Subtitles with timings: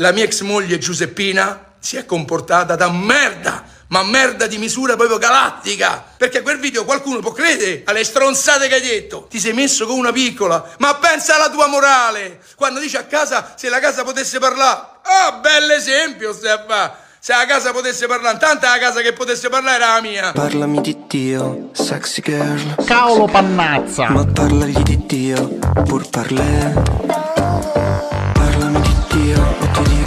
[0.00, 5.18] la mia ex moglie Giuseppina si è comportata da merda, ma merda di misura proprio
[5.18, 6.04] galattica.
[6.16, 9.26] Perché a quel video qualcuno può credere alle stronzate che hai detto.
[9.28, 12.40] Ti sei messo con una piccola, ma pensa alla tua morale.
[12.56, 14.80] Quando dici a casa se la casa potesse parlare.
[15.02, 17.08] Ah, bell'esempio, Stefano.
[17.22, 20.32] Se la casa potesse parlare, tanta la casa che potesse parlare era la mia.
[20.32, 22.82] Parlami di Dio, sexy girl.
[22.86, 24.08] Cavolo pannazza!
[24.08, 26.99] Ma parlagli di Dio, pur parlè.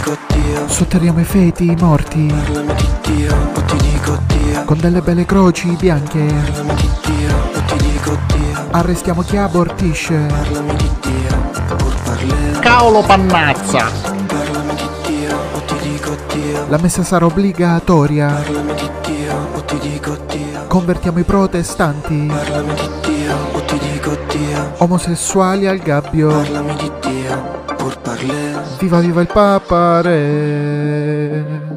[0.04, 0.68] Dico Dio.
[0.68, 4.64] Sotterriamo i feti, i morti, Parlami di Dio, o ti dico Dio.
[4.64, 6.18] con delle belle croci bianche.
[6.26, 8.66] Parlami di Dio, o ti dico Dio.
[8.72, 10.26] Arrestiamo chi abortisce.
[10.28, 12.58] Parlami di Dio, pur parlè.
[12.60, 13.90] Cavolo pannazza!
[14.26, 16.66] Parlami di Dio, o ti dico Dio.
[16.68, 18.26] La messa sarà obbligatoria.
[18.28, 20.66] Parlami di Dio, o ti dico Dio.
[20.68, 22.26] Convertiamo i protestanti.
[22.26, 24.72] Parlami di Dio, o ti dico Dio.
[24.78, 26.28] Omosessuali al gabbio.
[26.28, 27.62] Parlami di Dio,
[28.04, 28.62] parlè.
[28.78, 31.72] Viva viva il Papa Re.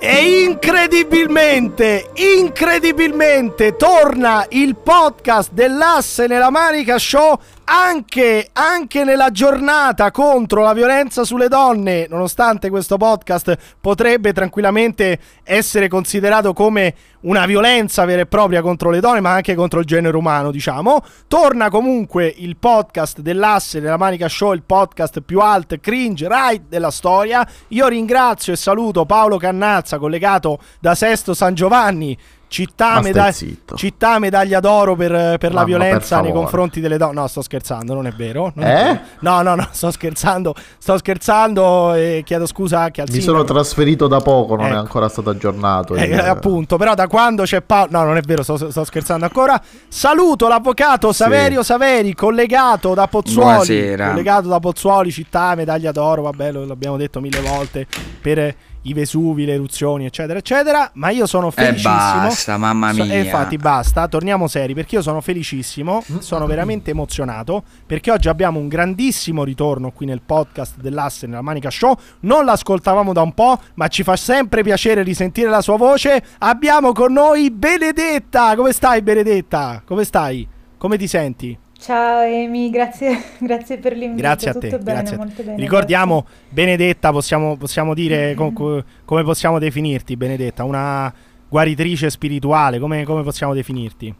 [0.00, 10.62] E incredibilmente, incredibilmente torna il podcast dell'Asse nella Manica Show anche, anche nella giornata contro
[10.62, 18.22] la violenza sulle donne, nonostante questo podcast potrebbe tranquillamente essere considerato come una violenza vera
[18.22, 21.04] e propria contro le donne, ma anche contro il genere umano, diciamo.
[21.28, 26.90] Torna comunque il podcast dell'Asse nella Manica Show, il podcast più alt, cringe, right della
[26.90, 27.46] storia.
[27.68, 32.16] Io ringrazio e saluto Paolo Cannazza, collegato da Sesto San Giovanni.
[32.52, 33.32] Città, meda-
[33.76, 37.14] città medaglia d'oro per, per la violenza per nei confronti delle donne.
[37.20, 38.52] No, sto scherzando, non è vero.
[38.54, 38.84] non è Eh?
[38.84, 39.00] vero.
[39.20, 40.54] No, no, no, sto scherzando.
[40.76, 43.38] Sto scherzando e chiedo scusa anche al Mi sindaco.
[43.38, 44.78] sono trasferito da poco, non è Ecco.
[44.80, 45.94] ancora stato aggiornato.
[45.94, 47.88] Eh, il- appunto, però da quando c'è Paolo.
[47.92, 49.58] No, non è vero, sto, sto scherzando ancora.
[49.88, 53.46] Saluto l'avvocato Saverio Saveri, collegato da Pozzuoli.
[53.48, 54.08] Buonasera.
[54.10, 56.20] Collegato da Pozzuoli, città, medaglia d'oro.
[56.20, 57.86] Vabbè, lo, l'abbiamo detto mille volte
[58.20, 60.90] per i Vesuvi, le eruzioni, eccetera, eccetera.
[60.94, 61.92] Ma io sono E felicissimo.
[61.94, 63.14] basta, mamma So- mia.
[63.14, 68.58] e infatti, basta, torniamo seri perché io sono felicissimo, sono veramente emozionato perché oggi abbiamo
[68.58, 71.96] un grandissimo ritorno qui nel podcast dell'Asse nella Manica Show.
[72.20, 76.22] Non l'ascoltavamo da un po', ma ci fa sempre piacere risentire la sua voce.
[76.38, 78.54] Abbiamo con noi Benedetta.
[78.56, 79.82] Come stai, Benedetta?
[79.84, 80.46] Come stai?
[80.76, 81.56] Come ti senti?
[81.82, 84.22] Ciao Amy, grazie, grazie per l'invito.
[84.22, 84.78] Grazie a Tutto te.
[84.78, 85.42] bene, grazie a te.
[85.42, 85.56] bene.
[85.56, 90.62] Ricordiamo, Benedetta, possiamo, possiamo dire co- co- come possiamo definirti, Benedetta?
[90.62, 91.12] Una
[91.48, 94.14] guaritrice spirituale, come, come possiamo definirti?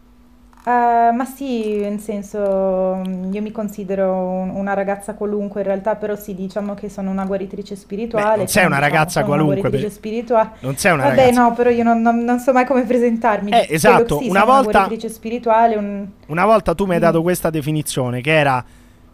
[0.64, 6.14] Eh, ma sì, nel senso, io mi considero un- una ragazza qualunque in realtà, però
[6.14, 8.30] sì, diciamo che sono una guaritrice spirituale.
[8.30, 10.50] Beh, non sei una diciamo, ragazza sono una qualunque, guaritrice per- spirituale.
[10.60, 11.40] Non sei una Vabbè, ragazza.
[11.42, 13.50] no, però io non, non- non so mai come presentarmi.
[13.50, 16.06] Eh, Quello esatto, sì, una sono volta- guaritrice spirituale, un...
[16.28, 17.22] Una volta tu mi hai dato Mm.
[17.24, 18.64] questa definizione che era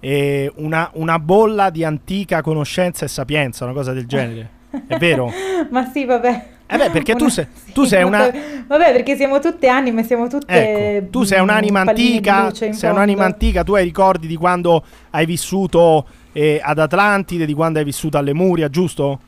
[0.00, 4.50] eh, una, una bolla di antica conoscenza e sapienza, una cosa del genere.
[4.87, 5.32] È vero?
[5.70, 6.44] Ma sì, vabbè.
[6.71, 8.31] Eh beh, perché tu sei- tu sei una-
[8.67, 10.97] Vabbè, perché siamo tutte anime, siamo tutte...
[10.97, 12.95] Ecco, tu sei un'anima antica, sei fondo.
[12.97, 17.84] un'anima antica, tu hai ricordi di quando hai vissuto eh, ad Atlantide, di quando hai
[17.87, 19.19] vissuto a Lemuria, giusto?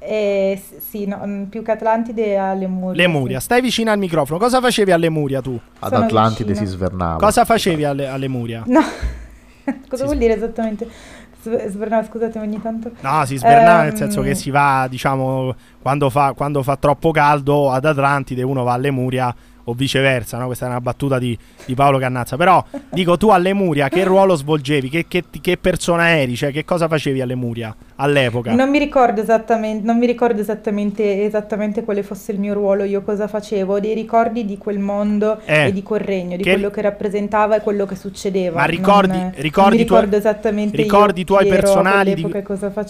[0.00, 0.60] Eh,
[0.90, 3.06] sì, no, mm, più che Atlantide a Lemuria.
[3.06, 3.44] Lemuria, sì.
[3.44, 4.40] stai vicino al microfono.
[4.40, 5.58] Cosa facevi a Lemuria tu?
[5.78, 6.66] Ad sono Atlantide vicino.
[6.66, 7.18] si svernava.
[7.18, 8.64] Cosa facevi alle, a Lemuria?
[8.66, 8.80] No,
[9.88, 10.88] cosa Sì, vuol dire esattamente?
[11.42, 12.90] S- Svernava, scusatemi ogni tanto.
[13.00, 17.10] No, si svernava nel Ehm, senso che si va, diciamo, quando fa, quando fa troppo
[17.10, 20.46] caldo ad Atlantide uno va a Lemuria o viceversa, no?
[20.46, 22.36] Questa è una battuta di, di Paolo Cannazza.
[22.36, 24.88] Però, dico, tu a Lemuria che ruolo svolgevi?
[24.88, 26.34] Che, che- che persona eri?
[26.36, 28.52] Cioè, che cosa facevi a Lemuria all'epoca?
[28.54, 33.02] Non mi ricordo esattamente, non mi ricordo esattamente, esattamente quale fosse il mio ruolo, io
[33.02, 36.52] cosa facevo, ho dei ricordi di quel mondo Eh, e di quel regno, di che-
[36.52, 38.58] quello che rappresentava e quello che succedeva.
[38.58, 42.30] Ma ricordi- non, ricordi non ricordo esattamente io ricordi i tuoi personali di-.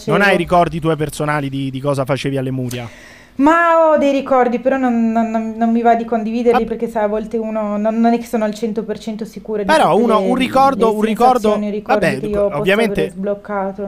[0.07, 2.89] Non hai ricordi tuoi personali di, di cosa facevi a Lemuria?
[3.37, 6.67] Ma ho dei ricordi, però non, non- non- mi va di condividerli Ah.
[6.67, 9.97] perché sai, a volte uno non, non è che sono al 100% sicura di Però
[9.97, 12.21] uno- le- un ricordo- un ricordo- vabbè,
[12.53, 13.13] ovviamente-.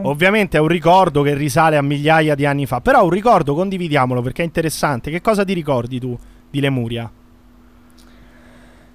[0.02, 4.22] Ovviamente è un ricordo che risale a migliaia di anni fa, però un ricordo condividiamolo
[4.22, 5.10] perché è interessante.
[5.10, 6.16] Che cosa ti ricordi tu
[6.50, 7.10] di Lemuria?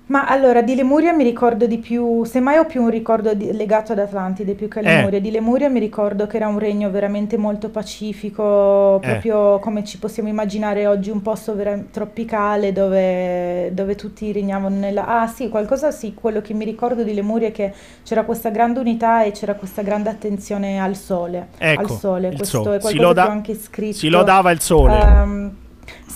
[0.10, 3.92] Ma allora, di Lemuria mi ricordo di più, semmai ho più un ricordo di- legato
[3.92, 4.96] ad Atlantide più che a Eh.
[4.96, 5.20] Lemuria.
[5.20, 9.08] Di Lemuria mi ricordo che era un regno veramente molto pacifico, Eh.
[9.08, 15.06] proprio come ci possiamo immaginare oggi, un posto vera- tropicale dove, dove tutti regnavano nella...
[15.06, 17.72] Ah sì, qualcosa sì, quello che mi ricordo di Lemuria è che
[18.04, 21.50] c'era questa grande unità e c'era questa grande attenzione al sole.
[21.60, 22.78] Ecco, al sole, il questo sole.
[22.78, 23.98] è Si qualcosa loda- che ho anche scritto.
[23.98, 25.00] Si lodava il sole.
[25.00, 25.56] Ehm,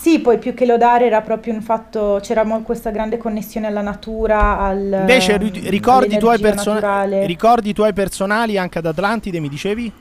[0.04, 4.60] sì, poi più che lodare era proprio un fatto, c'era questa grande connessione alla natura,
[4.60, 7.26] al, Invece ri- ricordi i tuoi, naturale.
[7.26, 9.94] ricordi i tuoi personali anche ad Atlantide, mi dicevi?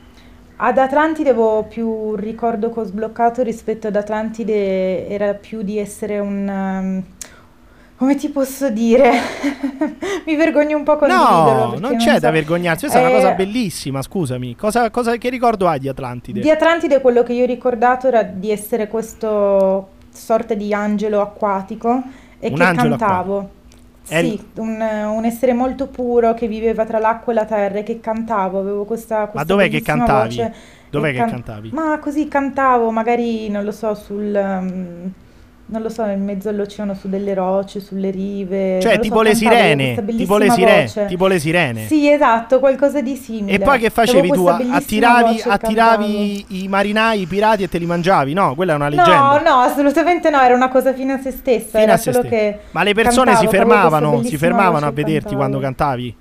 [0.57, 5.77] Ad Atlantide avevo più un ricordo che ho sbloccato rispetto ad Atlantide era più di
[5.77, 6.47] essere un...
[6.47, 7.03] um,
[7.95, 9.11] come ti posso dire?
[10.25, 12.33] Mi vergogno un po' con No, non c'è da so.
[12.33, 12.81] vergognarsi.
[12.87, 14.55] Questa è una Eh, cosa bellissima, scusami.
[14.55, 16.39] Cosa, cosa- che ricordo hai di Atlantide?
[16.41, 22.01] Di Atlantide quello che io ho ricordato era di essere questo sorta di angelo acquatico
[22.39, 23.39] e Un che cantavo.
[23.39, 23.49] Il-
[24.03, 27.99] Sì, un, un essere molto puro che viveva tra l'acqua e la terra e che
[28.01, 30.35] cantavo, avevo questa, questa dov'è che cantavi?
[30.35, 30.53] voce
[30.89, 31.69] Dov'è che can- cantavi?
[31.73, 34.33] Ma così cantavo, magari non lo so, sul...
[34.35, 35.13] um,
[35.73, 38.79] non lo so, in mezzo all'oceano, su delle rocce, sulle rive.
[38.79, 41.05] Cioè, tipo so, le sirene, tipo le, bellissima sire- voce.
[41.07, 41.85] tipo le sirene.
[41.87, 43.55] Sì, esatto, qualcosa di simile.
[43.55, 44.45] E poi che facevi tu?
[44.45, 48.33] Attiravi, attiravi i marinai, i pirati e te li mangiavi?
[48.33, 49.41] No, quella è una No, leggenda.
[49.41, 52.27] no, assolutamente no, era una cosa fine a se stessa, Fine era a se stessa.
[52.27, 55.35] che Ma le persone cantavo, si fermavano, si fermavano a vederti cantavo.
[55.37, 56.15] quando cantavi?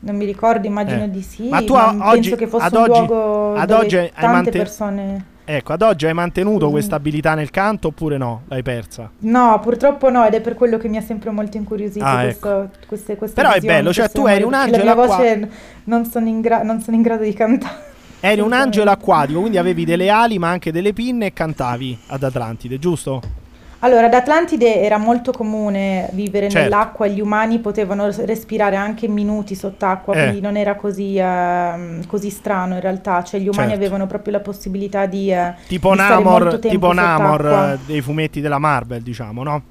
[0.00, 1.10] Non mi ricordo, immagino Eh.
[1.10, 3.70] di sì, Ma tu ma a- oggi- penso che fosse ad un oggi- luogo ad
[3.70, 5.24] oggi hai tante manten- persone...
[5.48, 6.70] Ecco, ad oggi hai mantenuto Mm.
[6.72, 8.42] questa abilità nel canto oppure no?
[8.48, 9.08] L'hai persa?
[9.20, 12.70] No, purtroppo no, ed è per quello che mi ha sempre molto incuriosito Ah, questo,
[12.88, 15.50] queste, queste Però è visioni, bello, cioè tu eri memorie, un perché la mia voce
[15.84, 17.74] non sono in, gra- non sono in grado di cantare.
[18.18, 22.24] Eri un angelo acquatico, quindi avevi delle ali ma anche delle pinne e cantavi ad
[22.24, 23.22] Atlantide, giusto?
[23.80, 26.68] Allora, ad Atlantide era molto comune vivere Certo.
[26.68, 30.20] nell'acqua, gli umani potevano res- respirare anche minuti sott'acqua, Eh.
[30.22, 33.84] quindi non era così, ehm, così strano in realtà, cioè gli umani Certo.
[33.84, 37.72] avevano proprio la possibilità di, eh, Tipo di stare molto Namor, tempo tipo Namor sott'acqua.
[37.74, 39.62] eh, dei fumetti della Marvel, diciamo, no?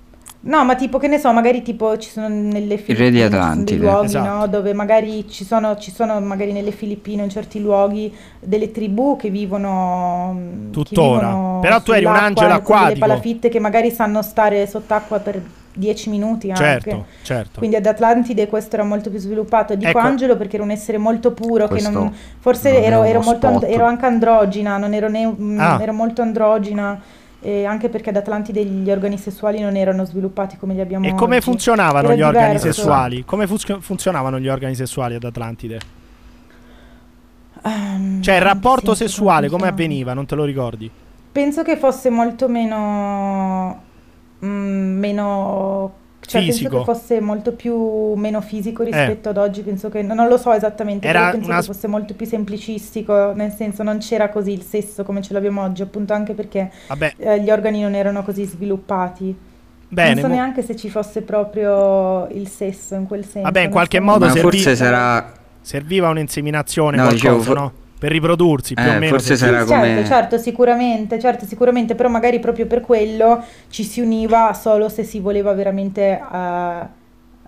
[0.48, 3.80] No, ma tipo che ne so, magari tipo ci sono nelle Filippine Atlantide.
[3.82, 4.30] luoghi, Esatto.
[4.30, 9.16] no, dove magari ci sono, ci sono magari nelle Filippine in certi luoghi delle tribù
[9.18, 11.28] che vivono mm, che Tuttora.
[11.30, 13.00] vivono Però tu eri un angelo con delle acquatico.
[13.00, 15.42] palafitte che magari sanno stare sott'acqua per
[15.74, 16.64] 10 minuti anche.
[16.64, 17.58] Certo, certo.
[17.58, 19.74] Quindi ad Atlantide questo era molto più sviluppato.
[19.76, 19.98] Dico Ecco.
[20.00, 23.86] angelo perché era un essere molto puro, che non, forse non ero, ero molto ero
[23.86, 25.80] anche androgina, non ero, né, mm, Ah.
[25.82, 27.02] ero molto androgina.
[27.46, 31.14] E anche perché ad Atlantide gli organi sessuali non erano sviluppati come li abbiamo E
[31.14, 31.44] come oggi.
[31.46, 32.72] funzionavano Era gli organi diverso.
[32.72, 33.24] sessuali?
[33.24, 35.80] Come fun- funzionavano gli organi sessuali ad Atlantide?
[37.64, 40.14] Ehm, Cioè il rapporto sì, sessuale come avveniva?
[40.14, 40.90] Non te lo ricordi?
[41.32, 43.82] Penso che fosse molto meno,
[44.44, 45.94] mm, meno,
[46.26, 46.70] cioè Fisico.
[46.70, 50.52] penso che fosse molto più meno fisico rispetto ad oggi, penso che, non lo so
[50.54, 54.52] esattamente, Era però penso una che fosse molto più semplicistico, nel senso non c'era così
[54.52, 56.72] il sesso come ce l'abbiamo oggi, appunto anche perché
[57.18, 59.36] eh, gli organi non erano così sviluppati.
[59.88, 60.14] bene.
[60.14, 63.42] non so mo- neanche se ci fosse proprio il sesso in quel senso.
[63.42, 64.04] Vabbè, in qualche so.
[64.04, 65.32] modo servì- forse sarà.
[65.62, 67.72] Serviva un'inseminazione, No, qualcosa, dicevo, no?
[67.98, 69.08] Per riprodursi, più Eh, o meno.
[69.08, 74.02] forse sarà Certo, come- certo, sicuramente, certo, sicuramente, però magari proprio per quello ci si
[74.02, 76.88] univa solo se si voleva veramente eh,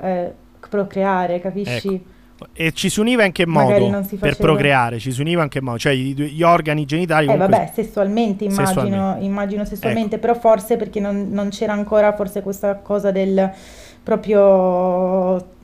[0.01, 0.33] eh,
[0.69, 1.93] procreare, capisci?
[1.95, 2.15] Ecco.
[2.53, 3.89] E ci si univa in che modo?
[3.89, 5.79] non si Per procreare, ci si univa in che modo?
[5.79, 7.57] Cioè gli organi genitali Eh comunque...
[7.57, 9.15] vabbè, sessualmente immagino, Sessualmente.
[9.15, 9.25] Ecco.
[9.25, 13.51] immagino sessualmente, però forse perché non, non c'era ancora forse questa cosa del
[14.03, 15.55] proprio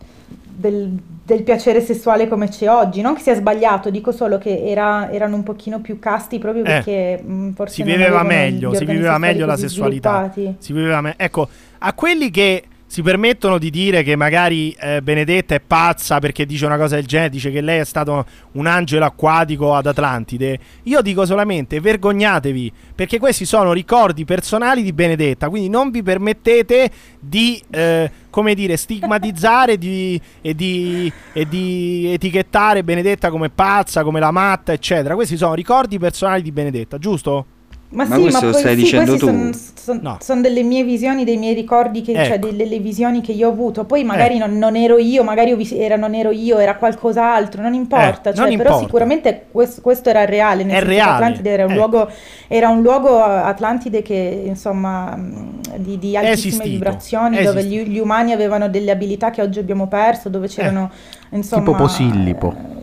[0.55, 0.91] del,
[1.25, 3.01] del piacere sessuale come c'è oggi.
[3.01, 6.67] Non che sia sbagliato, dico solo che era- erano un pochino più casti proprio Eh,
[6.67, 10.31] perché mh, forse si viveva meglio, gli si viveva meglio la sessualità.
[10.33, 11.47] Si viveva me- ecco,
[11.79, 12.63] a quelli che
[12.93, 17.07] si permettono di dire che magari eh, Benedetta è pazza perché dice una cosa del
[17.07, 22.71] genere, dice che lei è stato un angelo acquatico ad Atlantide, io dico solamente vergognatevi,
[22.93, 28.77] perché questi sono ricordi personali di Benedetta, quindi non vi permettete di, eh, come dire,
[28.77, 35.15] stigmatizzare di- e, di, e di etichettare Benedetta come pazza, come la matta, eccetera.
[35.15, 37.52] Questi sono ricordi personali di Benedetta, giusto?
[37.93, 39.31] Ma, Ma sì, questo ma lo poi stai sì, dicendo questi tu?
[39.31, 40.17] son- son- No.
[40.19, 42.47] sono delle mie visioni, dei miei ricordi, che, cioè Ecco.
[42.47, 43.83] delle, delle visioni che io ho avuto.
[43.85, 44.39] Poi magari Eh.
[44.39, 48.31] non, non ero io, magari vis- era, non ero io, era qualcos'altro, non importa.
[48.31, 48.79] Eh, cioè, non però importa.
[48.85, 51.79] sicuramente questo, questo era reale, nel È senso che reale, Atlantide era un, ecco.
[51.79, 52.09] luogo,
[52.47, 57.83] era un luogo eh, Atlantide che insomma mh, di, di altissime esistito, vibrazioni, dove gli,
[57.83, 60.89] gli umani avevano delle abilità che oggi abbiamo perso, dove c'erano
[61.29, 61.63] insomma...
[61.63, 62.81] Tipo Posillipo.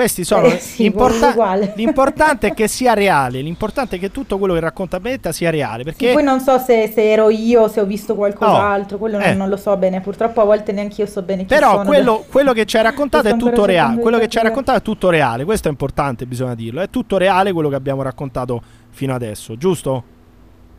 [0.00, 1.34] Questi sono Eh, sì, l'importa-
[1.76, 5.78] l'importante è che sia reale, l'importante è che tutto quello che racconta Benedetta sia reale,
[5.78, 9.26] Sì, perché poi non so se, se ero io, se ho visto qualcos'altro, quello non,
[9.26, 9.34] eh.
[9.34, 12.54] non lo so bene, purtroppo a volte neanche io so bene chi però quello, quello
[12.54, 15.44] che ci hai raccontato è tutto reale, quello che ci hai raccontato è tutto reale,
[15.44, 20.02] questo è importante, bisogna dirlo, è tutto reale quello che abbiamo raccontato fino adesso, giusto?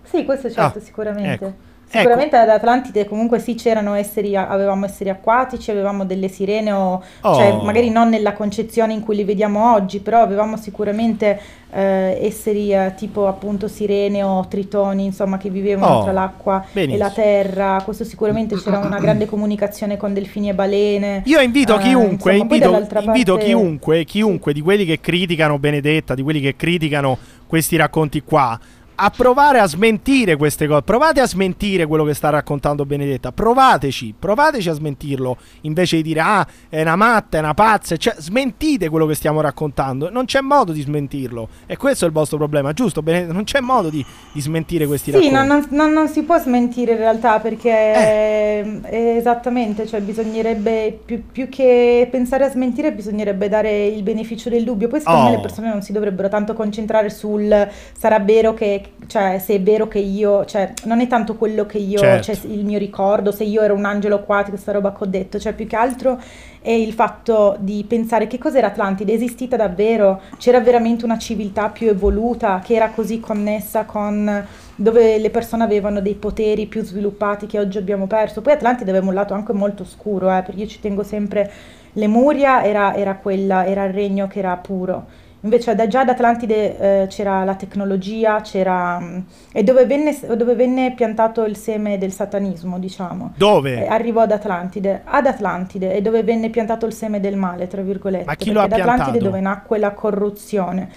[0.02, 1.46] Sì, questo certo, Ah, sicuramente.
[1.46, 1.54] ecco.
[2.00, 7.36] Sicuramente ad Atlantide comunque sì c'erano esseri, avevamo esseri acquatici, avevamo delle sirene o Oh.
[7.36, 11.40] cioè magari non nella concezione in cui li vediamo oggi, però avevamo sicuramente
[11.74, 16.96] eh, esseri eh, tipo appunto sirene o tritoni, insomma, che vivevano Oh, tra l'acqua benissimo.
[16.96, 17.82] e la terra.
[17.84, 21.22] Questo sicuramente c'era una grande comunicazione con delfini e balene.
[21.26, 26.14] Io invito Eh, chiunque, insomma, invito, invito parte- chiunque, chiunque di quelli che criticano Benedetta,
[26.16, 27.18] di quelli che criticano
[27.48, 28.58] questi racconti qua,
[28.96, 30.82] a provare a smentire queste cose.
[30.84, 33.32] Provate a smentire quello che sta raccontando Benedetta.
[33.32, 37.96] Provateci, provateci a smentirlo invece di dire ah, è una matta, è una pazza.
[37.98, 40.10] Cioè, smentite quello che stiamo raccontando.
[40.10, 41.48] Non c'è modo di smentirlo.
[41.66, 43.02] E questo è il vostro problema, giusto?
[43.02, 43.34] Benedetta?
[43.34, 45.36] Non c'è modo di, di smentire questi Sì, racconti.
[45.48, 51.48] non, non- non- si può smentire in realtà perché eh, esattamente, cioè bisognerebbe più, più
[51.50, 54.88] che pensare a smentire bisognerebbe dare il beneficio del dubbio.
[54.88, 55.30] Poi secondo Oh.
[55.30, 57.68] me le persone non si dovrebbero tanto concentrare sul
[57.98, 61.78] sarà vero che, cioè se è vero che io, cioè non è tanto quello che
[61.78, 62.34] io, Certo.
[62.34, 65.40] cioè il mio ricordo, se io ero un angelo acquatico, questa roba che ho detto,
[65.40, 66.20] cioè più che altro
[66.62, 71.90] è il fatto di pensare che cos'era Atlantide, esistita davvero, c'era veramente una civiltà più
[71.90, 74.46] evoluta che era così connessa con
[74.76, 78.42] dove le persone avevano dei poteri più sviluppati che oggi abbiamo perso.
[78.42, 81.52] Poi Atlantide aveva un lato anche molto oscuro, eh, perché io ci tengo sempre,
[81.94, 85.06] Lemuria era, era quella, era il regno che era puro.
[85.44, 89.00] Invece da, già ad Atlantide eh, c'era la tecnologia, c'era...
[89.00, 89.18] mm,
[89.52, 93.34] e dove venne, dove venne piantato il seme del satanismo, diciamo.
[93.38, 93.86] Dove?
[93.86, 97.82] Eh, arrivò ad Atlantide, ad Atlantide, e dove venne piantato il seme del male, tra
[97.82, 98.26] virgolette.
[98.26, 99.32] Ma chi lo ha perché ad Atlantide piantato?
[99.32, 100.90] dove nacque la corruzione.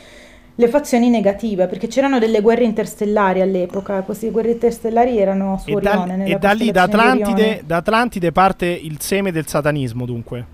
[0.57, 5.81] Le fazioni negative, perché c'erano delle guerre interstellari all'epoca, queste guerre interstellari erano su E
[5.81, 7.63] da, Orione, nella e da lì, da costellazione di Atlantide, Orione.
[7.67, 10.47] da Atlantide parte il seme del satanismo, dunque.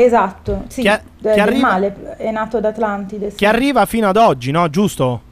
[0.00, 1.00] Esatto, sì, Che- eh,
[1.34, 3.36] che arriva- è nato ad Atlantide, sì.
[3.36, 4.70] Che arriva fino ad oggi, no?
[4.70, 5.22] Giusto?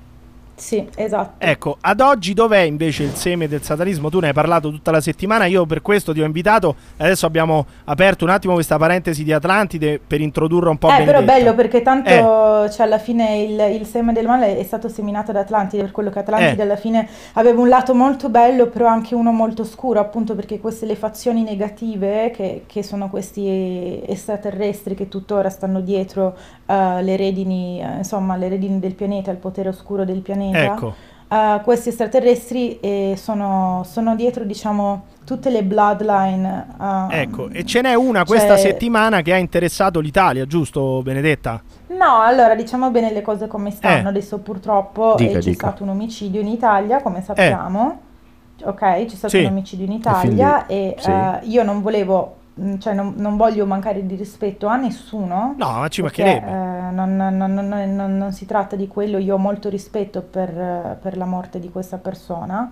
[0.59, 1.35] Sì, esatto.
[1.37, 4.09] Ecco, ad oggi dov'è invece il seme del satanismo?
[4.09, 6.75] Tu ne hai parlato tutta la settimana, io per questo ti ho invitato.
[6.97, 11.19] Adesso abbiamo aperto un attimo questa parentesi di Atlantide per introdurre un po' Eh, però
[11.19, 11.33] Benedetta.
[11.33, 12.71] bello perché tanto Eh.
[12.71, 16.09] cioè, alla fine il, il seme del male è stato seminato da Atlantide, per quello
[16.09, 16.65] che Atlantide Eh.
[16.65, 20.87] alla fine aveva un lato molto bello, però anche uno molto oscuro, appunto perché queste
[20.87, 26.35] le fazioni negative, che, che sono questi extraterrestri che tuttora stanno dietro
[26.65, 30.45] eh, le redini, eh, insomma, le redini del pianeta, il potere oscuro del pianeta.
[30.55, 30.95] Ecco,
[31.29, 36.67] Uh, questi extraterrestri eh, sono, sono dietro, diciamo, tutte le bloodline.
[36.79, 41.61] uh, ecco, e ce n'è una questa cioè- settimana che ha interessato l'Italia, giusto Benedetta?
[41.89, 44.07] No, allora diciamo bene le cose come stanno.
[44.07, 44.11] Eh.
[44.11, 45.67] Adesso purtroppo eh, Dica, c'è dica.
[45.67, 47.99] stato un omicidio in Italia, come sappiamo.
[48.63, 49.43] Ok, c'è stato Sì.
[49.43, 51.11] un omicidio in Italia e sì.
[51.11, 52.37] eh, io non volevo,
[52.79, 55.55] cioè non, non voglio mancare di rispetto a nessuno.
[55.57, 56.89] No, ma ci perché, mancherebbe.
[56.89, 60.23] eh, non, non- non- non- non- non si tratta di quello, io ho molto rispetto
[60.23, 62.71] per, per la morte di questa persona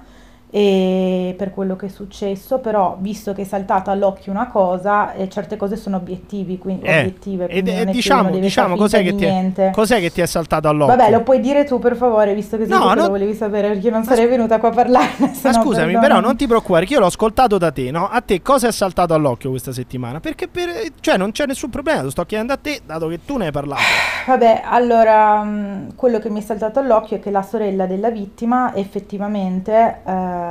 [1.36, 5.56] per quello che è successo, però visto che è saltata all'occhio una cosa, eh, certe
[5.56, 9.24] cose sono obiettivi, quindi, Eh, obiettive, e quindi e che diciamo, diciamo cos'è, che ti
[9.24, 10.94] è, cos'è che ti è saltato all'occhio?
[10.96, 13.90] Vabbè, lo puoi dire tu per favore, visto che No, non- lo volevi sapere, perché
[13.90, 15.32] non sarei venuta qua a parlarne.
[15.42, 15.98] Ma no, scusami, perdonami.
[16.00, 18.08] però non ti preoccupare, che io l'ho ascoltato da te, no?
[18.08, 20.20] A te cosa è saltato all'occhio questa settimana?
[20.20, 20.68] Perché per,
[21.00, 23.52] cioè non c'è nessun problema, lo sto chiedendo a te, dato che tu ne hai
[23.52, 23.82] parlato.
[24.28, 28.72] Vabbè, allora, mh, quello che mi è saltato all'occhio è che la sorella della vittima
[28.74, 30.42] effettivamente eh,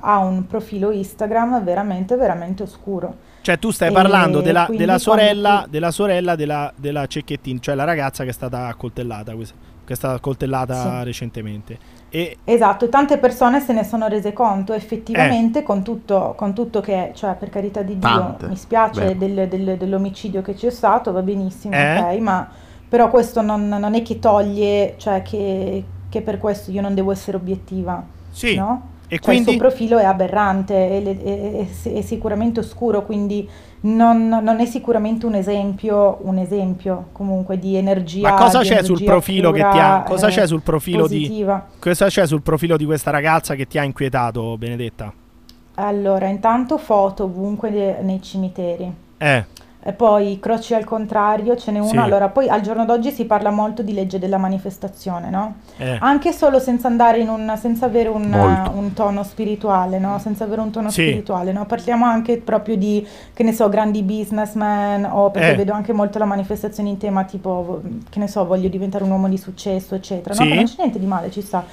[0.00, 3.24] ha un profilo Instagram veramente, veramente oscuro.
[3.42, 7.74] Cioè tu stai E parlando della, della sorella, tu- della sorella della, della Cecchettin, cioè
[7.74, 11.04] la ragazza che è stata accoltellata, questa- che è stata accoltellata Sì.
[11.04, 11.78] recentemente.
[12.08, 14.76] E Esatto, e tante persone se ne sono rese conto Eh.
[14.76, 19.46] effettivamente con tutto, con tutto che, cioè per carità di Dio, Tante, mi spiace del-
[19.48, 21.98] del- dell'omicidio che c'è stato, va benissimo, Eh?
[22.00, 22.48] ok, ma
[22.88, 27.12] però questo non, non è che toglie, cioè che, che per questo io non devo
[27.12, 28.94] essere obiettiva, sì, no?
[29.08, 33.48] E Cioè il quindi suo profilo è aberrante, è, è- è- è sicuramente oscuro, quindi
[33.82, 38.30] non, non è sicuramente un esempio, un esempio comunque di energia.
[38.30, 41.32] Ma cosa c'è sul profilo che ti ha cosa eh, c'è sul profilo di
[41.78, 45.12] cosa c'è sul profilo di questa ragazza che ti ha inquietato, Benedetta?
[45.74, 48.92] Allora, intanto foto ovunque de- nei cimiteri.
[49.18, 49.46] Eh,
[49.88, 51.88] E poi croci al contrario, ce n'è uno.
[51.90, 51.96] Sì.
[51.98, 55.58] Allora, poi al giorno d'oggi si parla molto di legge della manifestazione, no?
[55.76, 55.96] eh.
[56.00, 58.24] Anche solo senza andare in un, senza avere un,
[58.74, 60.18] un tono spirituale, no?
[60.18, 61.02] Senza avere un tono Sì.
[61.02, 61.66] spirituale, no?
[61.66, 65.54] Parliamo anche proprio di, che ne so, grandi businessmen o perché Eh.
[65.56, 69.28] vedo anche molto la manifestazione in tema tipo, che ne so, voglio diventare un uomo
[69.28, 70.42] di successo, eccetera, no?
[70.50, 70.52] Sì.
[70.52, 71.64] Non c'è niente di male, ci sta.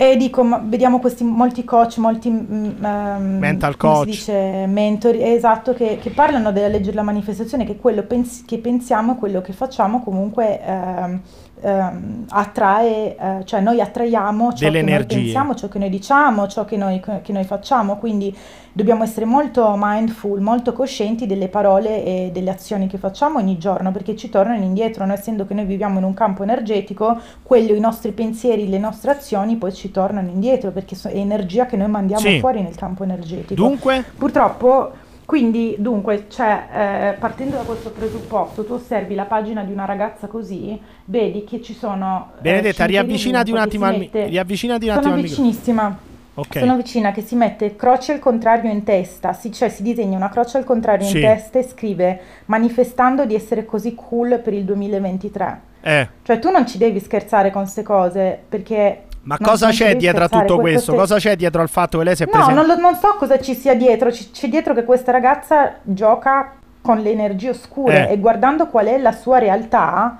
[0.00, 4.06] E dico, vediamo questi molti coach, molti ehm, Mental coach.
[4.06, 9.12] dice, mentori, esatto, che, che parlano della legge della manifestazione, che quello pens- che pensiamo
[9.12, 11.20] e quello che facciamo comunque ehm,
[11.62, 15.16] ehm, attrae, eh, cioè noi attraiamo ciò Delle che noi energie.
[15.16, 18.36] pensiamo, ciò che noi diciamo, ciò che noi, che noi facciamo, quindi
[18.72, 23.90] dobbiamo essere molto mindful, molto coscienti delle parole e delle azioni che facciamo ogni giorno
[23.92, 27.80] perché ci tornano indietro, noi essendo che noi viviamo in un campo energetico, quello, i
[27.80, 31.88] nostri pensieri, le nostre azioni poi ci tornano indietro perché so- è energia che noi
[31.88, 32.38] mandiamo Sì.
[32.38, 33.54] fuori nel campo energetico.
[33.54, 34.92] Dunque, Purtroppo,
[35.30, 40.26] quindi, dunque, cioè, eh, partendo da questo presupposto, tu osservi la pagina di una ragazza
[40.26, 42.32] così, vedi che ci sono...
[42.38, 45.98] eh, Benedetta, cimiteri riavvicinati un attimo al mette- riavvicinati un Sono attimo vicinissima.
[46.34, 46.58] Ok.
[46.58, 50.30] Sono vicina che si mette croce al contrario in testa, si, cioè si disegna una
[50.30, 51.18] croce al contrario Sì.
[51.18, 55.60] in testa e scrive manifestando di essere così cool per il 2023.
[55.82, 59.02] Eh, Cioè tu non ci devi scherzare con queste cose perché...
[59.22, 60.92] ma non- cosa c'è dietro a tutto que- questo?
[60.94, 62.94] queste- Cosa c'è dietro al fatto che lei si è No, presa non, lo- non
[62.96, 68.08] so cosa ci sia dietro, c'è dietro che questa ragazza gioca con le energie oscure
[68.08, 68.12] Eh.
[68.12, 70.16] e guardando qual è la sua realtà,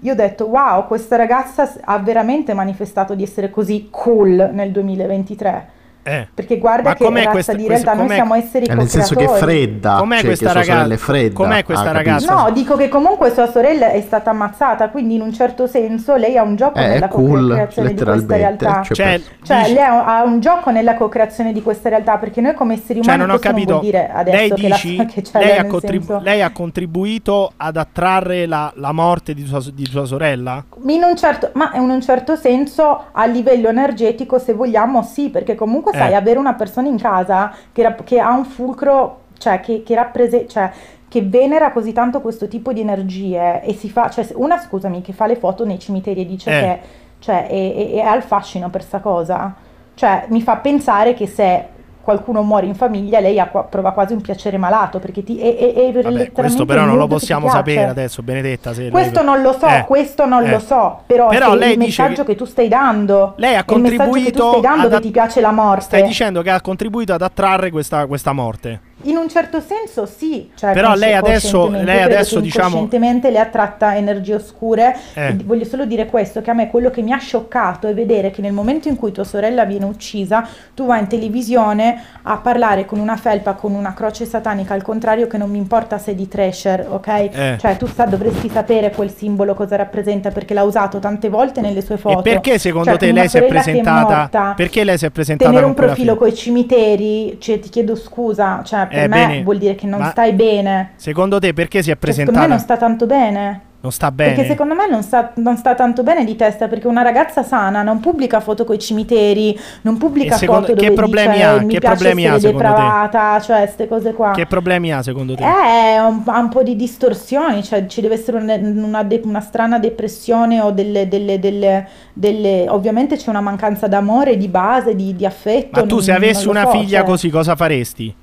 [0.00, 5.68] io ho detto wow, questa ragazza ha veramente manifestato di essere così cool nel 2023.
[6.08, 6.28] Eh.
[6.32, 9.24] Perché guarda Ma che razza questa- di realtà, noi siamo esseri È nel senso che
[9.24, 9.96] è fredda.
[9.98, 10.96] Com'è cioè, questa ragazza?
[10.96, 11.34] fredda.
[11.34, 12.32] Com'è questa Ah, ragazza?
[12.34, 16.36] No, dico che comunque sua sorella è stata ammazzata, quindi in un certo senso lei
[16.38, 18.82] ha un gioco Eh, nella cool, co-creazione di questa realtà.
[18.84, 22.54] Cioè, Cioè, Cioè, dici- lei ha, un gioco nella co-creazione di questa realtà, perché noi
[22.54, 23.70] come esseri cioè, umani non ho capito.
[23.72, 26.22] non vuol dire adesso lei che, la, dici, che c'è lei, lei ha contribu- senso-
[26.24, 30.64] lei ha contribuito ad attrarre la, la morte di sua, di sua sorella?
[30.86, 35.54] In un certo, ma in un certo senso a livello energetico, se vogliamo, sì, perché
[35.56, 35.95] comunque Eh.
[35.98, 40.48] Sai, avere una persona in casa che, che ha un fulcro, cioè che, che rappresenta,
[40.48, 40.70] cioè
[41.08, 45.12] che venera così tanto questo tipo di energie e si fa, cioè una scusami, che
[45.12, 46.60] fa le foto nei cimiteri e dice Eh.
[46.62, 46.80] che
[47.20, 49.54] cioè, è, è- è al fascino per sta cosa,
[49.94, 51.64] cioè mi fa pensare che se
[52.06, 55.72] qualcuno muore in famiglia lei ha prova quasi un piacere malato perché ti, è, è,
[55.74, 58.72] è Vabbè, questo però non lo possiamo sapere adesso, Benedetta.
[58.72, 59.84] Se lei- Questo non lo so, Eh.
[59.86, 60.50] questo non Eh.
[60.52, 62.38] lo so, però, Però lei il messaggio che- che...
[62.38, 65.00] tu stai dando, Lei ha è il messaggio che tu contribuito stai dando ad che
[65.00, 65.82] ti piace la morte.
[65.82, 68.85] Stai dicendo che ha contribuito ad attrarre questa, questa morte.
[69.02, 73.94] In un certo senso sì, cioè Però lei adesso- lei adesso, diciamo- inconscientemente le attratta
[73.94, 74.96] energie oscure.
[75.12, 75.36] Eh.
[75.44, 78.40] Voglio solo dire questo, che a me quello che mi ha scioccato è vedere che
[78.40, 82.98] nel momento in cui tua sorella viene uccisa, tu vai in televisione a parlare con
[82.98, 86.26] una felpa, con una croce satanica, al contrario che non mi importa se è di
[86.26, 87.06] Thrasher, ok?
[87.08, 87.56] Eh.
[87.60, 91.82] Cioè tu sa- dovresti sapere quel simbolo cosa rappresenta perché l'ha usato tante volte nelle
[91.82, 92.20] sue foto.
[92.20, 94.16] E perché secondo Cioè, te lei si è presentata?
[94.16, 96.14] morta, perché lei si è presentata tenere un profilo figlia?
[96.16, 99.86] con i cimiteri, cioè ti chiedo scusa, cioè per Eh, me bene, vuol dire che
[99.86, 100.92] non ma stai bene.
[100.96, 102.46] Secondo te perché si è Cioè, secondo me presentata?
[102.46, 103.60] non sta tanto bene.
[103.78, 104.32] Non sta bene.
[104.34, 107.82] Perché secondo me non sta, non sta tanto bene di testa, perché una ragazza sana
[107.82, 111.60] non pubblica foto con i cimiteri, non pubblica secondo- foto che dove problemi dice ha?
[111.60, 112.64] mi Che problemi ha, secondo te?
[112.64, 114.32] depravata, cioè queste cose qua.
[114.32, 115.44] Che problemi ha secondo te?
[115.44, 119.40] Eh, un, ha un po' di distorsioni, cioè ci deve essere un- una, de- una
[119.40, 125.14] strana depressione o delle, delle, delle, delle- Ovviamente c'è una mancanza d'amore, di base, di,
[125.14, 125.80] di affetto.
[125.80, 128.14] Ma tu non- se avessi una so, figlia cioè- così cosa faresti?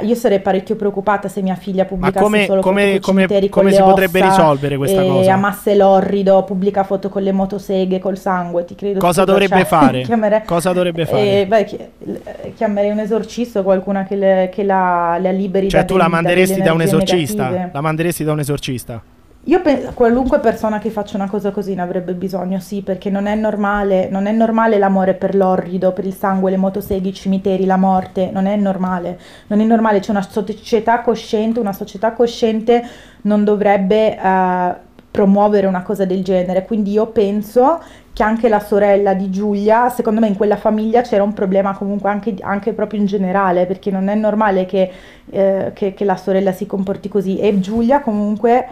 [0.00, 3.76] Eh, io sarei parecchio preoccupata se mia figlia pubblicasse come- solo come- come- come le
[3.76, 5.32] si potrebbe risolvere questa cosa?
[5.34, 8.98] amasse l'orrido, pubblica foto con le motoseghe, col sangue, ti credo.
[9.00, 10.00] Cosa dovrebbe cioè, fare?
[10.04, 11.40] chiamere- Cosa dovrebbe fare?
[11.42, 15.68] eh, beh, chi- eh, chiamerei un esorcista o qualcuna che, le- che la, la liberi
[15.68, 17.42] Cioè da tu la da manderesti delle da un esorcista?
[17.44, 17.70] negative.
[17.72, 19.02] La manderesti da un esorcista?
[19.46, 23.26] Io penso qualunque persona che faccia una cosa così ne avrebbe bisogno, sì, perché non
[23.26, 27.64] è normale, non è normale l'amore per l'orrido, per il sangue, le motoseghe, i cimiteri,
[27.64, 29.18] la morte, non è normale.
[29.48, 32.84] Non è normale, c'è una società cosciente, una società cosciente
[33.22, 34.74] non dovrebbe eh,
[35.10, 36.64] promuovere una cosa del genere.
[36.64, 41.24] Quindi io penso che anche la sorella di Giulia, secondo me in quella famiglia c'era
[41.24, 44.90] un problema comunque anche, anche proprio in generale, perché non è normale che,
[45.30, 47.38] eh, che- che la sorella si comporti così.
[47.40, 48.66] E Giulia comunque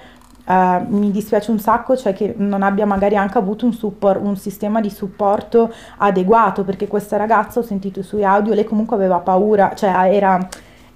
[0.51, 4.37] eh, mi dispiace un sacco, cioè che non abbia magari anche avuto un, suppor- un
[4.37, 9.19] sistema di supporto adeguato, perché questa ragazza, ho sentito i suoi audio, lei comunque aveva
[9.19, 10.49] paura, cioè era...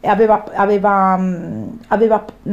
[0.06, 2.50] Aveva, aveva, mh, aveva, mh,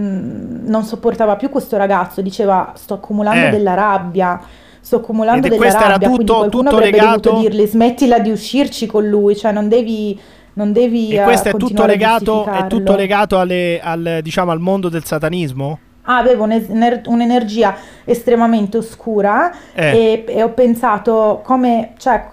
[0.70, 3.50] non sopportava più questo ragazzo, diceva sto accumulando Eh.
[3.50, 4.40] della rabbia,
[4.80, 8.32] sto accumulando Ed della rabbia, quindi tutto- qualcuno tutto avrebbe legato- dovuto dirle smettila di
[8.32, 10.18] uscirci con lui, cioè non devi,
[10.54, 14.20] non devi E eh, questo è tutto continuare a legato, è tutto legato alle- al,
[14.22, 15.80] diciamo, al mondo del satanismo?
[16.04, 20.24] Ah, avevo un'ener- un'energia estremamente oscura Eh.
[20.26, 22.26] e, e ho pensato come, cioè,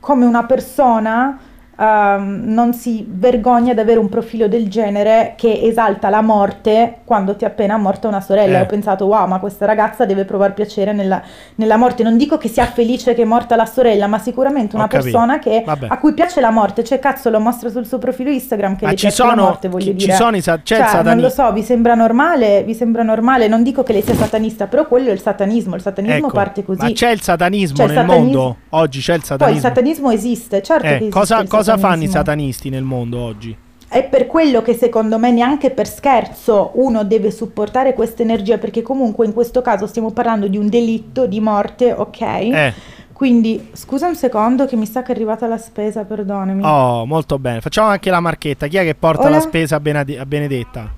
[0.00, 1.38] come una persona
[1.78, 7.36] ehm, non si vergogna ad avere un profilo del genere che esalta la morte quando
[7.36, 8.58] ti è appena morta una sorella.
[8.58, 8.62] Eh.
[8.62, 11.22] Ho pensato, wow, ma questa ragazza deve provare piacere nella,
[11.56, 12.02] nella morte.
[12.02, 15.62] Non dico che sia felice che è morta la sorella, ma sicuramente una persona che,
[15.66, 16.82] a cui piace la morte.
[16.84, 19.94] Cioè, cazzo, lo mostra sul suo profilo Instagram che Ma ci sono- morte, voglio ci-
[19.94, 20.12] dire.
[20.12, 22.62] ci sono i sa- cioè, non satani- lo so, vi sembra normale?
[22.64, 23.48] Vi sembra normale?
[23.48, 25.74] Non dico che lei sia satanista, però quello è il satanismo.
[25.74, 26.82] Il satanismo Ecco, parte così.
[26.82, 28.56] Ma c'è il satanismo C'è nel satanismo- mondo?
[28.70, 29.60] Oggi c'è il Poi il satanismo.
[29.68, 33.56] satanismo esiste, certo Eh, che esiste cosa, cosa fanno i satanisti nel mondo oggi?
[33.88, 38.82] È per quello che secondo me neanche per scherzo uno deve supportare questa energia, perché
[38.82, 42.20] comunque in questo caso stiamo parlando di un delitto di morte, ok?
[42.20, 42.74] Eh.
[43.12, 46.62] Quindi scusa un secondo che mi sa che è arrivata la spesa, perdonami.
[46.64, 47.60] Oh, molto bene.
[47.60, 48.66] Facciamo anche la marchetta.
[48.66, 49.36] Chi è che porta Hola.
[49.36, 50.92] la spesa a, Benade- a Benedetta?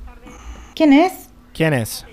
[0.74, 1.28] ¿Quién es?
[1.52, 2.04] Chi è Ness?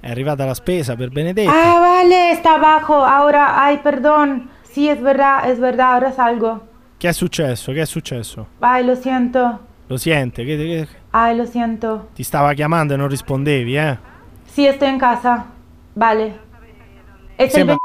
[0.00, 1.50] È arrivata la spesa per Benedetta.
[1.50, 2.94] Ah, vale, está abajo.
[2.94, 4.50] Ahora, ay, perdón.
[4.70, 6.73] Sí, es verdad, es verdad, ahora salgo.
[7.04, 7.70] Che è successo?
[7.72, 8.46] Che è successo?
[8.60, 9.58] Ay, lo siento.
[9.88, 10.42] Lo siente?
[10.42, 12.08] Che, che- Ay, lo siento.
[12.14, 13.98] ti stava chiamando e non rispondevi, eh?
[14.46, 15.44] Sí, estoy en casa.
[15.92, 16.40] Vale.
[17.36, 17.82] El Sembra- 20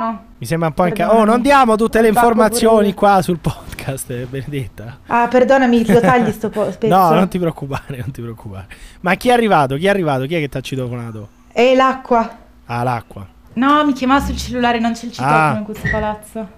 [0.00, 0.24] No.
[0.38, 1.20] Mi sembra un po' inca- Perdonami.
[1.28, 5.00] Oh, non diamo tutte le informazioni qua sul podcast, eh, Benedetta.
[5.08, 6.86] Ah, perdonami, lo tagli sto po- pezzo.
[6.96, 8.68] No, non ti preoccupare, non ti preoccupare.
[9.00, 9.74] Ma chi è arrivato?
[9.74, 10.26] Chi è arrivato?
[10.26, 11.28] Chi è che ti ha citofonato?
[11.52, 12.38] E l'acqua.
[12.66, 13.26] Ah, l'acqua.
[13.54, 15.56] No, mi chiamava sul cellulare, non c'è il citofono Ah.
[15.56, 16.38] in questo palazzo.
[16.38, 16.48] Ho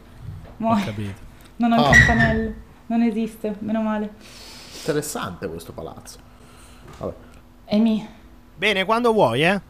[0.58, 0.84] Muori.
[0.84, 1.21] capito.
[1.62, 1.90] Non ho il Ah.
[1.92, 2.52] campanello.
[2.86, 4.10] Non esiste, meno male.
[4.78, 6.18] Interessante questo palazzo.
[6.98, 7.12] Vabbè.
[7.66, 8.04] Emi.
[8.56, 9.60] Bene, quando vuoi, eh?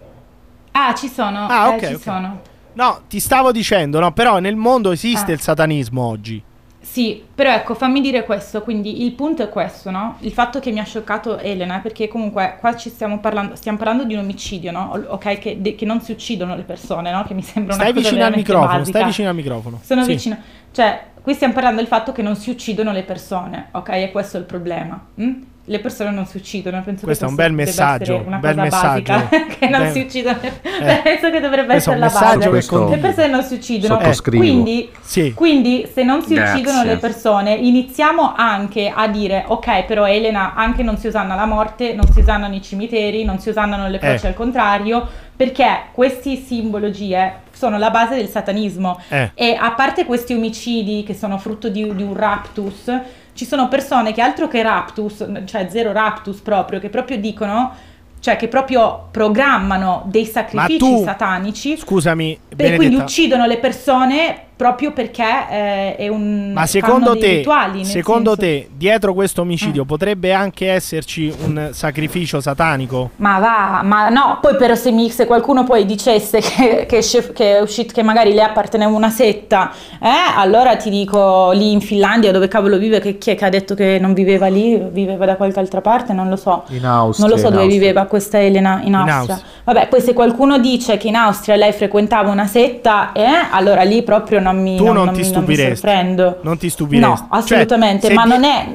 [0.73, 1.47] Ah, ci sono.
[1.49, 2.01] Ah, eh, ok, ci ok.
[2.01, 2.41] sono.
[2.73, 5.35] No, ti stavo dicendo, no, però nel mondo esiste Ah.
[5.35, 6.43] il satanismo oggi.
[6.81, 10.17] Sì, però ecco, fammi dire questo, quindi il punto è questo, no?
[10.21, 14.05] Il fatto che mi ha scioccato Elena, perché comunque qua ci stiamo parlando, stiamo parlando
[14.05, 14.99] di un omicidio, no?
[15.09, 17.23] Ok, che, de- che non si uccidono le persone, no?
[17.25, 18.99] Che mi sembra una Stai cosa vicino al microfono, basica.
[18.99, 19.81] stai vicino al microfono.
[19.83, 20.09] Sono Sì.
[20.11, 20.39] vicino.
[20.73, 23.89] Cioè, qui stiamo parlando del fatto che non si uccidono le persone, ok?
[23.91, 25.01] E questo è il problema.
[25.21, 25.33] mm?
[25.67, 28.35] Le persone non si uccidono, penso Questo è che un bel debba messaggio, essere una
[28.35, 29.47] un bel cosa basica, messaggio.
[29.59, 30.39] che non Bel- si uccidono.
[30.43, 31.01] Eh.
[31.05, 32.49] penso che dovrebbe Questo è essere un la messaggio base.
[32.49, 33.95] Questo- Le persone non si uccidono.
[34.01, 34.43] Sottoscrivo.
[34.43, 35.33] Quindi, Sì.
[35.35, 36.55] quindi se non si Grazie.
[36.61, 41.47] uccidono le persone, iniziamo anche a dire, ok, però Elena, anche non si usanna la
[41.47, 44.29] morte, non si usannano i cimiteri, non si usannano le croci Eh.
[44.31, 45.07] al contrario,
[45.37, 48.99] perché queste simbologie sono la base del satanismo.
[49.09, 49.31] Eh.
[49.35, 52.93] E a parte questi omicidi che sono frutto di, di un raptus,
[53.35, 57.73] ci sono persone che altro che raptus, cioè zero raptus proprio, che proprio dicono,
[58.19, 64.93] cioè che proprio programmano dei sacrifici tu- satanici Scusami, e quindi uccidono le persone proprio
[64.93, 68.61] perché eh, è un Ma secondo te, rituali, secondo senso- Mm.
[68.61, 73.11] te, dietro questo omicidio potrebbe anche esserci un sacrificio satanico?
[73.17, 77.33] Ma va, ma no, poi però se, mi- se qualcuno poi dicesse che, che, esce-
[77.33, 81.81] che è uscito, che magari le apparteneva una setta, eh, allora ti dico lì in
[81.81, 85.27] Finlandia dove cavolo vive, che chi è che ha detto che non viveva lì, viveva
[85.27, 86.63] da qualche altra parte, non lo so.
[86.69, 87.27] In Austria.
[87.27, 87.81] non lo so in dove Austria.
[87.81, 89.17] viveva questa Elena in Austria.
[89.19, 89.41] Austria.
[89.65, 94.03] Vabbè, poi se qualcuno dice che in Austria lei frequentava una setta, eh, allora lì
[94.05, 95.77] proprio non mi, Tu non non ti stupiresti.
[95.87, 96.39] sorprendo.
[96.43, 97.09] Non ti stupiresti.
[97.09, 98.69] No, Cioè, assolutamente, se ma di- non è...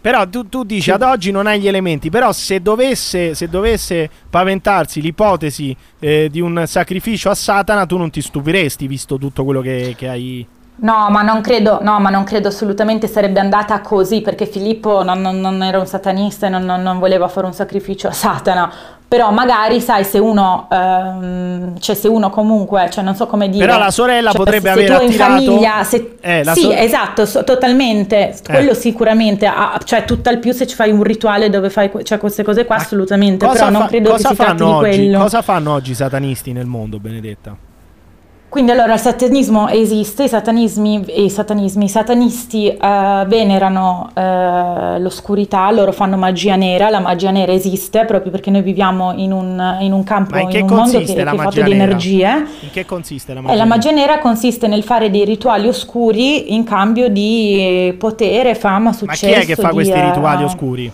[0.00, 4.10] Però tu, tu dici ad oggi non hai gli elementi, però se dovesse, se dovesse
[4.28, 9.60] paventarsi l'ipotesi eh, di un sacrificio a Satana, tu non ti stupiresti visto tutto quello
[9.60, 10.44] che, che hai...
[10.74, 15.20] No, ma non credo, no, ma non credo assolutamente sarebbe andata così perché Filippo non,
[15.20, 18.72] non- non era un satanista e non, non- non voleva fare un sacrificio a Satana.
[19.12, 23.66] Però magari, sai, se uno, ehm, cioè se uno comunque, cioè non so come dire.
[23.66, 26.74] Però la sorella cioè, potrebbe se aver tu in attirato- famiglia, se- Eh, sì, sor-
[26.78, 28.34] esatto, so- totalmente.
[28.42, 32.42] Quello sicuramente, ah, cioè tutt'al più se ci fai un rituale dove fai cioè, queste
[32.42, 33.46] cose qua, assolutamente.
[33.46, 35.18] Però non fa- credo che si tratti di quello.
[35.18, 37.54] Cosa fanno oggi i satanisti nel mondo, Benedetta?
[38.52, 45.70] Quindi allora il satanismo esiste, i satanismi, i satanismi, i satanisti eh, venerano eh, l'oscurità,
[45.70, 49.94] loro fanno magia nera, la magia nera esiste proprio perché noi viviamo in un, in
[49.94, 51.84] un campo, Ma in che un mondo che, che è fatto magia di nera?
[51.84, 52.26] energie.
[52.60, 53.56] In che consiste la magia?
[53.56, 58.90] la magia nera consiste nel fare dei rituali oscuri in cambio di eh, potere, fama,
[58.90, 59.26] Ma successo.
[59.28, 60.92] chi è che fa di, questi eh, rituali oscuri?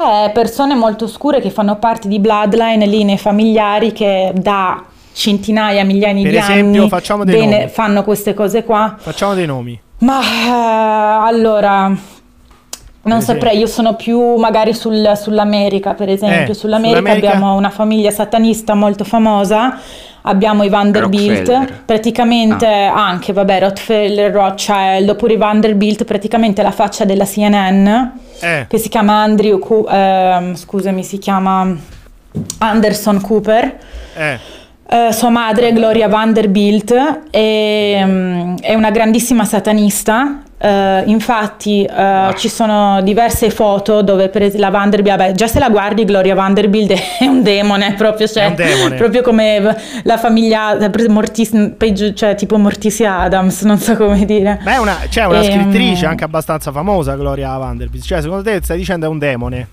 [0.00, 6.22] eh, persone molto oscure che fanno parte di bloodline, linee familiari che da centinaia, migliaia
[6.22, 7.68] Per di esempio, anni facciamo dei bene, nomi.
[7.70, 8.94] fanno queste cose qua.
[8.98, 9.78] Facciamo dei nomi.
[9.98, 11.92] Ma eh, allora,
[13.02, 16.52] non saprei, io sono più magari sul- sull'America, per esempio.
[16.52, 17.28] Eh, Sull'America, sull'America?
[17.28, 19.78] abbiamo una famiglia satanista molto famosa.
[20.22, 27.24] Abbiamo i Vanderbilt, praticamente anche, vabbè, Rockefeller, Rothschild, oppure i Vanderbilt, praticamente la faccia della
[27.24, 27.86] CNN,
[28.42, 31.74] Eh, che si chiama Andrew, Cu- ehm, scusami, si chiama
[32.58, 33.78] Anderson Cooper.
[34.14, 34.38] eh.
[34.92, 36.92] Eh, sua madre, Gloria Vanderbilt,
[37.30, 44.52] è, mm, è una grandissima satanista Eh, infatti eh, ci sono diverse foto dove per
[44.58, 48.56] la Vanderbilt, vabbè, già se la guardi Gloria Vanderbilt è un demone proprio, cioè, un
[48.56, 48.96] demone.
[48.96, 50.76] proprio come la famiglia
[51.08, 54.58] Mortis- peggio, cioè tipo Morticia Adams, non so come dire.
[54.62, 58.04] Beh, una, c'è una Ehm, scrittrice anche abbastanza famosa, Gloria Vanderbilt.
[58.04, 59.66] Cioè, secondo te stai dicendo è un demone?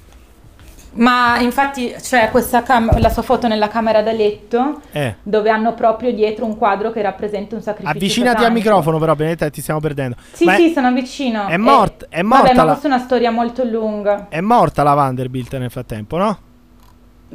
[0.98, 5.16] Ma infatti c'è questa cam- la sua foto nella camera da letto Eh.
[5.24, 7.96] dove hanno proprio dietro un quadro che rappresenta un sacrificio.
[7.96, 8.66] Avvicinati al satanico.
[8.68, 10.16] microfono, però, Benedetta, ti stiamo perdendo.
[10.32, 11.46] Sì, Ma è- sì, sono vicino.
[11.48, 14.26] è mort- è morta Vabbè, ma la- questa è una storia molto lunga.
[14.30, 16.38] È morta la Vanderbilt nel frattempo, no?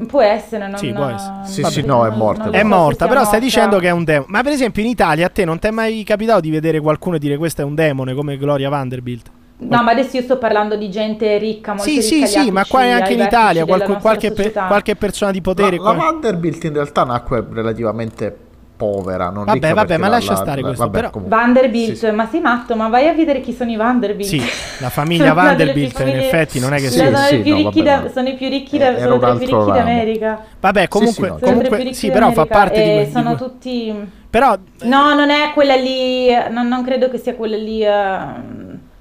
[0.06, 1.32] Può essere, non Sì, può essere.
[1.44, 2.50] Sì, non- sì, no, è morta.
[2.50, 4.26] È so morta, però stai dicendo che è un demone.
[4.30, 7.18] Ma per esempio in Italia a te non ti è mai capitato di vedere qualcuno
[7.18, 9.30] dire questo è un demone come Gloria Vanderbilt?
[9.58, 12.64] No, ma adesso io sto parlando di gente ricca, molto Sì, ricca sì, sì, ma
[12.66, 14.64] qua anche ai in Italia qualche, qualche, pe- società.
[14.66, 15.76] qualche persona di La, potere.
[15.76, 18.36] la qua- Vanderbilt in realtà nacque relativamente
[18.74, 21.36] povera, non Vabbè, vabbè, ma la- lascia la- stare la- questo, vabbè, però- comunque.
[21.38, 22.10] Vanderbilt, Sì, sì.
[22.10, 24.28] ma sei matto, ma vai a vedere chi sono i Vanderbilt.
[24.28, 24.42] Sì,
[24.80, 27.04] la famiglia Vanderbilt più in famiglie- effetti non è che Sì, sia...
[27.14, 28.08] sono, sì, i più no, ricchi vabbè, da- no.
[28.12, 30.44] sono i più ricchi, Eh, da- sono tra i più ricchi d'America.
[30.58, 32.90] Vabbè, comunque, sì, no, Sono tra i più comunque ricchi sì, però fa parte di...
[32.90, 34.20] e di sono tutti...
[34.32, 37.84] Però No, non è quella lì, non, non credo che sia quella lì...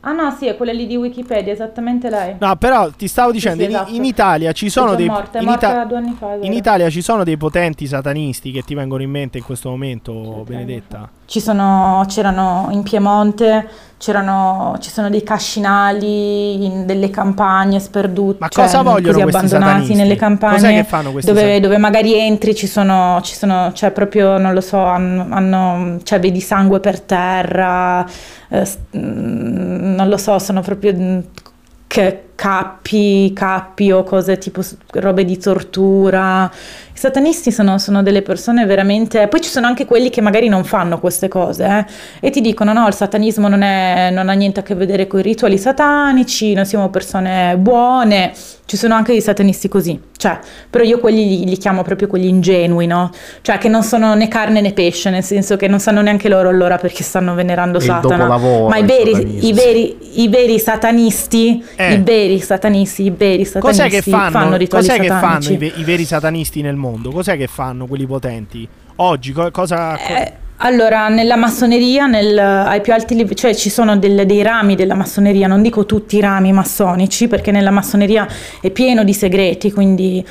[0.03, 2.35] Ah no, sì, è quella lì di Wikipedia, esattamente lei.
[2.39, 3.93] No, però ti stavo dicendo, sì, in- esatto.
[3.93, 6.37] in, Italia ci sono dei morta, in, Ita- due anni fa.
[6.41, 6.53] in.
[6.53, 11.07] Italia ci sono dei potenti satanisti che ti vengono in mente in questo momento, Benedetta.
[11.25, 18.47] Ci sono, c'erano in Piemonte, c'erano, ci sono dei cascinali in delle campagne sperdute, Ma
[18.49, 19.95] cioè, cosa vogliono così questi abbandonati satanisti?
[19.95, 20.55] nelle campagne.
[20.55, 24.53] Cos'è che fanno questi dove, dove magari entri, ci sono, ci sono, cioè proprio, non
[24.53, 28.05] lo so, hanno, hanno- cioè vedi sangue per terra,
[28.51, 31.19] eh, mm, non lo so, sono proprio mm,
[31.87, 34.61] che cappi, o cose tipo
[34.93, 36.49] robe di tortura.
[36.93, 39.27] I satanisti sono, sono delle persone veramente...
[39.27, 41.65] Poi ci sono anche quelli che magari non fanno queste cose
[42.19, 45.05] eh, e ti dicono no, il satanismo non, è- non ha niente a che vedere
[45.05, 48.31] con i rituali satanici, noi siamo persone buone.
[48.71, 52.29] Ci sono anche dei satanisti così, cioè, però io quelli li, li chiamo proprio quelli
[52.29, 53.12] ingenui, no?
[53.41, 56.47] Cioè che non sono né carne né pesce, nel senso che non sanno neanche loro
[56.47, 58.38] allora perché stanno venerando Il Satana.
[58.38, 61.95] Ma i veri, i veri, i veri satanisti, Eh.
[61.95, 65.51] i veri satanisti, i veri satanisti Cos'è che fanno, rituali cos'è che fanno satanici.
[65.51, 67.12] i, ve- i veri satanisti nel mondo?
[67.12, 68.65] Cos'è che fanno quelli potenti?
[68.95, 69.97] Oggi co- cosa...
[69.97, 74.76] Eh, allora, nella massoneria, nel- ai più alti livelli, cioè ci sono del- dei rami
[74.76, 78.28] della massoneria, non dico tutti i rami massonici, perché nella massoneria
[78.62, 80.24] è pieno di segreti, quindi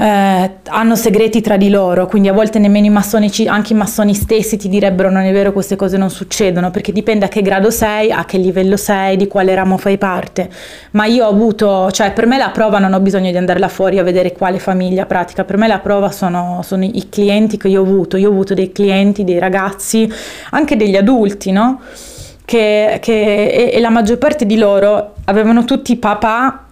[0.00, 4.14] eh, hanno segreti tra di loro, quindi a volte nemmeno i massonici, anche i massoni
[4.14, 7.70] stessi ti direbbero non è vero queste cose non succedono, perché dipende a che grado
[7.70, 10.48] sei, a che livello sei, di quale ramo fai parte.
[10.92, 13.66] Ma io ho avuto, cioè per me la prova non ho bisogno di andare là
[13.66, 17.66] fuori a vedere quale famiglia pratica, per me la prova sono, sono i clienti che
[17.66, 20.08] io ho avuto, io ho avuto dei clienti, dei ragazzi,
[20.50, 21.80] anche degli adulti, no?
[22.44, 26.66] Che, che- e, e la maggior parte di loro avevano tutti papà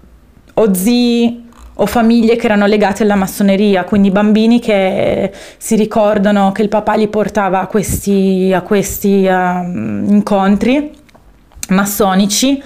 [0.54, 1.45] o zii
[1.78, 6.94] o famiglie che erano legate alla massoneria, quindi bambini che si ricordano che il papà
[6.94, 10.90] li portava a questi, a questi ehm, incontri
[11.68, 12.62] massonici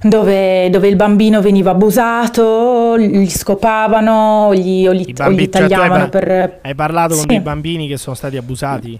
[0.00, 5.42] dove, dove il bambino veniva abusato, gli scopavano o gli, o gli- I o bambini,
[5.42, 6.58] gli cioè, hai, tagliavano par- per...
[6.62, 7.26] hai parlato con Sì.
[7.26, 8.98] dei bambini che sono stati abusati?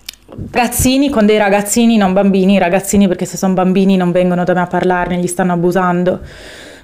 [0.50, 4.60] Ragazzini con dei ragazzini, non bambini, ragazzini perché se sono bambini non vengono da me
[4.60, 6.20] a parlarne, gli stanno abusando.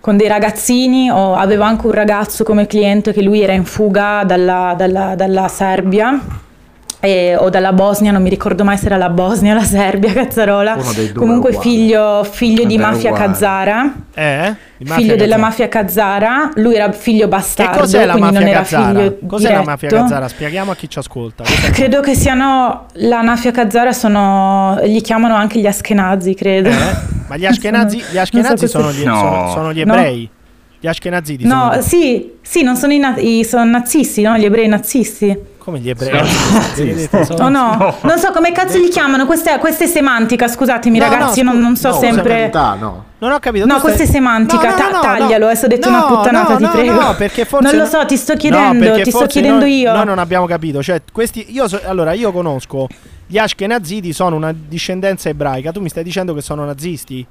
[0.03, 4.25] Con dei ragazzini, o avevo anche un ragazzo come cliente che lui era in fuga
[4.27, 6.19] dalla, dalla- dalla Serbia
[6.99, 10.11] e- o dalla Bosnia, non mi ricordo mai se era la Bosnia o la Serbia,
[10.15, 10.77] cazzarola.
[11.15, 13.27] Comunque figlio, figlio di mafia uguale.
[13.27, 13.93] Kazara.
[14.15, 14.55] Eh?
[14.77, 18.43] Di mafia Figlio della mafia Kazzara, lui era figlio Che bastardo, cos'è la quindi non
[18.43, 18.87] mafia era Gazzara?
[18.99, 20.03] figlio Cos'è la mafia diretto.
[20.09, 20.29] Gazzara?
[20.29, 21.45] Spieghiamo a chi ci ascolta.
[21.73, 26.71] Credo che siano la mafia Kazzara sono li chiamano anche gli Ashkenazi, credo.
[26.71, 27.21] Eh?
[27.33, 29.17] Ma gli Ashkenazi, Sono- gli Ashkenazi so sono, gli, No.
[29.17, 29.95] sono, sono gli No.
[29.95, 30.29] ebrei.
[30.79, 34.37] Gli Ashkenaziti No, sono sì, sì, non sono i, na- i- sono nazisti, no?
[34.37, 35.51] Gli ebrei nazisti.
[35.59, 36.27] come gli ebrei.
[37.25, 40.99] Sono- Oh no, non so come cazzo li chiamano, questa è, questa è semantica, scusatemi
[40.99, 42.29] No, ragazzi, io no, non, non so No, sempre...
[42.51, 43.05] carità, no.
[43.19, 43.65] Non ho capito.
[43.65, 46.71] No, questa è semantica, ta- taglialo, adesso ho detto No, una puttanata, no, ti no,
[46.71, 47.01] prego.
[47.01, 49.93] No, perché forse Non lo so, ti sto No, chiedendo, ti sto chiedendo noi- io.
[49.95, 52.89] Noi non abbiamo capito, cioè questi io so- allora io conosco
[53.33, 57.27] gli Ashkenaziti sono una discendenza ebraica, tu mi stai dicendo che sono nazisti?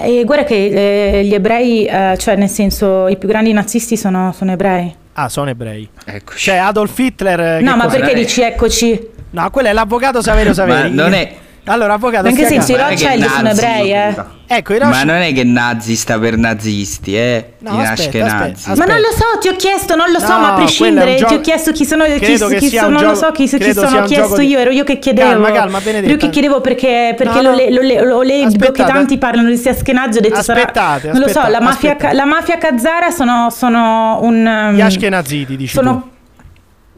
[0.00, 4.32] Eh, guarda che eh, gli ebrei, eh, cioè nel senso i più grandi nazisti sono,
[4.32, 4.94] sono ebrei.
[5.14, 5.88] Ah, sono ebrei.
[6.04, 6.38] Eccoci.
[6.38, 8.14] Cioè Adolf Hitler eh, No, ma perché è?
[8.14, 9.08] dici eccoci?
[9.30, 10.94] No, quello è l'avvocato Saverio Ma Saveri.
[10.94, 14.14] non è, Allora, avvocato, Anche se i che Rothschild sono ebrei, eh.
[14.50, 17.52] Ecco, i Ma Rothschild- non è che nazi sta per nazisti, eh?
[17.58, 20.52] No, aspetta, aspetta, Ma non lo so, ti ho chiesto, non lo so, No, ma
[20.52, 23.14] a prescindere, un ti ho chiesto chi sono, chi, che chi sono, non lo gioco-
[23.26, 25.28] so chi, chi sono, ho chiesto di- io, ero io che chiedevo.
[25.28, 26.10] Calma, calma, Benedetta.
[26.12, 27.56] Io che chiedevo perché, perché No, lo, no.
[27.68, 28.56] lo, le, lo Aspettate.
[28.56, 30.60] blocchetanti parlano di sia schenaggio, ho detto sarà...
[30.60, 32.14] Aspettate, Non lo so, aspettate, la mafia, aspettate.
[32.16, 34.70] la mafia Kazara sono, sono un...
[34.74, 35.82] Gli um, Ashkenaziti, dici tu.
[35.82, 36.10] sono...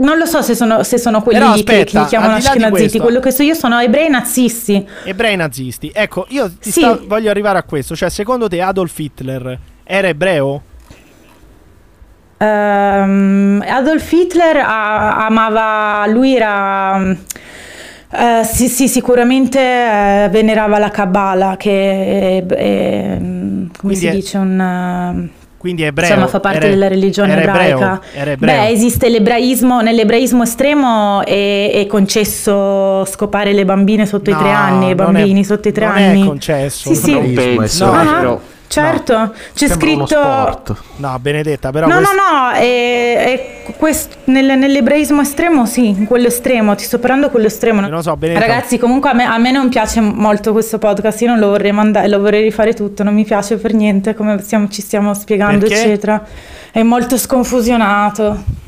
[0.01, 3.01] Non lo so se sono, se sono quelli Però che- che, aspetta, li chiamano questo-
[3.03, 4.87] quello che so io sono ebrei nazisti.
[5.05, 5.91] Ebrei nazisti.
[5.95, 6.71] Ecco, io Sì.
[6.71, 7.95] sto- voglio arrivare a questo.
[7.95, 10.63] Cioè, secondo te Adolf Hitler era ebreo?
[12.39, 16.99] Ehm, Adolf Hitler a- amava, lui era,
[18.11, 24.07] eh, sì, sì, sicuramente eh, venerava la Kabbalah, che è, è, mm, come Quindi si
[24.07, 24.59] è- dice, un...
[24.59, 26.09] eh, Quindi è ebreo.
[26.09, 27.75] Insomma, fa parte Era- della religione era ebraica.
[27.75, 28.55] Ebreo, era ebreo.
[28.63, 34.57] Beh, esiste l'ebraismo, nell'ebraismo estremo è, è concesso scopare le bambine sotto i tre No,
[34.57, 36.23] anni, i non è- bambini sotto i tre non anni.
[36.23, 36.89] è concesso.
[36.89, 37.13] Sì, sì.
[37.13, 38.39] Non penso, solo- Ah,
[38.71, 40.77] certo, c'è Sembra uno scritto...
[40.97, 46.05] No, Benedetta, però No, questo- no, no, è, è quest- nel- nell'ebraismo estremo sì, in
[46.07, 47.81] quello estremo, ti sto parlando quello estremo.
[47.81, 48.47] Non lo so, Benedetta.
[48.47, 51.73] Ragazzi, comunque a me, a me non piace molto questo podcast, io non lo vorrei
[51.73, 55.67] mandare, lo vorrei rifare tutto, non mi piace per niente come stiamo- ci stiamo spiegando,
[55.67, 55.81] Perché?
[55.83, 56.25] eccetera.
[56.71, 58.59] È molto sconfusionato.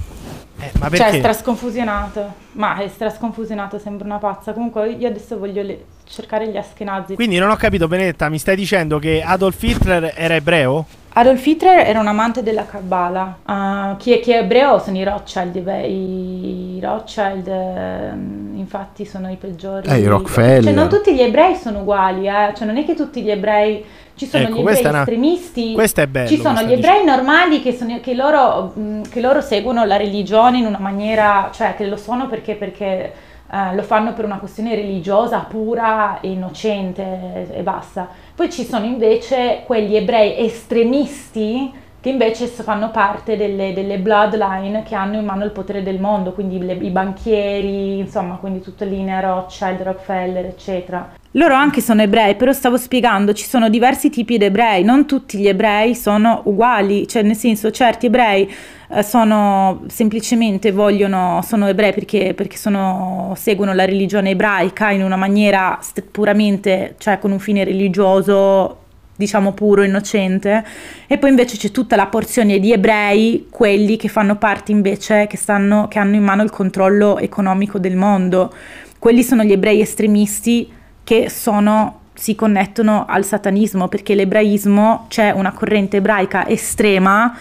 [0.63, 1.17] Eh, ma Cioè, perché?
[1.17, 2.33] è strasconfusionato.
[2.53, 4.53] Ma è strasconfusionato, sembra una pazza.
[4.53, 7.15] Comunque io adesso voglio le- cercare gli Ashkenazi.
[7.15, 10.87] Quindi non ho capito, Benedetta, mi stai dicendo che Adolf Hitler era ebreo?
[11.15, 13.39] Adolf Hitler era un amante della Kabbalah.
[13.45, 15.59] Ah, chi, è, chi è ebreo sono i Rothschild.
[15.59, 19.89] Beh, I Rothschild, ehm, infatti, sono i peggiori.
[19.89, 20.63] Eh, i Rockefeller.
[20.63, 22.53] Cioè, non tutti gli ebrei sono uguali, eh.
[22.57, 23.85] Cioè, non è che tutti gli ebrei.
[24.15, 25.75] Ci sono Ecco, gli ebrei una- estremisti.
[26.09, 29.97] bello, Ci sono gli ebrei normali che, sono, che, loro, mh, che loro seguono la
[29.97, 31.51] religione in una maniera.
[31.53, 32.55] cioè, che lo sono perché.
[32.55, 33.13] perché
[33.55, 38.09] eh, lo fanno per una questione religiosa pura e innocente e basta.
[38.35, 41.71] Poi ci sono invece quegli ebrei estremisti
[42.01, 46.33] che invece fanno parte delle, delle bloodline che hanno in mano il potere del mondo,
[46.33, 51.11] quindi le- i banchieri, insomma, quindi tutta linea Rothschild, Rockefeller, eccetera.
[51.35, 55.39] Loro anche sono ebrei, però stavo spiegando, ci sono diversi tipi di ebrei, non tutti
[55.39, 58.53] gli ebrei sono uguali, cioè nel senso certi ebrei
[58.91, 65.17] eh, sono semplicemente vogliono, sono ebrei perché, perché sono, seguono la religione ebraica in una
[65.17, 65.79] maniera
[66.11, 68.81] puramente, cioè con un fine religioso
[69.17, 70.63] diciamo puro, innocente,
[71.07, 75.39] e poi invece c'è tutta la porzione di ebrei, quelli che fanno parte invece, che,
[75.39, 78.53] stanno, che hanno in mano il controllo economico del mondo.
[78.99, 85.53] Quelli sono gli ebrei estremisti che sono, si connettono al satanismo, perché l'ebraismo c'è una
[85.53, 87.37] corrente ebraica estrema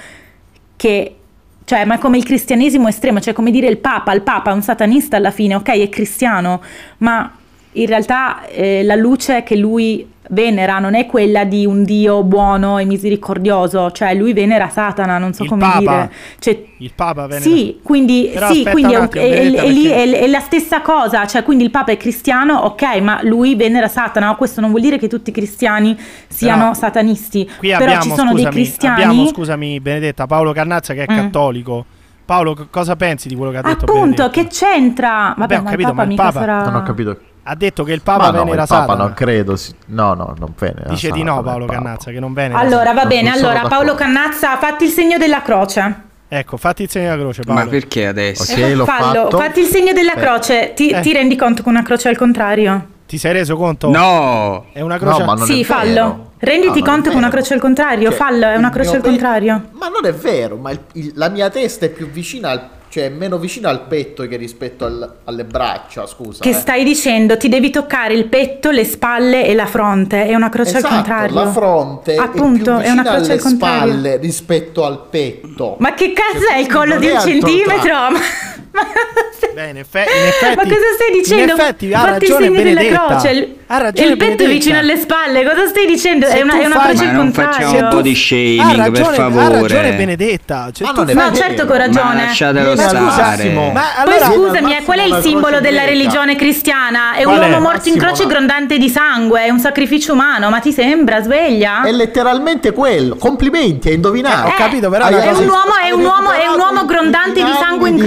[0.76, 1.16] che
[1.64, 4.54] cioè, ma è come il cristianesimo estremo, cioè come dire il Papa, il Papa è
[4.54, 6.62] un satanista alla fine, ok, è cristiano,
[6.98, 7.34] ma
[7.74, 12.78] in realtà eh, la luce che lui venera non è quella di un Dio buono
[12.78, 15.80] e misericordioso, cioè lui venera Satana, non so Il come Papa?
[15.80, 16.12] dire.
[16.40, 20.04] Cioè, Il Papa venne sì, quindi, Però sì, quindi è, attimo, è- è lì- perché-
[20.04, 23.88] è- è la stessa cosa, cioè quindi il Papa è cristiano, ok, ma lui venera
[23.88, 28.02] Satana, questo non vuol dire che tutti i cristiani siano Però satanisti, Qui però abbiamo,
[28.04, 29.04] ci sono scusami, dei cristiani...
[29.04, 31.16] abbiamo, scusami Benedetta, Paolo Cannazza che è Mm.
[31.16, 31.86] cattolico.
[32.24, 34.30] Paolo, cosa pensi di quello che ha detto Appunto, Benedetta?
[34.30, 35.34] che c'entra?
[35.36, 36.64] Vabbè, Vabbè, ho ma capito, il Papa ma il mica Papa- sarà...
[36.64, 37.18] Non ho capito.
[37.44, 39.04] Ha detto che il Papa Ma no, venera il Papa Satana.
[39.04, 39.56] non credo.
[39.56, 40.90] si- No, no, non venera.
[40.90, 41.66] Dice di Satana, no il Paolo.
[41.66, 42.60] Cannazza che non venera.
[42.60, 43.96] Allora, va bene, allora Paolo.
[43.96, 46.10] Cannazza, fatti il segno della croce.
[46.28, 47.64] Ecco, fatti il segno della croce Paolo.
[47.64, 48.52] Ma perché adesso?
[48.54, 49.38] Ok, Eh, l'ho fallo, fatto.
[49.38, 50.74] fatti il segno della croce.
[50.76, 51.02] Ti, Eh.
[51.02, 52.86] ti rendi conto che una croce è al contrario?
[53.08, 53.90] Ti sei reso conto?
[53.90, 54.68] No!
[54.72, 55.20] È una croce.
[55.20, 55.94] No, ma non sì, è fallo.
[55.94, 56.32] vero.
[56.38, 58.08] Renditi No, non è conto che una croce è al contrario.
[58.10, 59.62] Cioè, fallo, è una croce al pe- contrario.
[59.74, 63.06] Ma non è vero, ma il- il- la mia testa è più vicina al, cioè
[63.06, 66.44] è meno vicina al petto che rispetto al- alle braccia, scusa.
[66.44, 66.54] Che eh.
[66.54, 67.38] stai dicendo?
[67.38, 70.26] Ti devi toccare il petto, le spalle e la fronte.
[70.26, 71.34] È una croce Esatto, al contrario.
[71.36, 73.92] la fronte Appunto, è è una croce alle al contrario.
[73.94, 75.78] spalle rispetto al petto.
[75.80, 78.60] Ma che cazzo Cioè, è il collo di un centimetro?
[78.72, 79.20] Ma, ma-
[79.54, 81.44] Beh, in, effe- in effetti, Ma cosa stai dicendo?
[81.54, 83.06] In effetti ha Fatti il ragione segno della Benedetta.
[83.06, 83.30] croce.
[83.32, 84.50] Il, ha ragione il petto è Benedetta.
[84.54, 85.44] vicino alle spalle.
[85.44, 86.26] Cosa stai dicendo?
[86.28, 89.14] Se È una, è una fai- croce Ma non facciamo body shaming, ha ragione, per
[89.16, 89.44] favore.
[89.44, 90.70] Ha ragione Benedetta.
[90.72, 92.16] Cioè, Ma tu è fai- No, certo che ho Ma ragione.
[92.26, 93.50] lasciatelo Ma stare.
[93.50, 97.14] Ma Poi allora, scusami, eh, qual è il simbolo croce della religione cristiana?
[97.16, 97.50] È un Qual è?
[97.50, 98.30] uomo morto in Massimo, croce no.
[98.30, 101.22] grondante di sangue, è un sacrificio umano, ma ti sembra?
[101.22, 101.82] Sveglia?
[101.84, 103.16] È letteralmente quello.
[103.18, 104.48] Complimenti, hai indovinato.
[104.48, 107.96] ho capito, però è È un uomo, è un è un grondante di sangue in
[107.96, 108.06] anni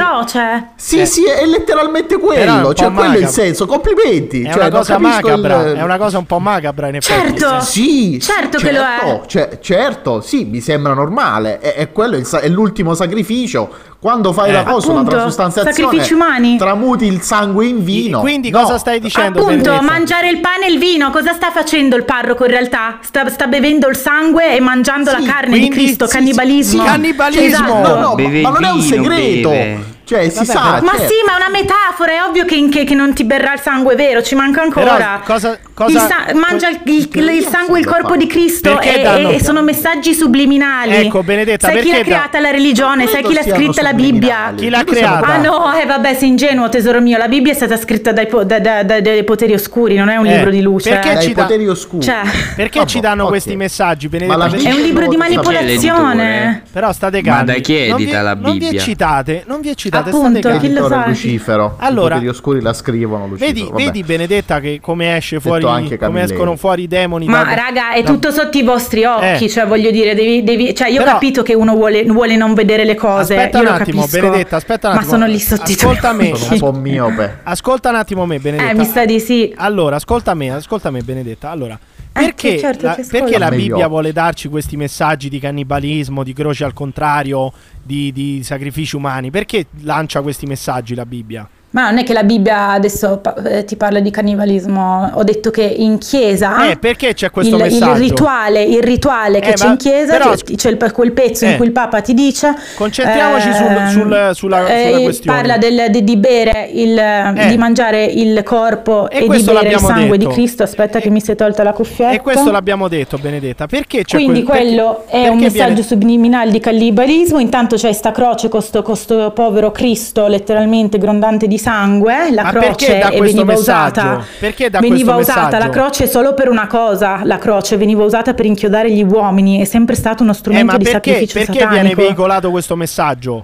[0.77, 1.07] Sì, Eh.
[1.07, 2.75] sì, è letteralmente è quello.
[2.75, 3.67] Cioè, quello è il senso.
[3.67, 4.43] Complimenti.
[4.43, 6.89] È cioè, una non cosa capisco macabra macabra, Eh, è una cosa un po' macabra
[6.89, 7.39] in effetti.
[7.39, 7.61] Certo.
[7.61, 11.59] Sì, Certo sì, che lo certo, ce- certo, sì, mi sembra normale.
[11.59, 13.93] È, è quello il è l'ultimo sacrificio.
[14.05, 16.59] Quando fai Eh, la cosa, una appunto, transustanziazione, sacrifici umani.
[16.59, 18.21] tramuti il sangue in vino.
[18.21, 18.61] Quindi No.
[18.61, 19.39] cosa stai dicendo?
[19.41, 19.81] Appunto, Benedetta?
[19.81, 22.99] mangiare il pane e il vino, cosa sta facendo il parroco in realtà?
[23.01, 26.83] Sta, sta bevendo il sangue e mangiando Sì, la carne quindi- di Cristo, sì, cannibalismo.
[26.83, 27.47] sì, cannibalismo.
[27.47, 27.73] Esatto.
[27.73, 29.49] No, no, ma, Beve ma non è un segreto.
[29.49, 29.93] beve.
[30.05, 30.61] Cioè, si Vabbè, sa.
[30.61, 31.07] però- Ma certo.
[31.07, 33.95] sì, ma è una metafora, è ovvio che, che- che non ti berrà il sangue
[33.95, 34.97] vero, ci manca ancora.
[34.97, 38.79] Però cosa- cosa- Il sa- mangia il, il- il sangue e il corpo di Cristo
[38.81, 39.01] e,
[39.33, 40.93] e sono messaggi subliminali.
[40.93, 43.07] Ecco, Benedetta, sai chi l'ha da- creata la religione?
[43.07, 44.53] Sai chi l'ha scritta la Bibbia?
[44.57, 45.27] Chi l'ha creata?
[45.27, 48.45] Ah no, eh vabbè, sei ingenuo tesoro mio, la Bibbia è stata scritta dai, po-
[48.45, 50.91] da- da- da- dai poteri oscuri, non è un Eh, libro di luce.
[50.91, 51.15] perché eh.
[51.15, 52.03] Dai ci dà- poteri oscuri.
[52.03, 52.21] Cioè,
[52.57, 53.29] Perché Vabbè, ci danno ok.
[53.31, 54.37] questi messaggi, Benedetta?
[54.37, 56.63] Ma è un libro di manipolazione.
[56.73, 57.47] Però state Ma calmi.
[57.47, 58.81] da chi non vi, edita la Non vi Bibbia?
[58.81, 61.05] eccitate, non vi eccitate, Appunto, state chi lo sa?
[61.07, 61.77] Lucifero.
[61.79, 63.53] Allora- I poteri oscuri la scrivono Lucifero.
[63.53, 65.65] Vedi, vedi Benedetta che come esce fuori,
[65.99, 67.27] come escono fuori i demoni.
[67.27, 69.49] Ma da- raga, è tutto sotto i vostri occhi, Eh.
[69.49, 72.85] cioè voglio dire, devi, devi- cioè io ho capito che uno vuole, vuole non vedere
[72.85, 74.21] le cose, Aspetta io un lo attimo, capisco.
[74.21, 75.15] Benedetta, aspetta un Ma attimo.
[75.15, 76.35] sono lì sotto i tuoi Ascolta me.
[76.37, 77.41] Sono un po' miope.
[77.43, 78.71] Ascolta un attimo me, Benedetta.
[78.71, 79.53] Eh, mi sta di sì.
[79.57, 81.51] Allora, ascolta me, ascolta me, Benedetta.
[81.51, 83.49] Allora, Eh, perché, sì, certo, la, perché la.
[83.51, 87.53] Bibbia vuole darci questi messaggi di cannibalismo, di croce al contrario,
[87.83, 89.31] di, di sacrifici umani?
[89.31, 91.49] Perché lancia questi messaggi la Bibbia?
[91.75, 95.63] Ma non è che la Bibbia adesso eh, ti parla di cannibalismo, ho detto che
[95.65, 97.91] in chiesa Eh, perché c'è questo il, messaggio?
[97.95, 101.45] il rituale, il rituale che Eh, c'è in chiesa, però- ti- c'è il- quel pezzo
[101.45, 101.51] Eh.
[101.51, 105.37] in cui il Papa ti dice Concentriamoci sul- ehm, sul- sulla- eh, sulla questione.
[105.39, 107.47] Parla del- di, di bere, il, Eh.
[107.49, 110.29] di mangiare il corpo E e, di questo bere il sangue detto.
[110.31, 110.63] di Cristo.
[110.63, 112.13] Aspetta che mi si è tolta la cuffietta.
[112.13, 113.67] E questo l'abbiamo detto, Benedetta.
[113.67, 117.41] Perché c'è Quindi quel- perché- quello è perché un messaggio viene- subliminale di cannibalismo.
[117.41, 122.31] Intanto c'è sta croce con sto, con sto povero Cristo, letteralmente grondante di sangue.
[122.31, 124.01] La Ma croce perché e questo veniva messaggio?
[124.01, 124.25] usata.
[124.39, 125.65] Perché dà veniva usata messaggio?
[125.65, 127.21] la croce solo per una cosa.
[127.25, 129.61] La croce veniva usata per inchiodare gli uomini.
[129.61, 131.83] È sempre stato uno Eh, strumento ma di perché, sacrificio perché satanico.
[131.83, 133.41] viene veicolato questo messaggio?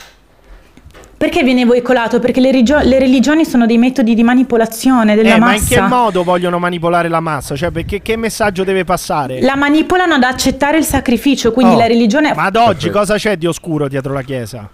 [1.16, 2.18] Perché viene veicolato?
[2.18, 5.74] Perché le, rigio- le religioni sono dei metodi di manipolazione della Eh, ma massa.
[5.74, 7.54] in che modo vogliono manipolare la massa?
[7.54, 9.42] Cioè, perché che messaggio deve passare?
[9.42, 13.36] La manipolano ad accettare il sacrificio, quindi Oh, la religione Ma ad oggi cosa c'è
[13.36, 14.66] di oscuro dietro la Chiesa?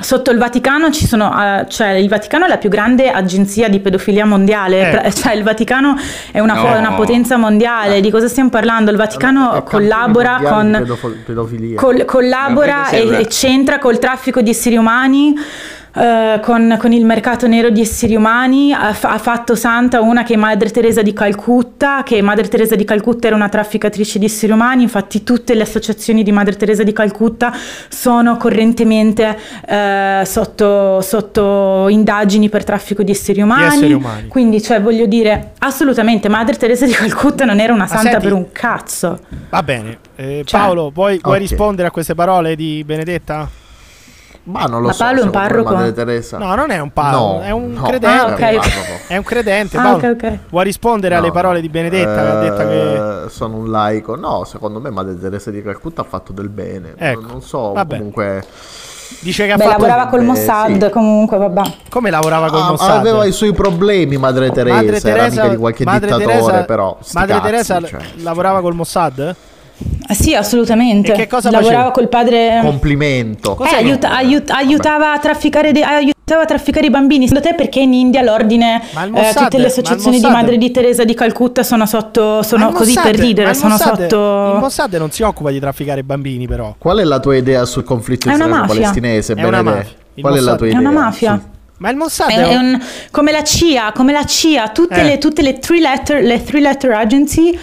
[0.00, 3.80] Sotto il Vaticano ci sono, eh, cioè il Vaticano è la più grande agenzia di
[3.80, 5.10] pedofilia mondiale, Eh.
[5.18, 5.96] Cioè il Vaticano
[6.30, 6.66] è una, No.
[6.74, 8.90] è una potenza mondiale, di cosa stiamo parlando?
[8.92, 10.70] Il Vaticano È collabora con...
[10.78, 11.76] pedofo- pedofilia.
[11.80, 15.34] col- collabora e, e c'entra col traffico di esseri umani.
[15.98, 20.34] Eh, con, con il mercato nero di esseri umani ha, ha fatto santa una che
[20.34, 24.52] è Madre Teresa di Calcutta che Madre Teresa di Calcutta era una trafficatrice di esseri
[24.52, 27.52] umani infatti tutte le associazioni di Madre Teresa di Calcutta
[27.88, 29.36] sono correntemente
[29.66, 34.28] eh, sotto, sotto indagini per traffico di esseri umani, esseri umani.
[34.28, 38.32] quindi cioè voglio dire assolutamente Madre Teresa di Calcutta non era una santa senti- per
[38.32, 39.18] un cazzo
[39.50, 39.98] Va bene.
[40.16, 43.48] Eh, Cioè- Paolo, vuoi, vuoi rispondere a queste parole di Benedetta?
[44.48, 45.04] Ma non lo Ma so.
[45.04, 45.74] Paolo è un parroco?
[45.74, 46.38] Madre Teresa.
[46.38, 48.06] No, non è un Paolo, No, è un no, credente.
[48.06, 48.68] Ah, ok, è un ok.
[48.68, 49.00] parroco.
[49.06, 49.76] È un credente.
[49.76, 50.38] Ah, Paolo, ok, ok.
[50.48, 51.60] vuoi rispondere alle No, parole no.
[51.60, 53.24] di Benedetta detto che...
[53.24, 54.16] Eh, sono un laico.
[54.16, 56.94] No, secondo me Madre Teresa di Calcutta ha fatto del bene.
[56.96, 57.96] Ecco, Non so, vabbè.
[57.96, 58.44] comunque
[59.20, 59.80] Dice che ha Beh, fatto...
[59.80, 60.90] lavorava col Mossad sì.
[60.90, 62.90] comunque vabbè Come lavorava col Ah, Mossad?
[62.98, 66.64] aveva i suoi problemi Madre Teresa, Madre era Teresa, amica di qualche Madre dittatore, Teresa-
[66.64, 68.00] però Madre cazzi, Teresa cioè.
[68.16, 69.34] lavorava col Mossad?
[70.10, 71.12] Ah, Sì, assolutamente.
[71.12, 71.90] E che cosa Lavorava faceva?
[71.92, 72.60] col padre.
[72.62, 73.58] complimento.
[73.64, 77.28] Eh, aiuta- aiut- aiutava, a trafficare de- aiutava a trafficare i bambini.
[77.28, 80.22] Secondo te perché in India l'ordine, il eh, Mossad- tutte le ma il associazioni di
[80.22, 83.56] Mossad- madre di Teresa di Calcutta sono sotto, sono il così Mossad- per ridere, il
[83.56, 84.56] sono Mossad- Il sotto...
[84.58, 86.74] Mossad non si occupa di trafficare bambini però.
[86.78, 88.64] Qual è la tua idea sul conflitto È una mafia.
[88.64, 89.34] israelo-palestinese?
[89.34, 89.86] È una mafia.
[90.14, 90.80] Il Qual è la Mossad- tua È idea?
[90.80, 91.30] una mafia.
[91.32, 92.64] sul- Ma il Mossad È, è, è un...
[92.64, 95.04] un- come la CIA, come la CIA, tutte, Eh.
[95.04, 97.56] le, tutte le three letter, le three letter agency,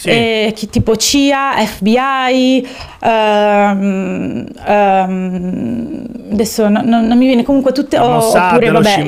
[0.00, 0.08] Sì.
[0.08, 2.66] eh, tipo CIA, FBI,
[3.00, 8.98] ehm, ehm, adesso no- no- non mi viene comunque tutte, Il oh, Mossad, oppure vabbè,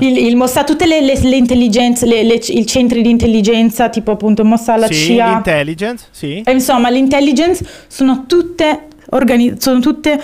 [0.00, 3.88] il, il, il Mossad, tutte le, le, le intelligenze, le, le- i centri di intelligenza,
[3.88, 5.26] tipo appunto Mossad, la Sì, CIA.
[5.30, 6.42] l'intelligence, sì.
[6.44, 10.20] E insomma, l'intelligence sono tutte, organi- sono tutte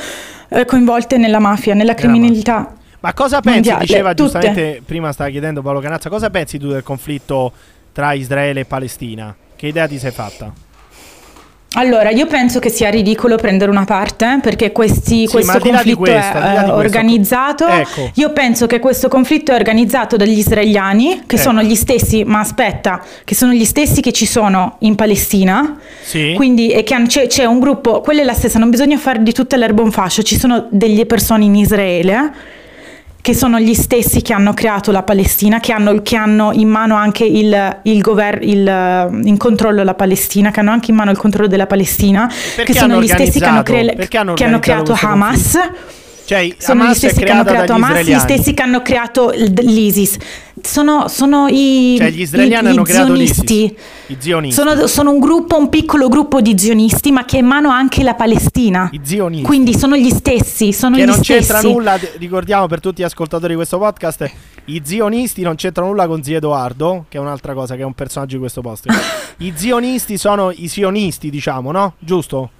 [0.50, 2.74] eh, coinvolte nella mafia, nella criminalità.
[3.00, 4.22] Ma cosa pensi, Mondiale, diceva tutte.
[4.22, 7.52] giustamente, prima stava chiedendo Paolo Canazza, cosa pensi tu del conflitto
[7.92, 9.34] tra Israele e Palestina?
[9.56, 10.52] Che idea ti sei fatta?
[11.76, 16.62] Allora, io penso che sia ridicolo prendere una parte perché questi- Sì, questo conflitto là
[16.62, 17.66] è eh, organizzato.
[17.66, 18.10] ecco.
[18.14, 21.42] Io penso che questo conflitto è organizzato dagli israeliani, che Ecco.
[21.42, 25.76] sono gli stessi, ma aspetta, che sono gli stessi che ci sono in Palestina.
[26.04, 26.34] Sì.
[26.36, 29.20] Quindi e che hanno- c'è, c'è un gruppo, quella è la stessa, non bisogna fare
[29.24, 32.32] di tutta l'erba un fascio, ci sono delle persone in Israele
[33.24, 36.94] che sono gli stessi che hanno creato la Palestina, che hanno, che hanno in mano
[36.94, 41.16] anche il, il governo, eh, in controllo la Palestina, che hanno anche in mano il
[41.16, 44.94] controllo della Palestina, Perché che sono gli stessi che hanno, cre- hanno che hanno creato
[45.00, 45.58] Hamas.
[46.26, 50.16] Cioè, Sono Hamas gli stessi che hanno creato Hamas, gli stessi che hanno creato l'ISIS.
[50.68, 53.76] Sono, sono i, Cioè, gli israeliani i- hanno zionisti.
[54.08, 54.54] I zionisti.
[54.60, 58.02] Sono, sono un gruppo, un piccolo gruppo di zionisti, ma che ha in mano anche
[58.02, 58.88] la Palestina.
[58.92, 59.44] I zionisti.
[59.44, 61.52] Quindi sono gli stessi, sono che non stessi.
[61.52, 64.30] c'entra nulla, ricordiamo per tutti gli ascoltatori di questo podcast,
[64.66, 67.92] i zionisti non c'entrano nulla con zio Edoardo, che è un'altra cosa, che è un
[67.94, 69.34] personaggio di questo podcast.
[69.38, 71.94] I zionisti sono i sionisti, diciamo, no?
[71.98, 72.50] Giusto?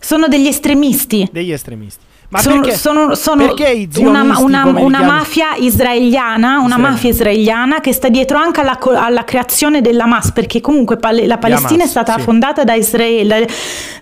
[0.00, 1.28] Sono degli estremisti.
[1.30, 2.04] Degli estremisti.
[2.30, 6.76] Ma sono, perché, sono- sono perché i una, una- una mafia israeliana, una Israeliana.
[6.90, 11.74] mafia israeliana che sta dietro anche alla, alla creazione dell'Hamas, perché comunque Pal- la Palestina
[11.84, 12.20] Hamas, è stata sì.
[12.20, 13.48] fondata da Israele,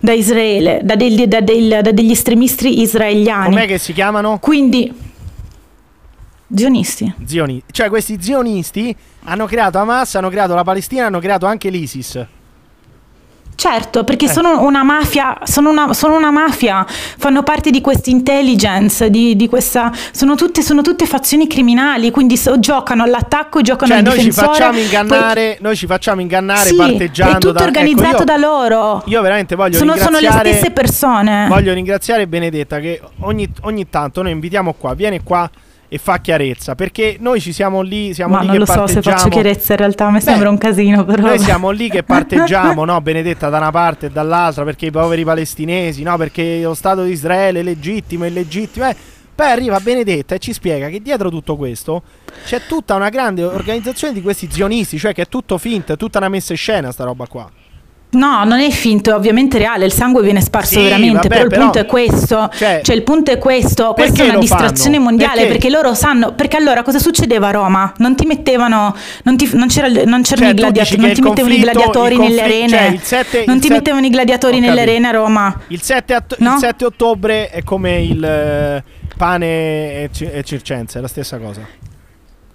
[0.01, 3.45] da, Israele, da degli, da del- da degli estremisti israeliani.
[3.53, 4.39] Com'è che si chiamano?
[4.39, 4.93] Quindi,
[6.53, 7.13] zionisti.
[7.25, 7.71] Zionisti.
[7.71, 12.25] Cioè, questi zionisti hanno creato Hamas, hanno creato la Palestina, hanno creato anche l'ISIS.
[13.59, 14.29] Certo, perché Eh.
[14.29, 19.49] sono una mafia, sono una, sono una mafia, fanno parte di questa intelligence, di, di
[19.49, 24.19] questa, sono tutte, sono tutte fazioni criminali, quindi so- giocano all'attacco, giocano Cioè, al noi
[24.19, 24.57] ci difensore.
[24.59, 27.35] facciamo ingannare, noi ci facciamo ingannare Sì, parteggiando.
[27.35, 29.01] è tutto da- ecco, organizzato io- da loro.
[29.07, 31.47] Io veramente voglio Sono, sono le ringraziare stesse persone.
[31.49, 35.49] Voglio ringraziare Benedetta che ogni, ogni tanto noi invitiamo qua, viene qua
[35.89, 38.87] e fa chiarezza, perché noi ci siamo lì, siamo Ma lì non che lo so
[38.87, 41.23] se faccio chiarezza, in realtà mi sembra un casino, però.
[41.23, 45.23] Noi siamo lì che parteggiamo, no, Benedetta da una parte e dall'altra, perché i poveri
[45.23, 48.87] palestinesi, no, perché lo Stato di Israele è legittimo, è illegittimo.
[48.87, 48.95] eh.
[49.33, 52.01] Poi arriva Benedetta e ci spiega che dietro tutto questo
[52.45, 56.17] c'è tutta una grande organizzazione di questi zionisti, cioè che è tutto finto, è tutta
[56.17, 57.47] una messa in scena sta roba qua.
[58.09, 61.41] No, non è finto, è ovviamente reale, il sangue viene sparso Sì, veramente, vabbè, però
[61.43, 64.95] il però- punto è questo, Cioè, cioè, il punto è questo, questa è una distrazione
[64.95, 65.03] fanno?
[65.09, 65.47] mondiale Perché?
[65.51, 65.69] perché?
[65.69, 67.93] loro sanno, perché allora cosa succedeva a Roma?
[67.97, 71.53] Non ti mettevano, non, ti- non c'era, non c'erano Cioè, i gladiatori, non ti mettevano
[71.53, 75.59] i gladiatori nelle arene, cioè, non ti mettevano i gladiatori nelle arene a Roma.
[75.67, 76.53] Il 7, att- No?
[76.53, 78.83] il 7 ottobre è come il eh,
[79.17, 81.59] pane e, ci- e circense, è la stessa cosa.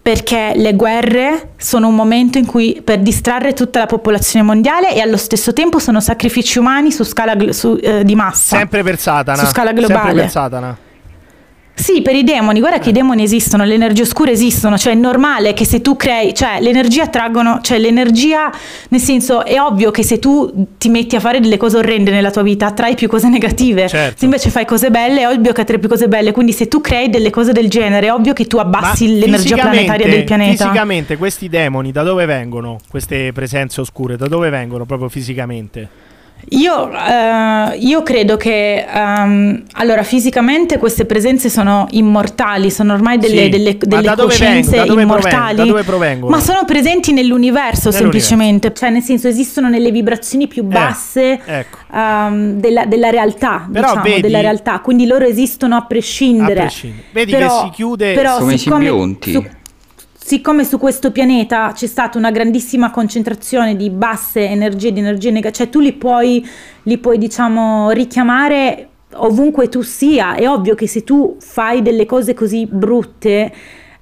[0.02, 5.00] Perché le guerre sono un momento in cui per distrarre tutta la popolazione mondiale e
[5.00, 8.56] allo stesso tempo sono sacrifici umani su scala su, eh, di massa.
[8.56, 9.38] Sempre per Satana.
[9.38, 10.20] Su scala Sempre globale.
[10.22, 10.76] per Satana.
[11.74, 14.96] Sì, per i demoni, guarda che i demoni esistono, le energie oscure esistono, cioè è
[14.96, 18.52] normale che se tu crei, cioè l'energia attraggono, cioè l'energia,
[18.88, 22.30] nel senso è ovvio che se tu ti metti a fare delle cose orrende nella
[22.30, 24.18] tua vita attrai più cose negative, Certo.
[24.18, 26.80] se invece fai cose belle è ovvio che attrai più cose belle, quindi se tu
[26.80, 30.64] crei delle cose del genere è ovvio che tu abbassi Ma l'energia planetaria del pianeta.
[30.64, 32.78] Fisicamente questi demoni da dove vengono?
[32.88, 36.10] Queste presenze oscure da dove vengono proprio fisicamente?
[36.54, 43.44] Io, eh, io credo che ehm, allora fisicamente queste presenze sono immortali, sono ormai delle,
[43.44, 45.32] Sì, delle, ma delle da dove coscienze dove immortali.
[45.34, 45.54] provengono?
[45.56, 46.36] Da dove provengono?
[46.36, 47.96] Ma sono presenti nell'universo, Nell'universo.
[48.28, 51.78] semplicemente, cioè nel senso esistono nelle vibrazioni più basse ecco.
[51.94, 56.58] ehm, della, della realtà, Però diciamo, vedi- della realtà, quindi loro esistono a prescindere.
[56.60, 57.04] A prescindere.
[57.12, 59.32] Vedi Però- che si chiude però Come i siccome- simbionti.
[59.32, 59.46] su-
[60.24, 65.52] siccome su questo pianeta c'è stata una grandissima concentrazione di basse energie, di energie negative,
[65.52, 66.46] cioè tu li puoi,
[66.84, 70.34] li puoi diciamo richiamare ovunque tu sia.
[70.34, 73.52] È ovvio che se tu fai delle cose così brutte,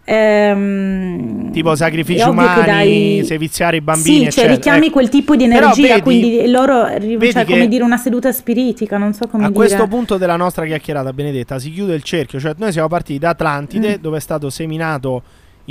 [0.04, 4.92] ehm, tipo sacrifici umani, dai- seviziare i bambini, Sì, cioè richiami Ecco.
[4.94, 6.86] quel tipo di energia, vedi- quindi loro,
[7.30, 9.58] cioè come dire una seduta spiritica, non so come A dire.
[9.58, 12.38] questo punto della nostra chiacchierata, Benedetta, si chiude il cerchio.
[12.38, 14.02] Cioè, noi siamo partiti da Atlantide, Mm.
[14.02, 15.22] dove è stato seminato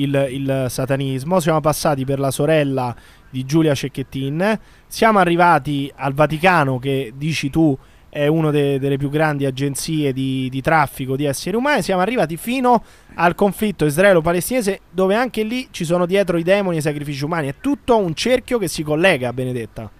[0.01, 1.39] il, il satanismo.
[1.39, 2.95] Siamo passati per la sorella
[3.29, 4.59] di Giulia Cecchettin.
[4.87, 7.77] Siamo arrivati al Vaticano, che dici tu
[8.09, 11.83] è una delle più grandi agenzie di, di traffico di esseri umani.
[11.83, 12.83] Siamo arrivati fino
[13.15, 17.49] al conflitto israelo-palestinese, dove anche lì ci sono dietro i demoni e i sacrifici umani.
[17.49, 19.91] È tutto un cerchio che si collega, Benedetta.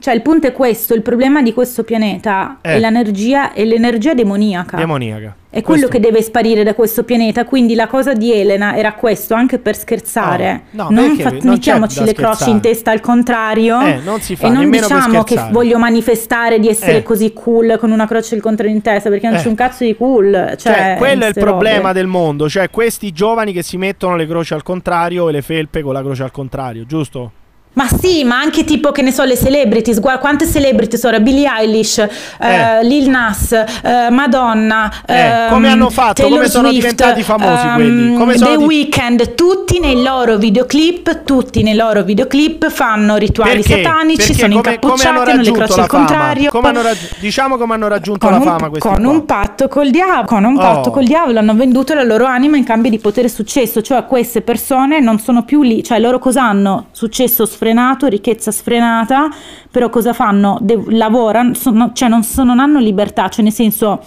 [0.00, 2.70] Cioè il punto è questo, il problema di questo pianeta Eh.
[2.76, 4.76] è l'energia, è l'energia demoniaca.
[4.78, 5.36] Demoniaca.
[5.50, 8.92] È quello Questo- che deve sparire da questo pianeta, quindi la cosa di Elena era
[8.94, 10.62] questo, anche per scherzare.
[10.70, 14.36] No, no, non fa- Non mettiamoci le croci in testa al contrario Eh, non si
[14.36, 17.02] fa, e non diciamo che voglio manifestare di essere Eh.
[17.02, 19.42] così cool con una croce al contrario in testa, perché non Eh.
[19.42, 20.54] c'è un cazzo di cool.
[20.56, 21.92] Cioè, Cioè, quello è il problema robe.
[21.94, 25.82] del mondo, cioè questi giovani che si mettono le croci al contrario e le felpe
[25.82, 27.32] con la croce al contrario, giusto?
[27.72, 31.48] Ma sì, ma anche tipo che ne so le celebrities, guarda quante celebrities ora, Billie
[31.48, 36.14] Eilish, eh, Lil Nas, eh, Madonna, Eh, come ehm, hanno fatto?
[36.22, 38.14] Taylor Come sono Swift, diventati famosi ehm, quelli?
[38.16, 43.62] Come sono The di- Weeknd, tutti nei loro videoclip, tutti nei loro videoclip fanno rituali
[43.62, 43.82] Perché?
[43.84, 46.50] satanici, Perché sono come, come incappucciati, hanno hanno le la al contrario.
[46.50, 49.10] Come raggi- diciamo come hanno raggiunto con la un, fama questi con qua.
[49.12, 50.92] un patto col diavolo, con un patto Oh.
[50.92, 54.40] col diavolo hanno venduto la loro anima in cambio di potere e successo, cioè queste
[54.42, 56.86] persone non sono più lì, cioè loro cosa hanno?
[56.90, 59.28] Successo sfrenato, ricchezza sfrenata,
[59.70, 60.56] però cosa fanno?
[60.62, 64.02] De- lavorano, sono- cioè non, sono- non hanno libertà, cioè nel senso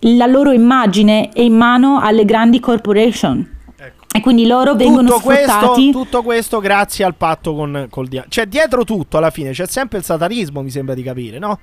[0.00, 3.56] la loro immagine è in mano alle grandi corporation.
[4.12, 5.18] E quindi loro vengono Ecco.
[5.18, 5.90] tutto questo, sfruttati.
[5.92, 8.30] tutto questo grazie al patto con col diavolo.
[8.30, 11.58] Cioè, dietro tutto alla fine c'è sempre il satanismo, mi sembra di capire, no?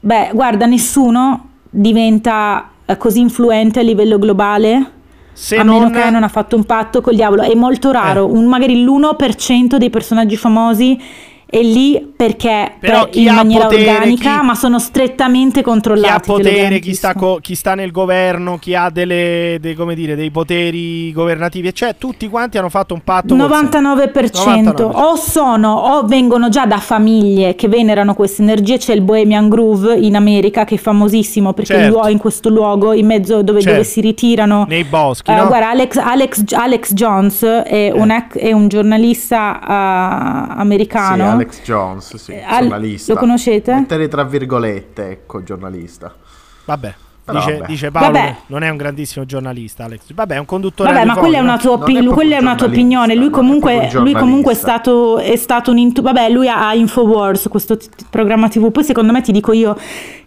[0.00, 4.90] Beh, guarda, nessuno diventa eh, così influente a livello globale
[5.32, 7.42] Se a non- meno che non ha fatto un patto col diavolo.
[7.42, 8.30] È molto raro, Eh.
[8.30, 10.98] un- magari l'1% dei personaggi famosi
[11.50, 15.58] è lì perché Però per- chi in ha maniera potere, organica, chi- ma sono strettamente
[15.60, 16.08] Chi controllati.
[16.14, 19.74] ha te lo potere, chi sta, co- chi sta nel governo, chi ha delle, dei,
[19.74, 23.34] come dire, dei poteri governativi, cioè tutti quanti hanno fatto un patto.
[23.34, 24.90] col 99% 99%.
[24.94, 28.78] o sono o vengono già da famiglie che venerano queste energie.
[28.78, 32.06] C'è il Bohemian Groove in America che è famosissimo perché Certo.
[32.08, 33.76] in questo luogo in mezzo dove, Certo.
[33.78, 35.46] dove si ritirano Nei boschi, Eh, no?
[35.48, 41.38] Guarda, Alex, Alex, Alex Jones è, un, ec- è un giornalista eh, Sì, americano.
[41.42, 43.12] Alex Jones, sì, Al- giornalista.
[43.14, 43.74] lo conoscete?
[43.74, 46.14] Mettere tra virgolette, ecco, giornalista.
[46.64, 46.94] Vabbè.
[47.38, 48.36] Dice, dice Paolo Vabbè.
[48.46, 50.12] non è un grandissimo giornalista, Alex.
[50.14, 52.40] Vabbè, è un conduttore Vabbè, ma quella è una tua, Non opi- è quella è
[52.40, 53.14] una tua opinione.
[53.14, 55.78] Lui è comunque, proprio lui comunque è stato, è stato un.
[55.78, 58.70] intu- vabbè, lui ha Infowars, questo t- programma TV.
[58.70, 59.76] Poi, secondo me, ti dico io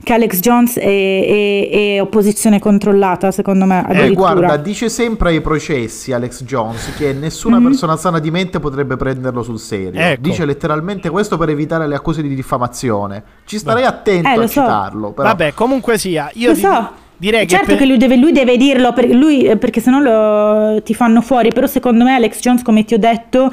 [0.03, 3.31] che Alex Jones è, è- è opposizione controllata.
[3.31, 7.65] Secondo me, Eh, guarda, dice sempre ai processi Alex Jones che nessuna Mhm.
[7.65, 9.99] persona sana di mente potrebbe prenderlo sul serio.
[10.01, 10.21] Ecco.
[10.21, 13.23] Dice letteralmente questo per evitare le accuse di diffamazione.
[13.45, 14.61] Ci starei attento Eh, a so.
[14.61, 15.11] citarlo.
[15.11, 15.27] Però.
[15.27, 16.89] Vabbè, comunque sia, io Lo di- so.
[17.17, 19.99] Direi certo che, che, per- lui, deve, lui deve dirlo per- lui, eh, perché sennò
[19.99, 21.49] lo, ti fanno fuori.
[21.53, 23.51] Però, secondo me, Alex Jones, come ti ho detto,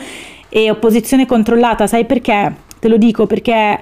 [0.48, 1.86] è opposizione controllata.
[1.86, 2.54] Sai perché?
[2.78, 3.78] Te lo dico perché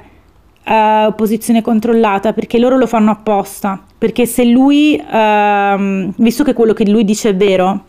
[0.64, 3.82] eh, opposizione controllata perché loro lo fanno apposta.
[3.96, 7.84] Perché se lui, ehm, visto che quello che lui dice è vero,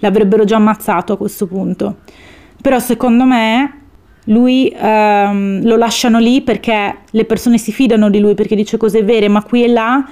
[0.00, 1.98] l'avrebbero già ammazzato a questo punto.
[2.60, 3.80] Però secondo me
[4.24, 9.02] lui ehm, lo lasciano lì perché le persone si fidano di lui perché dice cose
[9.02, 10.04] vere, ma qui e là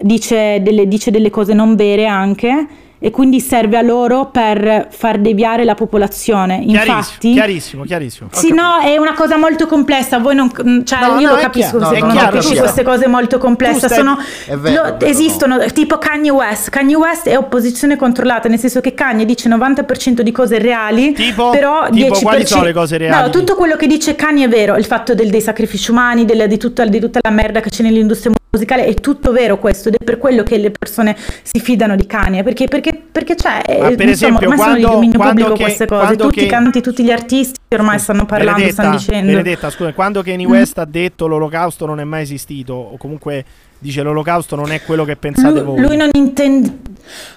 [0.00, 2.66] dice delle, dice delle cose non vere anche
[2.98, 6.64] e quindi serve a loro per far deviare la popolazione.
[6.66, 8.28] chiarissimo, Infatti, chiarissimo, chiarissimo.
[8.32, 10.18] sì, no, è una cosa molto complessa.
[10.18, 10.50] Voi non,
[10.84, 11.76] cioè, No, io no, lo capisco.
[11.78, 13.86] chiaro, no, chiaro, capisci queste cose molto complesse.
[13.86, 14.18] Stai- Sono,
[14.58, 16.70] vero, lo- vero, esistono, tipo Kanye West.
[16.70, 21.50] Kanye West è opposizione controllata, nel senso che Kanye dice 90% di cose reali, Tipo?
[21.50, 22.22] però Tipo, 10%.
[22.22, 23.22] quali sono le cose reali?
[23.24, 24.76] No, tutto quello che dice Kanye è vero.
[24.76, 27.82] Il fatto del- dei sacrifici umani, del- di, tutta, di tutta la merda che c'è
[27.82, 29.88] nell'industria musicale, è tutto vero questo.
[29.88, 32.42] Ed è per quello che le persone si fidano di Kanye.
[32.42, 33.62] Perché, perché, perché c'è.
[33.80, 36.00] Ma eh, per insomma, esempio, ormai sono di quando- dominio quando pubblico che- queste cose.
[36.04, 39.26] quando Tutti che- i cantanti, tutti gli artisti ormai stanno parlando, Benedetta, stanno dicendo.
[39.32, 43.44] Benedetta, scusa, quando Kanye West ha detto l'olocausto non è mai esistito, o comunque
[43.78, 45.80] dice l'olocausto non è quello che pensate Lui, voi.
[45.80, 46.78] lui non intende.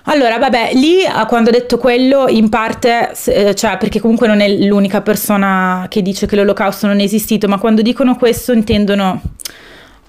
[0.04, 4.39] Allora, vabbè, lì ah, quando ha detto quello, in parte, eh, cioè, perché comunque non
[4.39, 9.22] è l'unica persona che dice che l'olocausto non è esistito, ma quando dicono questo intendono.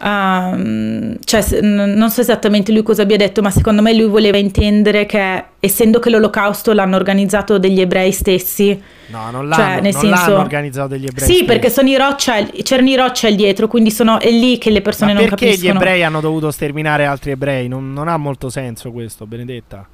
[0.03, 5.07] Ehm, cioè, non so esattamente lui cosa abbia detto, ma secondo me lui voleva intendere
[5.07, 8.81] che, essendo che l'olocausto l'hanno organizzato degli ebrei stessi,
[9.11, 11.27] No, non Cioè, l'hanno, nel non senso- l'hanno organizzato degli ebrei.
[11.27, 11.45] sì, stessi.
[11.45, 15.13] perché sono i Rothschild, c'erano i Rothschild dietro, quindi sono, è lì che le persone
[15.13, 15.73] Ma non perché capiscono.
[15.73, 17.67] gli ebrei hanno dovuto sterminare altri ebrei?
[17.67, 19.85] Non, non ha molto senso questo, Benedetta.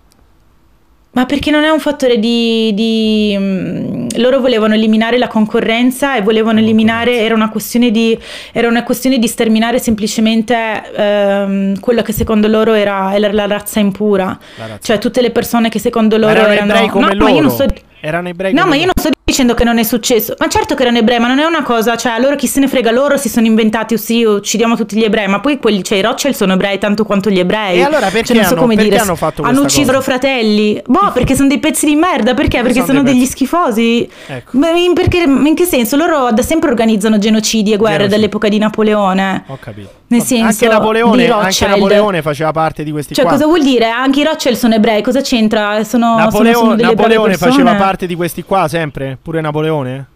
[1.17, 6.21] Ma perché non è un fattore di, di, mm, loro volevano eliminare la concorrenza e
[6.21, 8.19] volevano eliminare era una questione di
[8.53, 10.55] era una questione di sterminare semplicemente
[10.95, 14.39] ehm, quello che secondo loro era, era la razza impura.
[14.59, 14.79] La razza.
[14.83, 17.25] Cioè tutte le persone che secondo Ma loro erano erano ebrei come No, loro.
[17.25, 17.65] ma io non sto
[18.01, 20.35] Erano ebrei No, ma io non sto dicendo che non è successo.
[20.39, 22.69] Ma certo che erano ebrei, ma non è una cosa, cioè, loro chi se ne
[22.69, 25.99] frega, loro si sono inventati, oh, sì, uccidiamo tutti gli ebrei, ma poi quelli, cioè,
[25.99, 27.79] i Rothschild sono ebrei tanto quanto gli ebrei.
[27.79, 30.03] E allora perché Cioè, non so hanno- come perché dire, hanno fatto hanno ucciso loro
[30.03, 30.81] fratelli.
[30.87, 32.59] Boh, perché sono dei pezzi di merda, perché?
[32.63, 33.31] Perché sono sono degli pezzi.
[33.33, 34.09] schifosi.
[34.27, 34.59] Ecco.
[34.59, 35.97] Ma in, perché, in che senso?
[35.97, 38.15] Loro da sempre organizzano genocidi e guerre Genocidi.
[38.21, 39.45] dall'epoca di Napoleone.
[39.49, 39.91] Ho capito.
[40.09, 41.67] Nel senso, anche Napoleone, anche.
[41.67, 43.33] Napoleone faceva parte di questi Cioè, qua.
[43.35, 43.87] cosa vuol dire?
[43.89, 45.83] Anche i Rothschild sono ebrei, cosa c'entra?
[45.83, 49.19] Sono, sono- Napoleo- sono brave Napoleone faceva parte di questi qua sempre?
[49.21, 50.07] Pure Napoleone?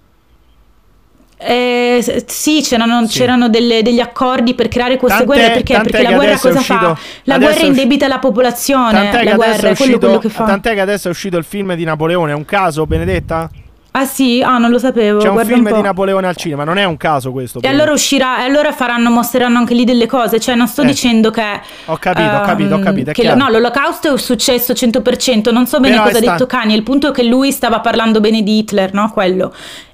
[1.42, 3.18] Eh, sì, c'erano, Sì.
[3.18, 6.78] c'erano delle- degli accordi per creare queste Tant'è- guerre perché, perché la guerra cosa uscito-
[6.94, 6.98] fa?
[7.24, 10.28] La guerra indebita la popolazione, Tant'è che, la guerra è è quello, quello uscito, che
[10.28, 10.44] fa.
[10.44, 13.48] tant'è che adesso è uscito il film di Napoleone, è un caso, Benedetta?
[13.92, 14.40] Ah sì?
[14.40, 15.18] Ah, non lo sapevo.
[15.18, 15.74] C'è un guarda film po'.
[15.74, 17.60] di Napoleone al cinema, non è un caso questo.
[17.60, 20.38] E allora uscirà, e allora faranno, mostreranno anche lì delle cose.
[20.38, 20.86] Cioè, non sto Eh.
[20.86, 21.60] dicendo che.
[21.86, 23.38] Ho capito, ho capito, ho ehm, capito, è che chiaro.
[23.38, 25.50] no, l'olocausto è successo 100%.
[25.52, 26.76] Non so bene Però cosa ha detto Kanye.
[26.76, 29.10] Il punto è che lui stava parlando bene di Hitler, no?
[29.12, 29.52] Quello.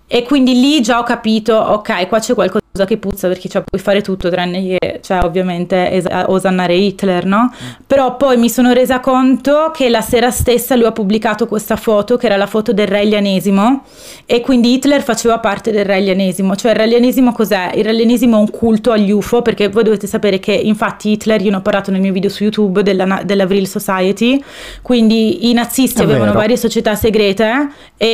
[0.09, 3.81] E quindi lì già ho capito, ok, qua c'è qualcosa che puzza perché cioè, puoi
[3.81, 7.53] fare tutto tranne che, cioè, ovviamente, es- osannare Hitler, no?
[7.87, 12.17] Però poi mi sono resa conto che la sera stessa lui ha pubblicato questa foto,
[12.17, 13.85] che era la foto del re Elianesimo,
[14.27, 16.55] e quindi Hitler faceva parte del re Elianesimo.
[16.57, 17.71] Cioè il re Elianesimo cos'è?
[17.75, 21.41] Il re Elianesimo è un culto agli UFO, perché voi dovete sapere che infatti Hitler,
[21.43, 24.43] io ne ho parlato nel mio video su YouTube della, dell'Avril Society,
[24.83, 26.39] quindi i nazisti È avevano vero.
[26.39, 28.07] varie società segrete e,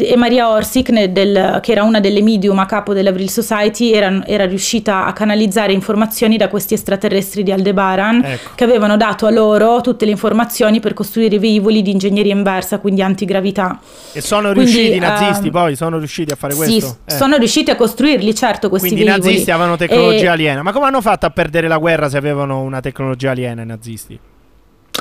[0.00, 3.92] e- e Maria Orsic, ne- del- che era una delle medium a capo dell'Avril Society,
[3.92, 8.50] era, era riuscita a canalizzare informazioni da questi extraterrestri di Aldebaran Ecco.
[8.54, 13.02] che avevano dato a loro tutte le informazioni per costruire velivoli di ingegneria inversa, quindi
[13.02, 13.78] antigravità.
[14.12, 16.96] E sono Quindi, riusciti i nazisti ehm, poi, sono riusciti a fare Sì, questo?
[17.04, 17.12] Eh.
[17.12, 19.30] sono riusciti a costruirli, certo, questi Quindi i velivoli.
[19.32, 20.62] nazisti avevano tecnologia E- aliena.
[20.62, 24.18] Ma come hanno fatto a perdere la guerra se avevano una tecnologia aliena i nazisti?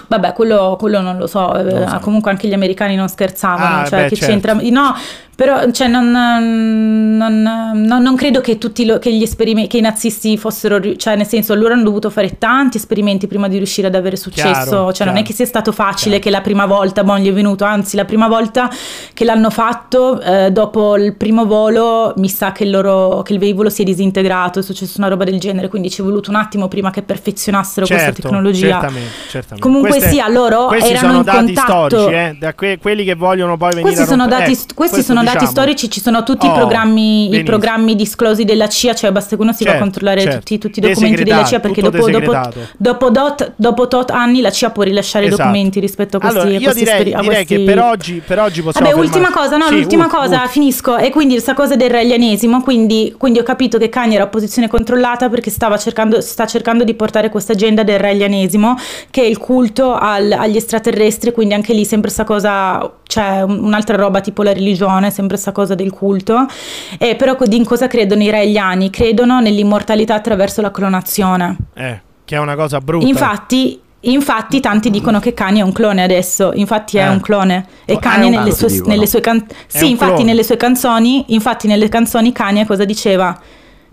[0.07, 1.99] Vabbè, quello, quello non lo so, eh, Non lo so.
[1.99, 4.31] comunque anche gli americani non scherzavano, Ah, cioè beh, che certo.
[4.31, 4.53] c'entra...
[4.53, 4.95] No,
[5.35, 9.81] però cioè, non, non- non- non credo che tutti lo- che gli esperimenti, che i
[9.81, 13.95] nazisti fossero, cioè nel senso loro hanno dovuto fare tanti esperimenti prima di riuscire ad
[13.95, 15.23] avere successo, Chiaro, cioè non è chiaro.
[15.29, 18.27] che sia stato facile che la prima volta boh, gli è venuto, anzi la prima
[18.27, 18.69] volta
[19.13, 23.39] che l'hanno fatto, eh, dopo il primo volo mi sa che il, loro, che il
[23.39, 26.35] velivolo si è disintegrato, è successo una roba del genere, quindi ci è voluto un
[26.35, 28.67] attimo prima che perfezionassero questa Certo, tecnologia.
[28.79, 29.59] Certamente, certamente.
[29.67, 33.15] Comunque sia, loro questi erano sono in dati contatto- storici, eh, da que- quelli che
[33.15, 35.51] vogliono poi venire Questi a sono, dati, ecco, questi sono dati diciamo.
[35.51, 39.41] storici, ci sono tutti Oh, i, programmi, i programmi disclosi della CIA, cioè basta che
[39.41, 40.37] uno si va a Certo, controllare certo.
[40.39, 42.31] tutti, tutti i documenti della CIA perché dopo, dopo,
[42.77, 45.41] dopo, dot, dopo tot anni la CIA può rilasciare Esatto.
[45.41, 48.21] i documenti rispetto a questi, Allora, io questi direi, a direi questi- che per oggi,
[48.25, 50.97] per oggi possiamo Vabbè, ultima cosa, no, Sì, l'ultima ult- cosa, finisco.
[50.97, 54.67] E quindi questa cosa del relianesimo, quindi, quindi ho capito che Kanye era a posizione
[54.67, 58.75] controllata perché stava cercando, sta cercando di portare questa agenda del relianesimo,
[59.09, 63.63] che è il culto al- agli extraterrestri, quindi anche lì sempre sta cosa, cioè un-
[63.63, 66.45] un'altra roba tipo la religione, sempre sta cosa del culto.
[66.97, 68.89] E però di in cosa credono i reiliani?
[68.89, 71.57] Credono nell'immortalità attraverso la clonazione.
[71.73, 73.05] Eh, che è una cosa brutta.
[73.05, 77.09] Infatti, infatti tanti dicono che Kanye è un clone adesso, infatti è Eh.
[77.09, 81.25] un clone e Oh, Kanye nelle sue, nelle sue can- Sì, infatti nelle sue canzoni,
[81.27, 83.37] infatti nelle canzoni Kanye cosa diceva?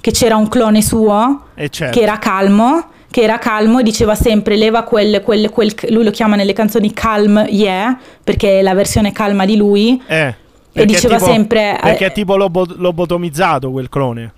[0.00, 1.98] Che c'era un clone suo Eh, certo.
[1.98, 6.10] che era calmo, che era calmo e diceva sempre leva quel, quel, quel lui lo
[6.10, 10.00] chiama nelle canzoni calm yeah, perché è la versione calma di lui.
[10.06, 10.34] Eh,
[10.72, 14.32] perché è diceva tipo- sempre, eh, Perché è tipo lobo- lobotomizzato quel clone.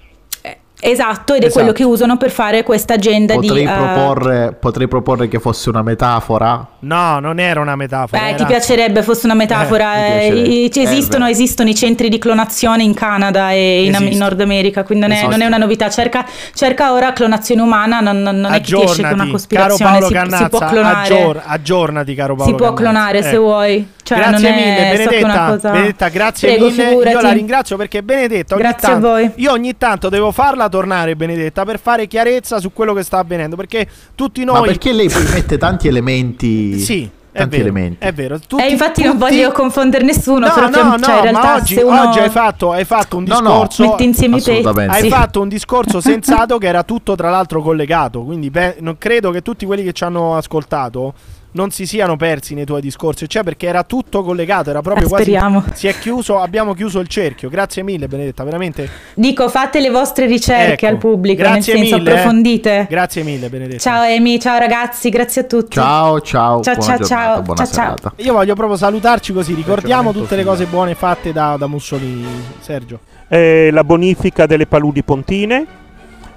[0.84, 1.60] Esatto, ed è Esatto.
[1.60, 3.70] quello che usano per fare questa agenda Potrei, di...
[3.70, 6.66] eh, proporre, potrei proporre che fosse una metafora.
[6.80, 8.20] No, non era una metafora.
[8.20, 9.94] Beh, era- ti piacerebbe fosse una metafora.
[10.08, 11.28] Eh, eh, Eh, esistono,
[11.68, 15.40] i centri di clonazione in Canada e in, in Nord America, quindi non è, non
[15.40, 15.88] è una novità.
[15.88, 19.28] Cerca, cerca ora clonazione umana, non, non- non è che esce che è una Aggiornati,
[19.28, 19.90] caro cospirazione.
[19.92, 21.14] Paolo Si, si Cannazza, può clonare.
[21.14, 22.82] aggior- aggiornati caro Paolo si può Cannazza.
[22.82, 23.38] clonare se Eh.
[23.38, 23.88] vuoi.
[24.14, 27.10] Cioè, grazie non è- mille è Benedetta, cosa- Benedetta grazie Prego, mille figurati.
[27.16, 29.30] io la ringrazio perché Benedetta ogni Grazie a tanto, voi.
[29.36, 33.56] io ogni tanto devo farla tornare Benedetta per fare chiarezza su quello che sta avvenendo
[33.56, 36.78] perché tutti Ma noi perché lei poi mette tanti elementi?
[36.78, 37.96] sì è Tanti vero, elementi.
[38.04, 40.40] è vero tutti, E infatti non tutti- voglio confondere nessuno.
[40.40, 43.24] no no cioè, no in realtà ma oggi, uno oggi hai, fatto, hai fatto un
[43.26, 44.68] No, no, discorso mette insieme i pezzi.
[44.68, 45.08] Hai Sì.
[45.08, 49.40] fatto un discorso sensato che era tutto tra l'altro collegato, quindi beh, non credo che
[49.40, 51.14] tutti quelli che ci hanno ascoltato
[51.54, 55.08] non si siano persi nei tuoi discorsi, cioè perché era tutto collegato, era proprio Eh,
[55.08, 55.62] quasi speriamo.
[55.74, 57.48] si è chiuso, abbiamo chiuso il cerchio.
[57.50, 58.88] Grazie mille Benedetta, veramente.
[59.14, 62.12] Dico, fate le vostre ricerche Ecco, al pubblico, grazie nel senso mille, eh.
[62.14, 62.86] approfondite.
[62.88, 63.78] Grazie mille Benedetta.
[63.80, 65.72] Ciao Amy, ciao ragazzi, grazie a tutti.
[65.72, 66.62] Ciao, ciao.
[66.62, 68.12] Ciao, buona ciao, giornata, ciao, buona ciao, ciao.
[68.16, 72.26] Io voglio proprio salutarci così, ricordiamo tutte le cose buone fatte da, da Mussolini,
[72.60, 72.98] Sergio.
[73.28, 75.66] eh, la bonifica delle paludi pontine,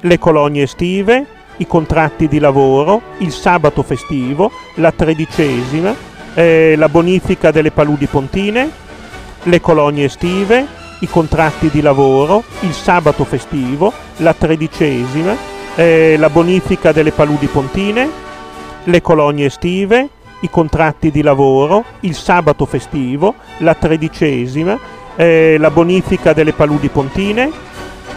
[0.01, 1.25] le colonie estive,
[1.57, 5.95] i contratti di lavoro, il sabato festivo, la tredicesima,
[6.33, 8.69] eh, la bonifica delle paludi pontine,
[9.43, 10.65] le colonie estive,
[10.99, 15.35] i contratti di lavoro, il sabato festivo, la tredicesima,
[15.75, 18.09] eh, la bonifica delle paludi pontine,
[18.83, 20.09] le colonie estive,
[20.41, 24.77] i contratti di lavoro, il sabato festivo, la tredicesima,
[25.15, 27.51] eh, la bonifica delle paludi pontine,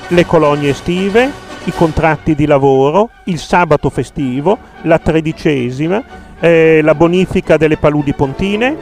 [0.09, 6.03] le colonie estive, i contratti di lavoro, il sabato festivo, la tredicesima,
[6.41, 8.75] eh, la bonifica delle paludi pontine,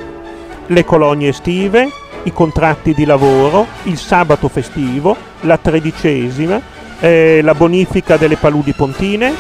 [0.69, 1.91] le colonie estive,
[2.23, 6.61] i contratti di lavoro, il sabato festivo, la tredicesima,
[7.01, 9.35] eh, la bonifica delle paludi pontine,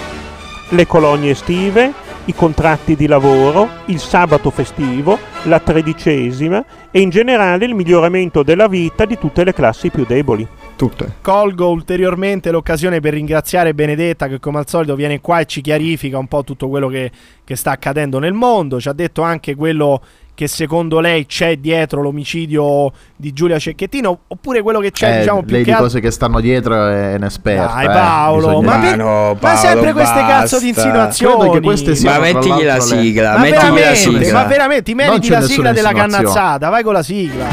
[0.70, 1.92] le colonie estive,
[2.27, 8.68] i contratti di lavoro, il sabato festivo, la tredicesima e in generale il miglioramento della
[8.68, 10.47] vita di tutte le classi più deboli.
[10.77, 11.14] Tutte.
[11.22, 16.18] Colgo ulteriormente l'occasione per ringraziare Benedetta che come al solito viene qua e ci chiarifica
[16.18, 17.11] un po' tutto quello che,
[17.45, 18.81] che sta accadendo nel mondo.
[18.81, 20.03] Ci ha detto anche quello
[20.37, 25.43] che secondo lei c'è dietro l'omicidio di Giulia Cecchettino oppure quello che c'è Eh, diciamo
[25.43, 27.72] più lei che di cose che stanno dietro è un'esperta.
[27.74, 30.82] Dai eh, Paolo, bisogna- ma, Ma per- no, ma Paolo, sempre queste cazzo di basta.
[30.87, 31.34] insinuazioni.
[31.39, 34.32] Credo che queste Ma mettigli la l'altro, le- sigla, Ma mettimi la veramente, sigla.
[34.32, 37.47] ma veramente, ti meriti la sigla della cannazzata, vai con la sigla.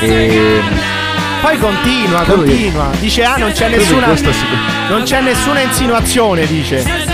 [0.00, 0.60] E-
[1.42, 2.86] Poi continua, continua.
[2.98, 4.06] Dice ah non c'è nessuna
[4.88, 7.07] non c'è nessuna insinuazione, dice.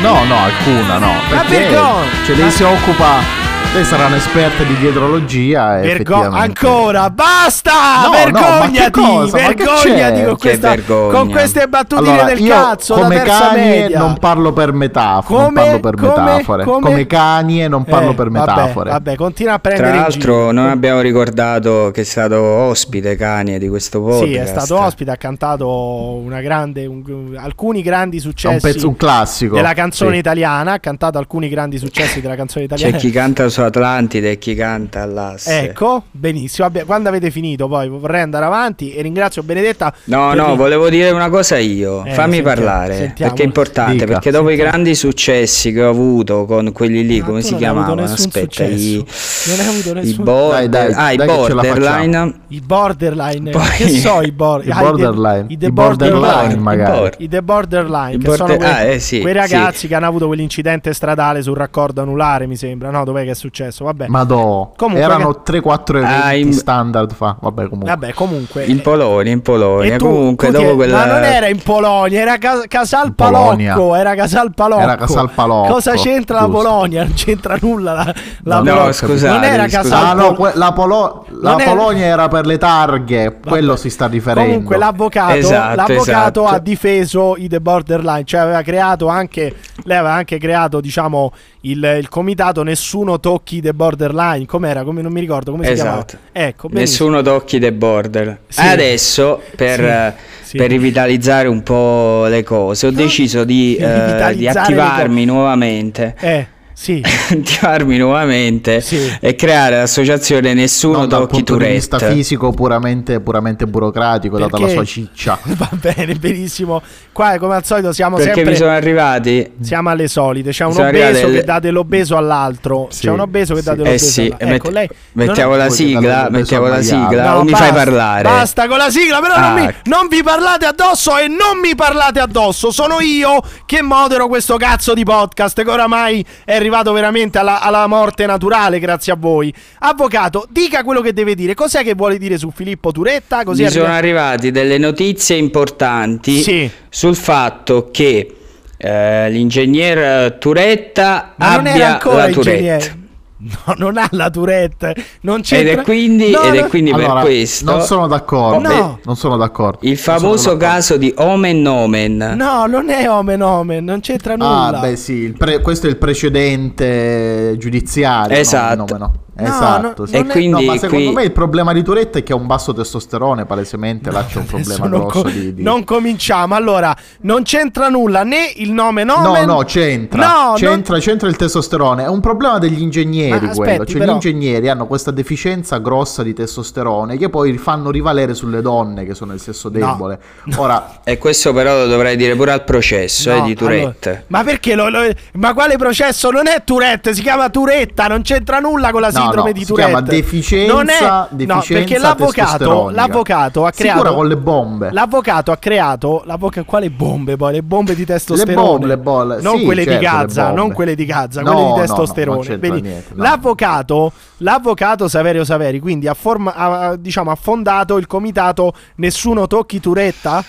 [0.00, 1.12] No, no, alcuna, no.
[1.30, 1.76] Ma Perché
[2.24, 3.47] cioè, lei si occupa.
[3.74, 5.78] Lei sarà un'esperta di dietrologia.
[5.80, 7.70] e Vergo- ancora, basta!
[8.02, 8.90] No, no, vergognati!
[8.90, 10.24] che vergognati c'è?
[10.26, 11.12] con, questa- vergogna.
[11.18, 12.94] con queste battutine Allora, del io cazzo.
[12.94, 13.98] come cani media.
[13.98, 15.44] non parlo per metafore.
[15.44, 15.70] Come?
[15.70, 16.22] non parlo per Come?
[16.32, 16.64] metafore.
[16.64, 17.06] Come?
[17.06, 18.90] cani e non parlo Eh, per vabbè, metafore.
[18.90, 20.32] Vabbè, continua a prendere Tra in giro.
[20.32, 24.24] l'altro non abbiamo ricordato che è stato ospite Canie di questo podcast.
[24.26, 25.68] Sì, è stato ospite, ha cantato
[26.14, 29.54] una grande, un- alcuni grandi È un successi pezzo, un classico.
[29.54, 30.18] della canzone Sì.
[30.18, 30.72] italiana.
[30.72, 32.96] Ha cantato alcuni grandi successi della canzone C'è italiana.
[32.98, 35.60] chi canta su Atlantide e chi canta all'asse.
[35.70, 36.68] Ecco, benissimo.
[36.68, 38.92] Vabbè, quando avete finito, poi vorrei andare avanti.
[38.94, 39.92] E ringrazio Benedetta.
[40.04, 42.04] No, no, il- volevo dire una cosa io.
[42.04, 42.96] Eh, Fammi sentiamo, parlare.
[42.96, 43.30] sentiamo.
[43.32, 43.92] Perché è importante.
[43.92, 44.04] Dica.
[44.06, 44.68] perché dopo Sentiamo.
[44.68, 48.02] i grandi successi che ho avuto con quelli lì, Ma come tu si chiamavano?
[48.02, 49.50] Aspetta, i, successo.
[49.50, 52.34] Non hai avuto i nessun border, Dai, dai, ah, i dai la borderline.
[52.48, 55.44] I borderline, Poi- che so i, bor- I ah, borderline.
[55.48, 57.10] I, the I borderline, borderline, I magari.
[57.18, 59.38] I The Borderline, I che border- sono quei, ah, eh, sì, quei sì.
[59.38, 62.90] ragazzi che hanno avuto quell'incidente stradale sul raccordo anulare, mi sembra.
[62.90, 63.46] No, dov'è che è successo?
[63.84, 64.06] Vabbè.
[64.08, 64.72] Madò.
[64.76, 67.36] Comunque Erano 3-4 eventi Ah, in- standard fa.
[67.40, 67.88] Vabbè, comunque.
[67.90, 68.64] Vabbè, comunque.
[68.64, 69.96] In Polonia, in Polonia.
[69.96, 70.96] Tu- Comunque, tu ti- dopo quella.
[70.98, 73.14] Ma non era in Polonia, era Ca- Casal.
[73.14, 73.94] Palocco.
[73.94, 74.80] Era Casal Palocco.
[74.82, 76.62] Era Casal Palocco, Cosa c'entra la giusto.
[76.62, 77.02] Polonia?
[77.04, 77.92] Non c'entra nulla.
[77.94, 78.92] La, la No, Polonia.
[78.92, 79.88] scusate, non era scusate.
[79.88, 84.06] Casal Ah no, que- la, Polo- la Polonia era per le targhe, quello si sta
[84.06, 84.48] riferendo.
[84.50, 86.46] Comunque l'avvocato, Esatto, l'avvocato esatto.
[86.46, 91.32] ha difeso i The Borderline, cioè aveva creato anche, lei aveva anche creato diciamo
[91.62, 94.82] il, il comitato Nessuno tocchi i The Borderline, com'era?
[94.84, 96.16] Come, non mi ricordo come si Esatto.
[96.32, 96.48] chiamava.
[96.48, 97.10] Ecco, benissimo.
[97.10, 98.38] Nessuno tocchi dei border.
[98.48, 98.60] Sì.
[98.60, 100.12] Adesso, per, Sì, eh,
[100.42, 100.56] sì.
[100.56, 106.14] per rivitalizzare un po' le cose, ho deciso di, eh, di le attivarmi nuovamente.
[106.20, 106.46] Eh,
[106.80, 107.02] sì.
[107.30, 109.16] attivarmi nuovamente Sì.
[109.20, 111.98] e creare l'associazione Nessuno non dal tocchi Tourette.
[112.12, 115.38] fisico puramente, puramente burocratico, data la Perché- sua ciccia.
[115.56, 116.80] Va bene, benissimo.
[117.12, 119.50] Qua come al solito siamo Perché sempre mi sono arrivati.
[119.60, 120.50] siamo alle solite.
[120.50, 122.86] C'è un sono obeso arrivate che le- dà dell'obeso all'altro.
[122.90, 123.76] Sì, C'è un obeso che dà sì.
[123.76, 124.46] dell'obeso Eh sì, all'altro.
[124.48, 128.22] e Ecco, lei mettiamo non- la sigla, mettiamo la sigla, No, mi basta, fai parlare?
[128.22, 129.54] Basta con la sigla, però non, Ah.
[129.54, 132.70] mi, non vi parlate addosso e non mi parlate addosso.
[132.70, 137.86] Sono io che modero questo cazzo di podcast che oramai è arrivato veramente alla, alla
[137.86, 139.52] morte naturale, grazie a voi.
[139.80, 141.54] Avvocato, dica quello che deve dire.
[141.54, 143.42] Cos'è che vuole dire su Filippo Turetta?
[143.42, 146.70] Così Mi sono arriviamo- arrivati delle notizie importanti Sì.
[146.90, 148.34] sul fatto che
[148.76, 152.50] eh, l'ingegner Turetta Ma non era abbia ancora la Tourette.
[152.58, 152.96] ingegnere.
[153.66, 154.94] No, non ha la Tourette.
[155.20, 155.72] Non c'entra.
[155.72, 158.68] Ed è quindi, No, ed è quindi Allora, per questo non sono d'accordo.
[158.68, 158.98] No.
[159.04, 159.78] Non sono d'accordo.
[159.82, 160.64] il famoso d'accordo.
[160.64, 162.34] caso di Omen Omen.
[162.36, 164.78] No, non è omen omen, non c'entra nulla.
[164.78, 168.36] Ah, beh, sì, il pre- questo è il precedente giudiziario.
[168.36, 168.96] Esatto.
[168.96, 169.12] No, no.
[169.38, 169.94] No, Esatto.
[170.02, 170.14] no, sì.
[170.14, 172.36] E non quindi No, ma secondo qui me il problema di Tourette è che ha
[172.36, 174.10] un basso testosterone, palesemente.
[174.10, 176.56] Là c'è un problema non, grosso co- di, di- non cominciamo.
[176.56, 179.46] Allora, non c'entra nulla né il nome No, nomen.
[179.46, 180.26] no, c'entra.
[180.26, 182.02] No, c'entra, c'entra il testosterone.
[182.04, 183.72] È un problema degli ingegneri Ma quello.
[183.74, 184.10] aspetti, Cioè, però.
[184.12, 189.14] gli ingegneri hanno questa deficienza grossa di testosterone che poi fanno rivalere sulle donne che
[189.14, 189.78] sono il sesso No.
[189.78, 190.18] debole.
[190.56, 194.08] Ora, e questo però lo dovrei dire pure al processo No, eh, di Tourette.
[194.08, 196.30] allora, ma perché lo, lo- ma quale processo?
[196.30, 199.60] Non è Tourette, si chiama Turetta, non c'entra nulla con la No, sindrome no, di
[199.60, 199.88] si Tourette.
[199.90, 204.36] chiama deficienza- non è, no, deficienza perché l'avvocato, l'avvocato ha si creato cura con le
[204.36, 204.90] bombe.
[204.92, 207.52] L'avvocato ha creato l'avvoca- quale bombe poi?
[207.52, 208.54] Le bombe di testosterone.
[208.66, 211.50] bombe, le bolle, Non sì, quelle di certo, le Gaza, non quelle di Gaza, No,
[211.52, 212.40] quelle di no, no, testosterone.
[212.40, 213.22] c'entra Vedi, niente, no.
[213.22, 219.80] L'avvocato, l'avvocato Saverio Saveri, quindi ha, forma- ha, diciamo, ha fondato il comitato Nessuno tocchi
[219.80, 220.44] Turetta?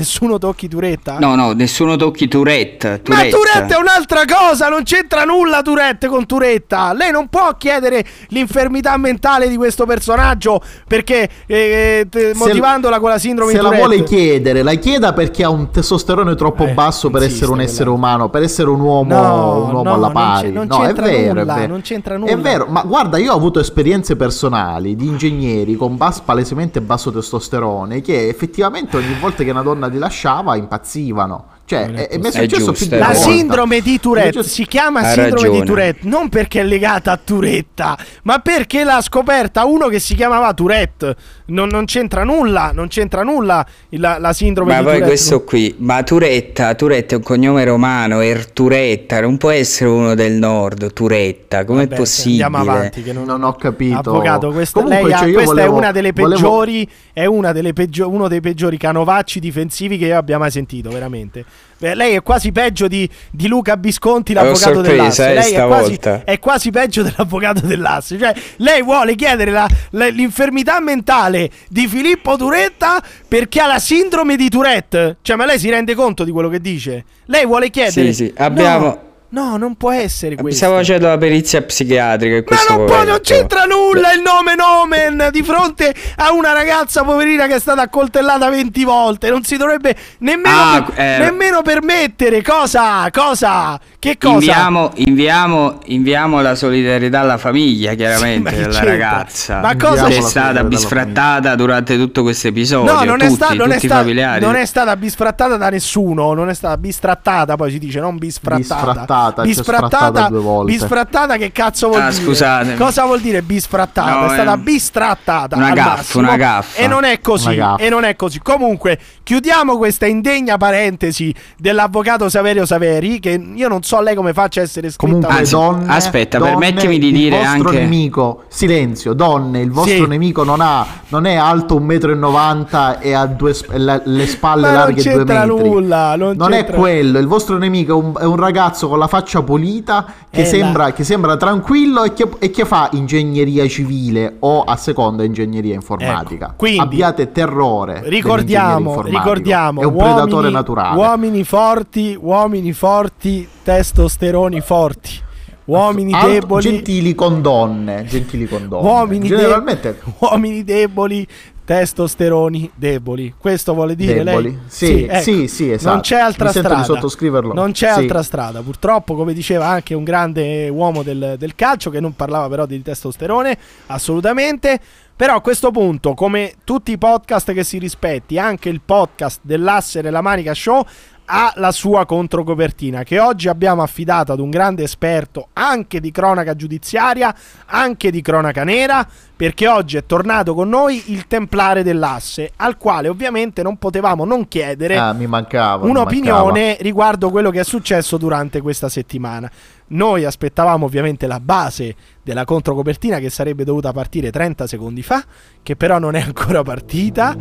[0.00, 1.18] Nessuno tocchi Turetta?
[1.18, 2.88] No, no, nessuno tocchi Tourette.
[2.88, 3.28] Ma Tourette.
[3.30, 6.94] Tourette è un'altra cosa, non c'entra nulla Tourette con Turetta.
[6.94, 13.18] Lei non può chiedere l'infermità mentale di questo personaggio perché eh, Se- motivandola con la
[13.18, 13.86] sindrome Se di la Tourette.
[13.88, 17.68] vuole chiedere, la chieda perché ha un testosterone troppo Eh, basso per essere un quella.
[17.70, 20.46] essere umano, per essere un uomo, No, un uomo no, alla non pari.
[20.48, 21.72] c'è- non no, è c'entra vero, nulla, è vero.
[21.72, 22.36] non c'entra È nulla.
[22.36, 28.00] vero, ma guarda, io ho avuto esperienze personali di ingegneri con bas- palesemente basso testosterone
[28.00, 31.58] che effettivamente ogni volta che una donna li lasciava impazzivano.
[31.70, 35.00] Cioè, è è successo È più giusto, di una La sindrome di Tourette si chiama
[35.02, 35.64] Hai sindrome di ragione.
[35.64, 40.52] Tourette non perché è legata a Turetta, ma perché l'ha scoperta uno che si chiamava
[40.52, 41.14] Tourette.
[41.46, 45.10] Non, non c'entra nulla, non c'entra nulla la, la sindrome Ma di poi Tourette.
[45.12, 50.32] questo qui, ma Turetta, Turetta è un cognome romano, Erturetta, non può essere uno del
[50.32, 52.44] nord, Turetta, com'è Vabbè, possibile?
[52.44, 53.98] Andiamo avanti, che non, Non ho capito.
[54.10, 57.52] Avvocato, questa, Comunque, lei cioè, io questa volevo- è una delle volevo- peggiori, è una
[57.52, 61.44] delle peggio- uno dei peggiori canovacci difensivi che io abbia mai sentito, veramente.
[61.80, 65.22] Beh, lei è quasi peggio di, di Luca Bisconti, l'avvocato sorpresa, dell'Asse.
[65.30, 65.90] eh, Lei è quasi,
[66.24, 68.18] è quasi peggio dell'avvocato dell'Asse.
[68.18, 74.36] Cioè, lei vuole chiedere la- la- l'infermità mentale di Filippo Turetta perché ha la sindrome
[74.36, 75.16] di Tourette.
[75.22, 77.04] Cioè, ma lei si rende conto di quello che dice?
[77.24, 78.12] Lei vuole chiedere...
[78.12, 80.56] Sì, sì, abbiamo- No, no, non può essere questo.
[80.56, 84.54] Stiamo facendo la perizia psichiatrica in Ma questo non, può, non c'entra nulla il nome
[84.54, 89.30] Nomen di fronte a una ragazza poverina che è stata accoltellata 20 volte.
[89.30, 91.18] Non si dovrebbe nemmeno, Ah, per- eh.
[91.18, 92.42] nemmeno permettere.
[92.42, 93.08] Cosa?
[93.10, 93.78] Cosa?
[93.98, 94.34] Che cosa?
[94.36, 99.60] Inviamo, inviamo, inviamo la solidarietà alla famiglia, Sì, chiaramente, ma che della ragazza.
[99.60, 102.92] Ma cosa- che è stata bisfrattata durante tutto questo episodio.
[102.92, 104.40] No, non, tutti, è sta- non, è tutti i sta- familiari.
[104.44, 106.32] non è stata bisfrattata da nessuno.
[106.32, 107.56] Non è stata bistrattata.
[107.56, 108.58] Poi si dice non bisfrattata.
[108.74, 110.72] Bisfrattata, c'è sfrattata due volte.
[110.72, 112.22] bisfrattata che cazzo vuol Ah, dire?
[112.24, 112.74] scusate.
[112.76, 114.10] Cosa vuol dire bisfrattata?
[114.20, 115.56] No, è stata è bistrattata.
[115.56, 116.22] una gaffa, massimo.
[116.26, 116.80] una gaffa.
[116.80, 117.62] E non è così.
[117.78, 118.40] E non è così.
[118.42, 123.20] Comunque, chiudiamo questa indegna parentesi dell'avvocato Saverio Saveri.
[123.20, 125.06] Che io non so lei come faccia a essere scritta.
[125.12, 129.70] Comunque, Anzi, donne, aspetta, donne, permettimi di dire il vostro anche- nemico, silenzio, donne, il
[129.70, 130.06] vostro Sì.
[130.06, 134.62] nemico non, ha, non è alto 1,90 m e ha due sp- la- le spalle
[134.62, 135.68] Ma non larghe 2 c'entra metri.
[135.68, 139.06] nulla, non è c'entra- quello, il vostro nemico è un, è un ragazzo con la
[139.10, 144.36] faccia pulita che, Eh, sembra, che sembra tranquillo e che, e che fa ingegneria civile
[144.38, 146.46] o a seconda ingegneria informatica.
[146.46, 148.02] Ecco, quindi- Abbiate terrore.
[148.04, 150.96] Ricordiamo, ricordiamo è un uomini, predatore naturale.
[150.96, 155.28] Uomini forti, uomini forti, testosteroni forti.
[155.66, 158.88] Uomini Alto- deboli, gentili con donne, gentili con donne.
[158.88, 161.24] uomini, de- generalmente uomini deboli,
[161.70, 163.32] testosteroni deboli.
[163.38, 164.48] Questo vuole dire Deboli.
[164.50, 164.58] lei?
[164.66, 165.20] Sì, ecco.
[165.22, 165.92] sì, sì, esatto.
[165.92, 166.82] Non c'è altra Mi strada.
[166.82, 167.52] sottoscriverlo.
[167.52, 167.98] Non c'è Sì.
[168.00, 168.60] altra strada.
[168.60, 172.82] Purtroppo, come diceva anche un grande uomo del, del calcio, che non parlava però di
[172.82, 173.56] testosterone,
[173.86, 174.80] assolutamente.
[175.14, 180.00] Però a questo punto, come tutti i podcast che si rispetti, anche il podcast dell'Asse
[180.00, 180.84] nella Manica Show
[181.32, 186.56] ha la sua controcopertina che oggi abbiamo affidato ad un grande esperto anche di cronaca
[186.56, 187.32] giudiziaria,
[187.66, 189.06] anche di cronaca nera,
[189.40, 194.46] perché oggi è tornato con noi il templare dell'Asse, al quale ovviamente non potevamo non
[194.46, 195.86] chiedere Ah, mi mancava.
[195.86, 199.50] un'opinione riguardo quello che è successo durante questa settimana.
[199.92, 205.24] Noi aspettavamo ovviamente la base della controcopertina che sarebbe dovuta partire 30 secondi fa,
[205.62, 207.34] che però non è ancora partita.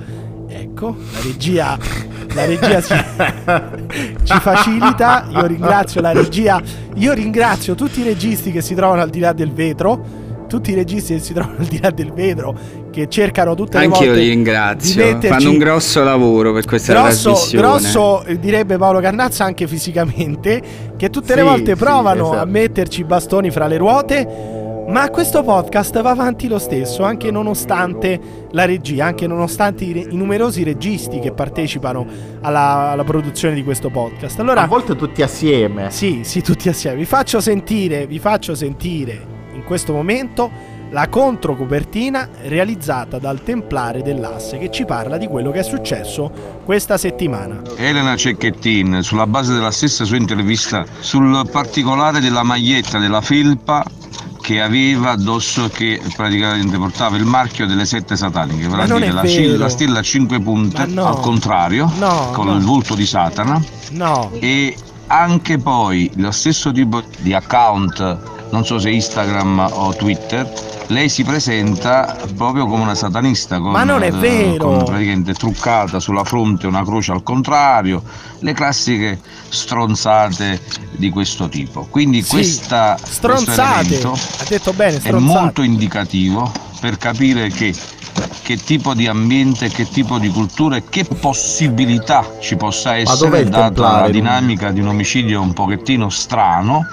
[0.48, 1.78] Ecco, la regia,
[2.34, 2.96] la regia ci,
[4.24, 5.28] ci facilita.
[5.32, 6.62] Io ringrazio la regia,
[6.96, 10.28] io ringrazio tutti i registi che si trovano al di là del vetro.
[10.50, 12.58] Tutti i registi che si trovano al di là del vetro,
[12.92, 15.06] che cercano tutte le Anche volte io li di ringrazio.
[15.06, 17.68] metterci- Fanno un grosso lavoro per questa grosso, trasmissione.
[17.68, 20.62] grosso eh, direbbe Paolo Cannazza anche fisicamente
[20.98, 22.38] che tutte le Sì, volte sì, provano esatto.
[22.42, 24.28] a metterci i bastoni fra le ruote
[24.88, 28.20] ma questo podcast va avanti lo stesso anche nonostante
[28.52, 32.08] la regia anche nonostante i, re- i numerosi registi che partecipano
[32.42, 35.92] alla, alla produzione di questo podcast allora A volte tutti assieme.
[35.92, 36.98] sì, sì, tutti assieme.
[36.98, 40.50] Vi faccio sentire, vi faccio sentire in questo momento
[40.92, 46.32] la controcopertina realizzata dal Templare dell'Asse che ci parla di quello che è successo
[46.66, 47.62] questa settimana.
[47.76, 53.86] Elena Cecchettin, sulla base della stessa sua intervista, sul particolare della maglietta della felpa
[54.42, 59.28] che aveva addosso che praticamente portava il marchio delle sette sataniche, vale a dire la,
[59.28, 61.06] cil- la stella a cinque punte no.
[61.06, 62.56] al contrario, No, con no.
[62.56, 68.80] il volto di Satana No, e anche poi lo stesso tipo di account, non so
[68.80, 70.52] se Instagram o Twitter,
[70.88, 74.66] lei si presenta proprio come una satanista, con, Ma non è eh, vero.
[74.66, 78.02] con praticamente truccata sulla fronte una croce al contrario,
[78.40, 79.20] le classiche
[79.50, 81.88] stronzate di questo tipo.
[81.90, 84.02] Quindi Sì, questa, stronzate.
[84.02, 85.40] Ha detto bene, è stronzate.
[85.40, 87.74] molto indicativo per capire che,
[88.42, 93.44] che tipo di ambiente, che tipo di cultura e che possibilità ci possa dov'è essere
[93.50, 96.86] data la dinamica di un omicidio un pochettino strano.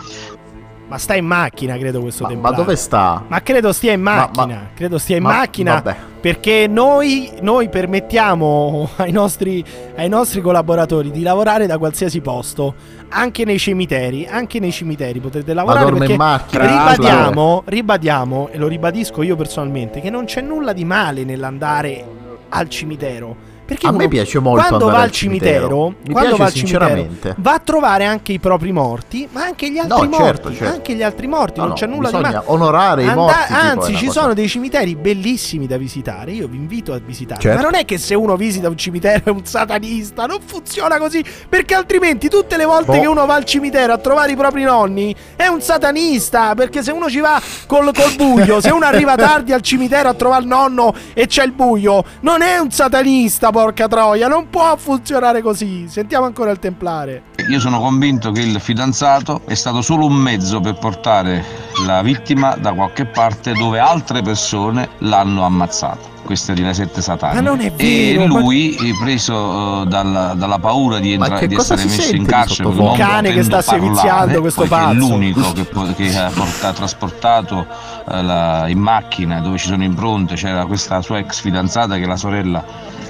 [0.88, 2.56] Ma sta in macchina, credo questo Ma, ma Templare.
[2.56, 3.24] dove sta?
[3.26, 5.96] Ma credo stia in Ma- macchina, ma- credo stia in ma- macchina vabbè.
[6.20, 9.64] perché noi, noi permettiamo ai nostri,
[9.96, 12.74] ai nostri collaboratori di lavorare da qualsiasi posto,
[13.08, 18.68] anche nei cimiteri, anche nei cimiteri potete lavorare perché in macchina, ribadiamo, ribadiamo, e lo
[18.68, 22.04] ribadisco io personalmente, che non c'è nulla di male nell'andare
[22.50, 23.45] al cimitero
[23.82, 25.94] A me uno piace molto quando va al cimitero, cimitero.
[26.06, 27.34] Mi quando piace va al cimitero, sinceramente.
[27.38, 30.72] va a trovare anche i propri morti, ma anche gli altri No, morti, certo, certo.
[30.74, 32.42] anche gli altri morti, No, non no, c'è nulla di male.
[32.44, 36.30] onorare i Anda- morti, Anzi, ci cosa- sono dei cimiteri bellissimi da visitare.
[36.30, 37.40] Io vi invito a visitare.
[37.40, 37.56] Certo.
[37.56, 41.24] Ma non è che se uno visita un cimitero è un satanista, non funziona così.
[41.48, 43.00] Perché altrimenti tutte le volte Boh.
[43.00, 46.54] che uno va al cimitero a trovare i propri nonni è un satanista.
[46.54, 50.14] Perché se uno ci va col, col buio, se uno arriva tardi al cimitero a
[50.14, 54.28] trovare il nonno e c'è il buio, non è un satanista, porca troia.
[54.28, 55.86] Non può funzionare così.
[55.88, 57.22] Sentiamo ancora il templare.
[57.48, 61.42] Io sono convinto che il fidanzato è stato solo un mezzo per portare
[61.86, 66.14] la vittima da qualche parte dove altre persone l'hanno ammazzato.
[66.26, 67.34] Queste di le sette satane.
[67.34, 71.26] Ma non è E vero, ma- lui, eh, preso eh, dalla, dalla paura di, Ma
[71.28, 74.90] entra- di essere messo in carcere, Un cane che sta seviziando questo pazzo.
[74.90, 77.64] È l'unico che, po- che ha portato, trasportato
[78.10, 80.34] eh, la- in macchina dove ci sono impronte.
[80.34, 82.64] C'era questa sua ex fidanzata che è la sorella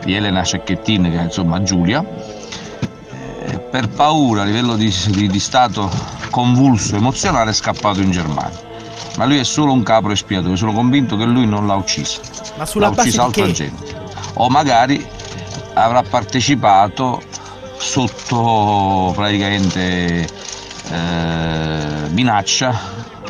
[0.06, 2.02] di Elena Cecchettin, che è insomma Giulia
[3.44, 5.90] eh, per paura a livello di, di- di stato
[6.30, 8.64] convulso emozionale è scappato in Germania.
[9.16, 12.20] Ma lui è solo un capro espiatorio, sono convinto che lui non l'ha uccisa,
[12.56, 13.52] Ma sulla l'ha base uccisa di altra che?
[13.52, 13.94] gente.
[14.34, 15.04] O magari
[15.74, 17.20] avrà partecipato
[17.78, 20.26] sotto praticamente
[20.90, 22.78] eh, minaccia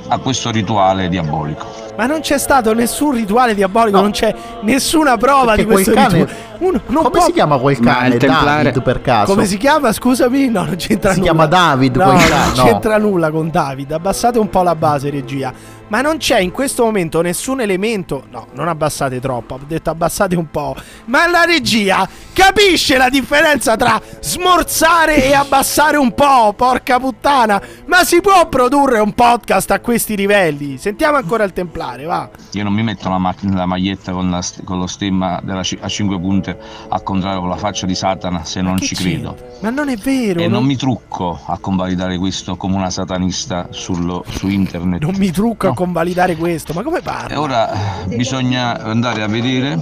[0.08, 1.84] a questo rituale diabolico.
[1.96, 6.04] Ma non c'è stato nessun rituale diabolico, non c'è nessuna prova Perché di questo quel
[6.04, 6.44] cane- rituale.
[6.58, 8.16] Uno non Come può- si chiama quel cane?
[8.16, 9.32] David per caso?
[9.32, 9.92] Come si chiama?
[9.92, 11.30] Scusami, no, non c'entra Si nulla.
[11.32, 12.62] chiama David no, quel non cane, no.
[12.64, 13.92] c'entra nulla con David.
[13.92, 15.52] Abbassate un po' la base, regia.
[15.88, 18.24] Ma non c'è in questo momento nessun elemento.
[18.30, 19.54] No, non abbassate troppo.
[19.54, 20.74] Ho detto abbassate un po'.
[21.04, 26.52] Ma la regia capisce la differenza tra smorzare e abbassare un po'.
[26.56, 27.60] Porca puttana.
[27.86, 30.76] Ma si può produrre un podcast a questi livelli?
[30.78, 32.28] Sentiamo ancora il templare, va.
[32.52, 35.62] Io non mi metto la, ma- la maglietta con, la st- con lo stemma della
[35.62, 36.18] ci- a cinque
[36.54, 39.36] punte a contrario con la faccia di Satana se non ci credo.
[39.60, 40.38] Ma non è vero.
[40.40, 45.02] E non- non mi trucco a convalidare questo come una satanista sullo- su internet.
[45.02, 45.74] Non mi trucco a No.
[45.74, 47.40] convalidare questo, ma come E parla?
[47.40, 49.78] ora eh, bisogna andare a vedere,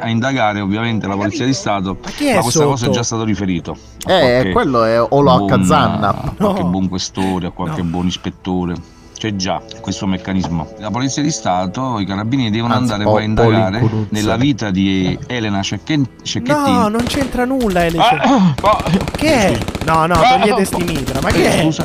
[0.00, 2.90] a indagare ovviamente la Polizia di Stato, Ma chi è ma questa cosa sotto?
[2.90, 3.76] è già stato riferito.
[4.06, 5.64] a Eh, quello è Olo buon- H.
[5.66, 6.08] Zanna.
[6.08, 6.68] a qualche No.
[6.70, 7.88] buon questore, a qualche No.
[7.90, 8.74] buon ispettore.
[9.18, 10.74] C'è già questo meccanismo.
[10.78, 14.70] La Polizia di Stato, i carabinieri devono Anzi, andare po- poi a indagare nella vita
[14.70, 16.72] di Elena Cecchin- Cecchettin.
[16.72, 17.98] No, non c'entra nulla, Ele.
[17.98, 19.58] Ah, ah, Che è?
[19.86, 21.62] No, no, togliete sti mitra, ma che è?
[21.62, 21.84] Scusa,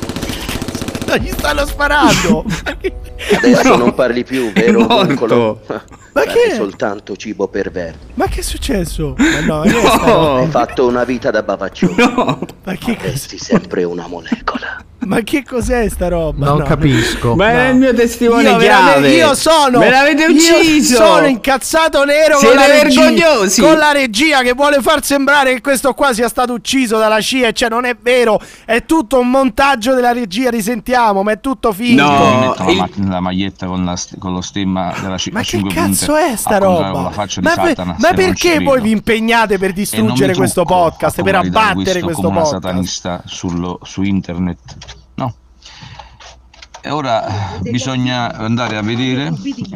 [1.17, 2.45] Gli stanno sparando!
[3.35, 4.81] Adesso non parli più, vero?
[4.85, 5.61] morto.
[6.13, 6.53] Ma che è?
[6.53, 8.11] soltanto cibo per vermi.
[8.13, 9.15] Ma che è successo?
[9.17, 10.35] Ma no, roba?
[10.41, 11.95] Hai fatto una vita da bavaccione.
[11.95, 12.39] No.
[12.63, 14.83] Ma che, Resti sempre una molecola.
[15.05, 16.45] Ma che cos'è sta roba?
[16.45, 16.63] Non No.
[16.63, 17.35] capisco.
[17.35, 17.69] Ma è No.
[17.71, 19.09] il mio testimone Io, chiave.
[19.11, 20.93] io sono Me l'avete ucciso.
[20.93, 23.61] Io sono incazzato nero con la, regia, vergognosi.
[23.61, 27.51] con la regia che vuole far sembrare che questo qua sia stato ucciso dalla CIA
[27.51, 32.03] Cioè non è vero È tutto un montaggio della regia Risentiamo ma è tutto finto
[32.03, 32.11] No.
[32.17, 35.17] io mi metto la, il- ma- la maglietta con, la st- con lo stemma della
[35.17, 36.91] ci- Ma che cazzo è sta roba?
[37.09, 41.21] Ma, per- Satana, ma perché voi vi impegnate per distruggere questo podcast?
[41.21, 42.63] Per abbattere questo come una podcast?
[42.63, 44.59] satanista sullo- su internet.
[46.85, 49.31] E ora eh, bisogna andare a vedere,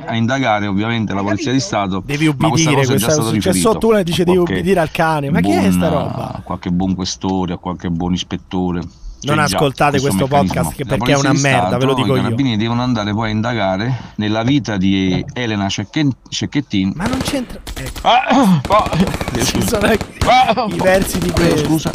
[0.06, 2.04] a indagare ovviamente la Polizia di Stato.
[2.06, 3.72] Devi ma questa ubbidire, cosa è già stato riferito.
[3.72, 5.30] sotto una e dice devi ubbidire al cane.
[5.30, 6.34] Ma che è sta buon, roba?
[6.34, 8.82] a qualche buon questore, a qualche buon ispettore.
[9.20, 10.62] C'è Non ascoltate questo meccanismo.
[10.64, 12.22] podcast perché è una merda, Stato, ve lo dico I io.
[12.24, 16.92] carabinieri devono andare poi a indagare nella vita di Elena Cecchettin.
[16.94, 18.90] Ma non c'entra Ecco Ah, ah,
[19.44, 19.88] Ci sono
[20.28, 21.92] Ah, i versi di questo Scusa.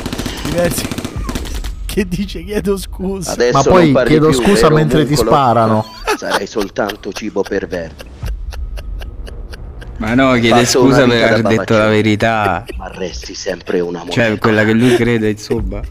[0.48, 0.88] I versi
[1.92, 5.84] Che dice chiedo scusa Adesso Ma poi chiedo più, scusa mentre ti sparano.
[6.16, 8.10] Sarai soltanto cibo per vermi.
[9.98, 12.64] Ma no, chiede Fatto scusa per aver detto la verità.
[12.78, 14.26] Ma resti sempre una molecola.
[14.26, 15.82] Cioè, quella che lui crede, insomma.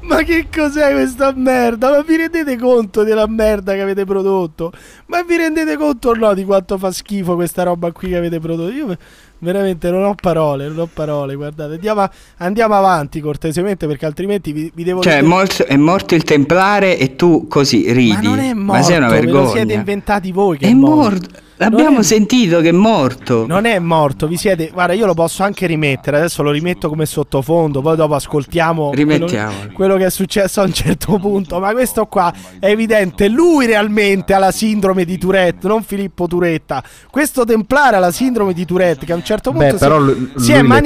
[0.00, 1.90] Ma che cos'è questa merda?
[1.90, 4.70] Ma vi rendete conto della merda che avete prodotto?
[5.06, 8.38] Ma vi rendete conto o no di quanto fa schifo questa roba qui che avete
[8.38, 8.70] prodotto?
[8.70, 8.98] Io
[9.44, 11.74] veramente non ho parole, non ho parole, guardate.
[11.74, 16.24] Andiamo, a- andiamo avanti cortesemente perché altrimenti vi, vi devo Cioè, morto, è morto il
[16.24, 18.12] templare e tu così ridi.
[18.14, 19.50] Ma non è morto, sei una ve lo vergogna.
[19.50, 20.96] siete inventati voi che È è morto.
[20.96, 21.42] morto.
[21.56, 23.46] L'abbiamo è- sentito che è morto.
[23.46, 24.70] Non è morto, vi siete.
[24.72, 26.16] Guarda, io lo posso anche rimettere.
[26.16, 27.80] Adesso lo rimetto come sottofondo.
[27.80, 29.28] Poi dopo ascoltiamo quello,
[29.72, 31.60] quello che è successo a un certo punto.
[31.60, 33.28] Ma questo qua è evidente.
[33.28, 36.82] Lui realmente ha la sindrome di Tourette, non Filippo Turetta.
[37.08, 39.06] Questo templare ha la sindrome di Tourette.
[39.06, 40.80] Che a un certo certo Beh, punto però si, lui- si è mi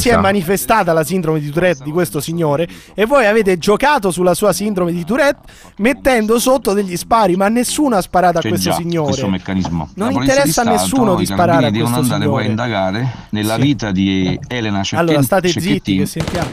[0.00, 0.18] si è sa.
[0.20, 4.92] manifestata la sindrome di Tourette di questo signore e voi avete giocato sulla sua sindrome
[4.92, 5.40] di Tourette
[5.76, 9.06] mettendo sotto degli spari, ma nessuno ha sparato a C'è questo già signore.
[9.08, 9.88] questo meccanismo.
[9.94, 12.64] Non interessa a nessuno di sparare a carabinieri devono questo andare poi a signore.
[12.64, 13.60] indagare nella Sì.
[13.60, 14.98] vita di Elena Cecchettin.
[14.98, 16.50] Allora state zitti che sentiamo.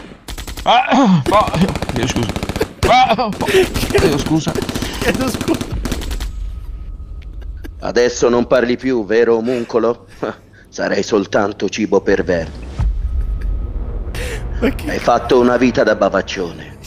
[0.64, 1.46] Ah, oh,
[1.94, 2.28] chiedo scusa.
[2.88, 3.30] Ah, oh,
[3.90, 4.52] chiedo scusa.
[5.00, 5.78] Chiedo scusa.
[7.82, 10.06] Adesso non parli più, vero omuncolo?
[10.70, 12.68] Sarei soltanto cibo per vermi.
[14.62, 16.78] Hai fatto una vita da bavaccione,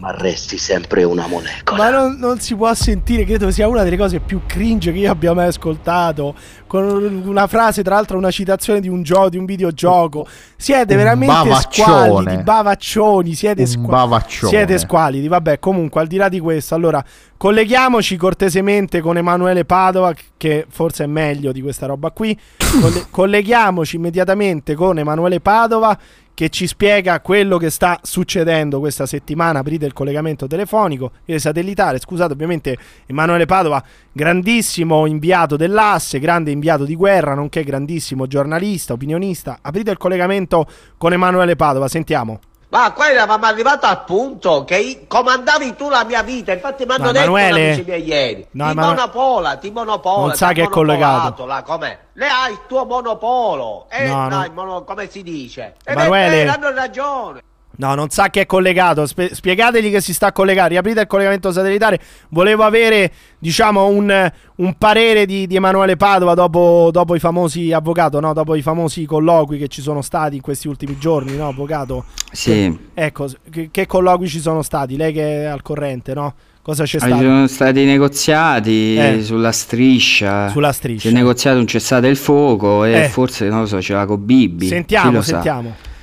[0.00, 1.82] ma resti sempre una molecola.
[1.82, 5.10] Ma non, non si può sentire, credo sia una delle cose più cringe che io
[5.10, 6.34] abbia mai ascoltato.
[6.66, 10.26] Con una frase, tra l'altro, una citazione di un gioco, di un videogioco.
[10.56, 12.08] Siete Un veramente bavaccione.
[12.08, 13.34] squallidi, bavaccioni.
[13.34, 15.28] Siete, squa- siete squallidi.
[15.28, 17.02] Vabbè, comunque, al di là di questo, allora
[17.36, 22.38] colleghiamoci cortesemente con Emanuele Padova, che forse è meglio di questa roba qui.
[22.80, 25.96] Colle- colleghiamoci immediatamente con Emanuele Padova
[26.36, 29.60] che ci spiega quello che sta succedendo questa settimana.
[29.60, 31.98] Aprite il collegamento telefonico, il satellitare.
[31.98, 32.76] Scusate, ovviamente
[33.06, 33.82] Emanuele Padova,
[34.12, 39.60] grandissimo inviato dell'asse, grande inviato di guerra, nonché grandissimo giornalista, opinionista.
[39.62, 40.66] Aprite il collegamento
[40.98, 42.38] con Emanuele Padova, sentiamo.
[42.76, 47.04] Ma qua eravamo arrivati al punto che comandavi tu la mia vita, infatti mi hanno
[47.04, 47.66] No, detto Emanuele?
[47.68, 48.46] amici miei ieri.
[48.50, 50.26] No, ti Emanuele- monopola, ti monopola.
[50.26, 51.46] Non sa che è collegato.
[51.64, 51.98] com'è?
[52.12, 53.86] Lei ha il tuo monopolo.
[53.88, 55.76] Eh, No, no, mono- come si dice?
[55.84, 56.44] E Emanuele?
[56.44, 57.40] beh, hanno ragione.
[57.78, 59.04] No, non sa che è collegato.
[59.06, 60.70] Spe- spiegategli che si sta collegando.
[60.70, 62.00] Riaprite il collegamento satellitare.
[62.30, 68.18] Volevo avere, diciamo, un, un parere di, di Emanuele Padova dopo, dopo i famosi avvocato,
[68.20, 68.32] no?
[68.32, 72.04] Dopo i famosi colloqui che ci sono stati in questi ultimi giorni, no, avvocato?
[72.32, 72.76] Sì.
[72.94, 74.96] Ecco, che, che colloqui ci sono stati?
[74.96, 76.34] Lei che è al corrente, no?
[76.62, 77.22] Cosa c'è Ci stato?
[77.22, 79.22] sono stati negoziati Eh.
[79.22, 80.48] sulla striscia.
[80.48, 81.08] Sulla striscia.
[81.08, 83.08] Si è negoziato un cessate il fuoco e Eh.
[83.08, 84.66] forse, non lo so, ce l'ha con Bibi.
[84.66, 85.40] Sentiamo, lo sa?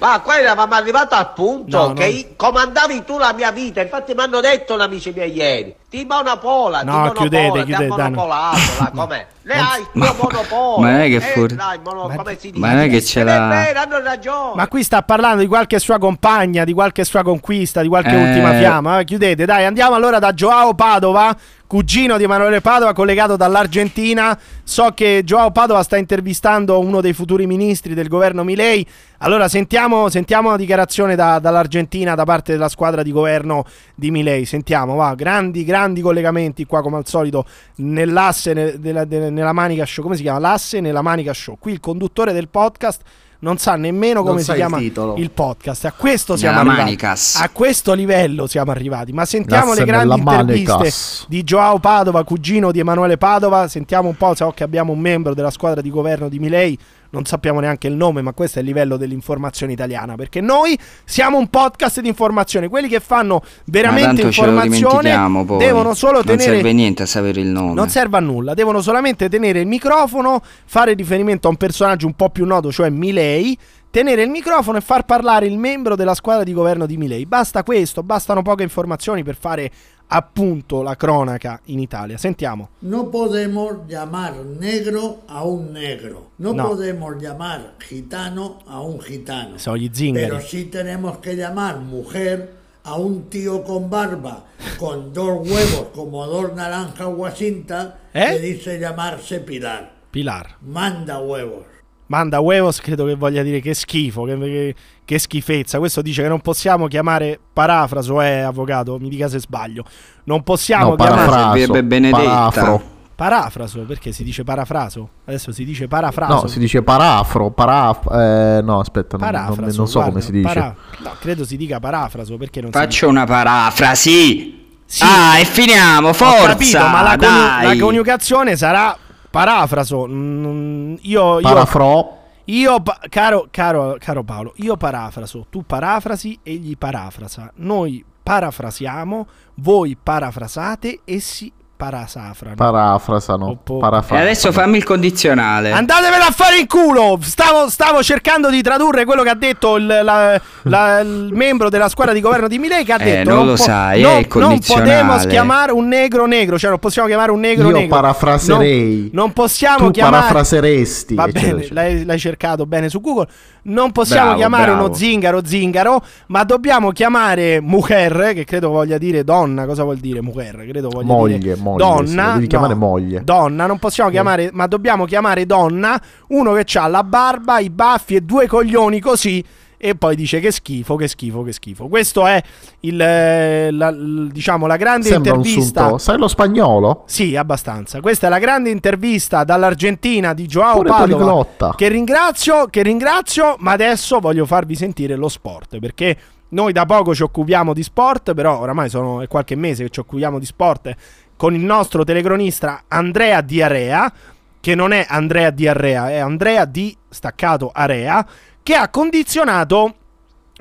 [0.04, 2.10] Ma qua eravamo arrivati al punto No, che no.
[2.12, 5.74] i- comandavi tu la mia vita, infatti mi hanno detto amici miei ieri.
[5.94, 7.96] Ti monopola, ti No, monopola, chiudete, ti ha chiudete, no.
[7.98, 9.26] monopolato, là, com'è?
[9.44, 10.78] Lei ha il tuo monopolo.
[10.82, 12.60] ma non è che Eh, fuori- dai, mono- come si dice?
[12.60, 14.54] ma non è che ce l'ha- hanno ragione.
[14.56, 18.24] Ma qui sta parlando di qualche sua compagna, di qualche sua conquista, di qualche Eh.
[18.28, 19.00] ultima fiamma.
[19.00, 21.36] Eh, chiudete, dai, andiamo allora da Joao Padova,
[21.68, 24.36] cugino di Emanuele Padova, collegato dall'Argentina.
[24.64, 28.88] So che Joao Padova sta intervistando uno dei futuri ministri del governo Milei.
[29.20, 33.66] Allora sentiamo, sentiamo una dichiarazione da- dall'Argentina da parte della squadra di governo
[33.96, 34.46] di Milei.
[34.46, 37.46] Sentiamo, va, grandi, grandi collegamenti qua come al solito
[37.78, 40.04] nell'asse ne- della, de- nella manica show.
[40.04, 40.40] Come si chiama?
[40.40, 41.58] L'asse nella manica show.
[41.60, 43.02] Qui il conduttore del podcast
[43.40, 45.16] non sa nemmeno Non come sa si il chiama titolo.
[45.18, 45.84] il podcast.
[45.86, 46.96] A questo siamo Nella arrivati.
[46.96, 47.36] Manicas.
[47.42, 49.12] A questo livello siamo arrivati.
[49.12, 51.26] Ma sentiamo L'asse le grandi interviste Manicas.
[51.28, 53.68] di Joao Padova, cugino di Emanuele Padova.
[53.68, 56.80] Sentiamo un po', so che abbiamo un membro della squadra di governo di Milei.
[57.14, 60.16] Non sappiamo neanche il nome, ma questo è il livello dell'informazione italiana.
[60.16, 60.76] Perché noi
[61.06, 62.70] siamo un podcast di informazione.
[62.70, 65.12] Quelli che fanno veramente informazione
[65.60, 67.74] devono solo Non tenere serve niente a sapere il nome.
[67.76, 72.16] non serve a nulla, devono solamente tenere il microfono, fare riferimento a un personaggio un
[72.16, 73.56] po' più noto, cioè Milei,
[73.92, 77.28] tenere il microfono e far parlare il membro della squadra di governo di Milei.
[77.28, 79.70] Basta questo, bastano poche informazioni per fare
[80.16, 82.18] appunto la cronaca in Italia.
[82.18, 82.70] Sentiamo.
[82.82, 86.32] No podemos llamar negro a un negro.
[86.38, 86.70] No, No.
[86.70, 89.58] podemos llamar gitano a un gitano.
[89.58, 90.28] Sono gli zingari.
[90.28, 94.44] Pero sí tenemos que llamar mujer a un tío con barba,
[94.78, 98.34] con dos huevos como dos naranjas guasinta, ¿Eh?
[98.34, 99.94] que dice llamarse Pilar.
[100.12, 100.58] Pilar.
[100.62, 101.64] Manda huevos.
[102.08, 104.76] Manda huevos, credo che voglia dire che schifo, che, che-
[105.06, 105.80] che schifezza.
[105.80, 109.84] Questo dice che non possiamo chiamare parafraso, eh, avvocato, mi dica se sbaglio.
[110.26, 112.24] Non possiamo No, chiamare parafraso, Servirebbe Benedetta.
[112.50, 112.82] parafro.
[113.16, 115.10] parafraso, perché si dice parafraso?
[115.26, 116.34] Adesso si dice parafraso.
[116.42, 118.06] No, si dice parafro, paraf...
[118.12, 120.44] eh, no, aspetta, non, non- Parafraso, non so guarda, come si dice.
[120.54, 124.62] para- no, credo si dica parafraso perché non Faccio una parafrasi.
[124.86, 125.04] Sì.
[125.04, 126.44] Ah, e finiamo, forza.
[126.44, 127.78] Ho capito, ma la, dai.
[127.78, 128.96] la coniugazione sarà
[129.34, 130.06] parafraso.
[130.08, 132.18] Mm, io, io, Parafro.
[132.46, 137.52] io pa- caro, caro, caro Paolo, io parafraso, tu parafrasi, egli parafrasa.
[137.56, 141.52] Noi parafrasiamo, voi parafrasate, essi
[141.84, 142.56] parasafrano.
[142.56, 143.52] Parafrasano.
[143.52, 145.72] E Parafra- adesso fammi il condizionale.
[145.72, 147.18] Andatevela a fare in culo!
[147.22, 151.90] Stavo, stavo cercando di tradurre quello che ha detto il, la- la- il membro della
[151.90, 154.48] squadra di governo di Milei che ha Eh, detto non lo sai, non, il non
[154.48, 157.96] condizionale." podemos chiamare un negro negro, cioè non possiamo chiamare un negro Io negro.
[157.96, 159.10] parafraserei.
[159.12, 161.16] Non, non possiamo Tu chiamare parafraseresti.
[161.16, 163.28] Va bene, l'hai, l'hai cercato bene su Google.
[163.66, 164.86] Non possiamo Bravo, chiamare bravo.
[164.86, 169.66] uno zingaro zingaro, ma dobbiamo chiamare mujer, che credo voglia dire donna.
[169.66, 170.66] Cosa vuol dire mujer?
[170.68, 171.84] Credo voglia Moglie, dire moglie.
[171.84, 173.24] sì, donna, lo devi chiamare no, moglie.
[173.24, 178.16] Donna, non possiamo chiamare, ma dobbiamo chiamare donna uno che ha la barba, i baffi
[178.16, 179.44] e due coglioni così.
[179.86, 181.90] E poi dice che schifo, che schifo, che schifo.
[181.90, 182.42] Questo è
[182.82, 185.82] il, eh, la, l- diciamo, la grande Sembra un intervista.
[185.82, 185.98] sunto.
[185.98, 187.04] Sai lo spagnolo?
[187.06, 188.00] Sì, abbastanza.
[188.00, 191.18] Questa è la grande intervista dall'Argentina di Joao Pure Padova.
[191.18, 191.74] Poliglotta.
[191.76, 196.16] Che ringrazio, che ringrazio, ma adesso voglio farvi sentire lo sport perché
[196.50, 200.00] noi da poco ci occupiamo di sport, però oramai sono è qualche mese che ci
[200.00, 200.96] occupiamo di sport
[201.36, 204.14] con il nostro telecronista Andrea Diarea,
[204.62, 208.26] che non è Andrea Diarrea, è Andrea di staccato Area,
[208.64, 209.96] che ha condizionato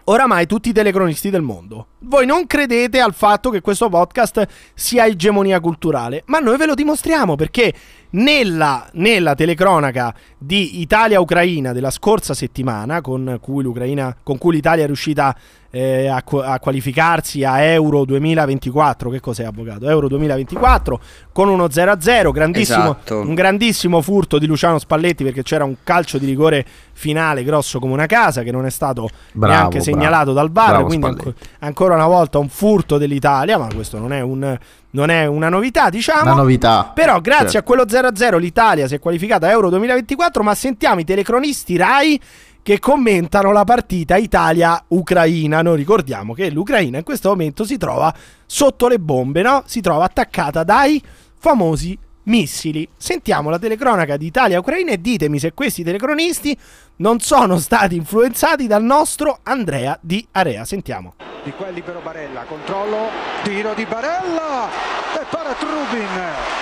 [0.05, 1.87] oramai tutti i telecronisti del mondo.
[2.01, 6.75] Voi non credete al fatto che questo podcast sia egemonia culturale, ma noi ve lo
[6.75, 7.73] dimostriamo perché
[8.13, 14.87] nella, nella telecronaca di Italia-Ucraina della scorsa settimana, con cui, l'Ucraina, con cui l'Italia è
[14.87, 15.35] riuscita
[15.75, 19.89] eh, a, a qualificarsi a Euro 2024, che cos'è avvocato?
[19.89, 21.01] Euro 2024,
[21.33, 23.21] con uno 0-0, grandissimo, Esatto.
[23.21, 27.95] un grandissimo furto di Luciano Spalletti perché c'era un calcio di rigore finale grosso come
[27.95, 29.85] una casa che non è stato Bravo, neanche bravo.
[29.85, 34.13] segnalato dal VAR, Bravo quindi anco- ancora una volta un furto dell'Italia, ma questo non
[34.13, 34.59] è, un-
[34.93, 36.23] non è una novità, diciamo.
[36.23, 36.91] Una novità.
[36.95, 37.59] Però grazie Certo.
[37.59, 42.21] a quello 0-0 l'Italia si è qualificata a Euro 2024, ma sentiamo i telecronisti Rai
[42.63, 45.63] che commentano la partita Italia-Ucraina.
[45.63, 48.13] Noi ricordiamo che l'Ucraina in questo momento si trova
[48.47, 49.63] sotto le bombe, no?
[49.67, 51.03] Si trova attaccata dai
[51.39, 52.89] famosi missili.
[52.97, 56.57] Sentiamo la telecronaca di Italia-Ucraina e ditemi se questi telecronisti
[56.97, 60.65] non sono stati influenzati dal nostro Andrea Di Area.
[60.65, 61.15] Sentiamo.
[61.43, 63.09] Di qua è libero Barella, controllo,
[63.43, 64.69] tiro di Barella
[65.15, 66.62] e para Trubin.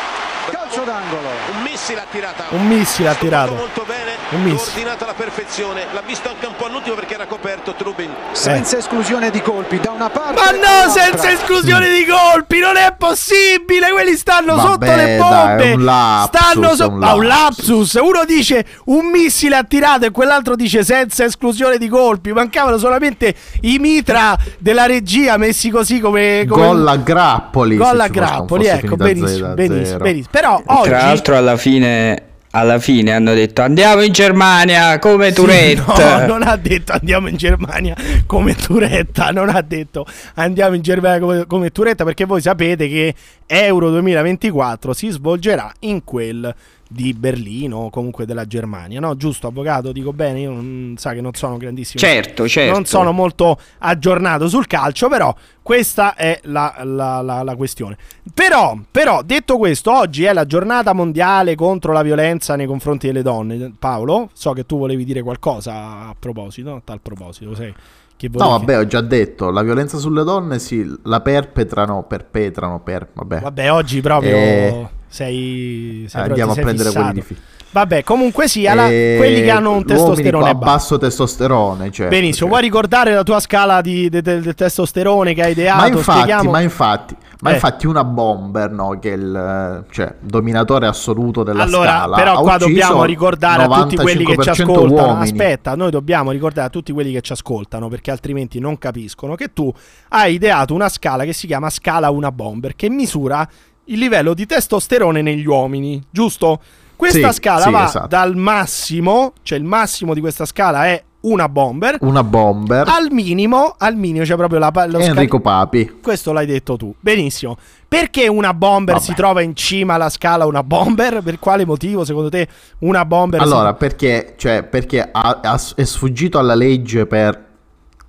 [0.71, 1.29] Calcio d'angolo.
[1.53, 2.43] Un missile ha tirato.
[2.51, 3.55] Un missile ha tirato.
[3.55, 4.13] Molto bene.
[4.31, 4.63] Un missile.
[4.63, 5.87] Coordinato alla perfezione.
[5.93, 8.09] L'ha visto anche un po' all'ultimo perché era coperto Trubin.
[8.31, 10.35] Senza esclusione di colpi da una parte.
[10.41, 13.91] Ma no, senza esclusione di colpi, non è possibile.
[13.91, 15.65] Quelli stanno Vabbè, sotto le dai, bombe.
[15.65, 17.95] è un lapsus, stanno è so- un Ma un lapsus.
[17.95, 22.33] Uno dice un missile attirato e quell'altro dice senza esclusione di colpi.
[22.33, 26.45] Mancavano solamente i mitra della regia messi così come.
[26.49, 27.75] come Gol a grappoli.
[27.77, 29.55] Gol a grappoli, ecco, benissimo, 0-0.
[29.55, 30.29] benissimo, benissimo.
[30.31, 32.23] Però oggi Tra l'altro alla fine,
[32.53, 35.83] alla fine hanno detto andiamo in Germania come Sì, Tourette.
[36.03, 37.95] no, non ha detto andiamo in Germania
[38.27, 40.05] come Turetta, non ha detto
[40.35, 43.15] andiamo in Germania come, come Turetta perché voi sapete che
[43.47, 46.55] Euro 2024 si svolgerà in quel
[46.93, 49.15] di Berlino o comunque della Germania, no?
[49.15, 52.01] Giusto avvocato, dico bene, io non sa che non sono grandissimo.
[52.01, 52.73] Certo, certo.
[52.73, 57.97] Non sono molto aggiornato sul calcio, però questa è la, la- la- la questione.
[58.35, 63.23] Però, però, detto questo, oggi è la giornata mondiale contro la violenza nei confronti delle
[63.23, 63.73] donne.
[63.79, 65.73] Paolo, so che tu volevi dire qualcosa
[66.09, 67.73] a proposito, a tal proposito, sai
[68.17, 73.09] che No, vabbè, ho già detto, la violenza sulle donne sì, la perpetrano, perpetrano, per...
[73.15, 73.41] Vabbè.
[73.41, 77.35] Vabbè, oggi proprio Eh, sei, sei andiamo a proprio- ti sei prendere quelli fissato.
[77.35, 80.73] di fi- Vabbè, comunque sia, la- Eh, quelli che hanno un testosterone a basso.
[80.73, 82.47] basso testosterone, certo, Benissimo, certo.
[82.49, 85.79] vuoi ricordare la tua scala di, de- de- del testosterone che hai ideato?
[85.81, 87.55] Ma infatti, Spieghiamo- ma infatti, ma Eh.
[87.55, 92.17] infatti una bomber, no, che è il cioè, dominatore assoluto della allora, scala.
[92.17, 95.07] però qua dobbiamo ricordare a tutti quelli che ci 95% ascoltano.
[95.13, 95.31] uomini.
[95.31, 99.53] Aspetta, noi dobbiamo ricordare a tutti quelli che ci ascoltano perché altrimenti non capiscono che
[99.53, 99.73] tu
[100.09, 103.49] hai ideato una scala che si chiama scala una bomber che misura
[103.87, 106.61] il livello di testosterone negli uomini, giusto?
[106.97, 108.07] Questa Sì, scala sì, va esatto.
[108.09, 112.87] dal massimo, cioè il massimo di questa scala è una bomber, Una bomber.
[112.89, 115.99] al minimo, al minimo c'è proprio la lo Enrico Papi.
[116.03, 116.95] questo l'hai detto tu.
[117.01, 117.57] Benissimo.
[117.89, 119.07] Perché una bomber Vabbè.
[119.07, 121.21] si trova in cima alla scala una bomber?
[121.23, 122.47] Per quale motivo secondo te
[122.81, 127.49] una bomber si- Allora, perché, cioè, perché ha- ha- è sfuggito alla legge per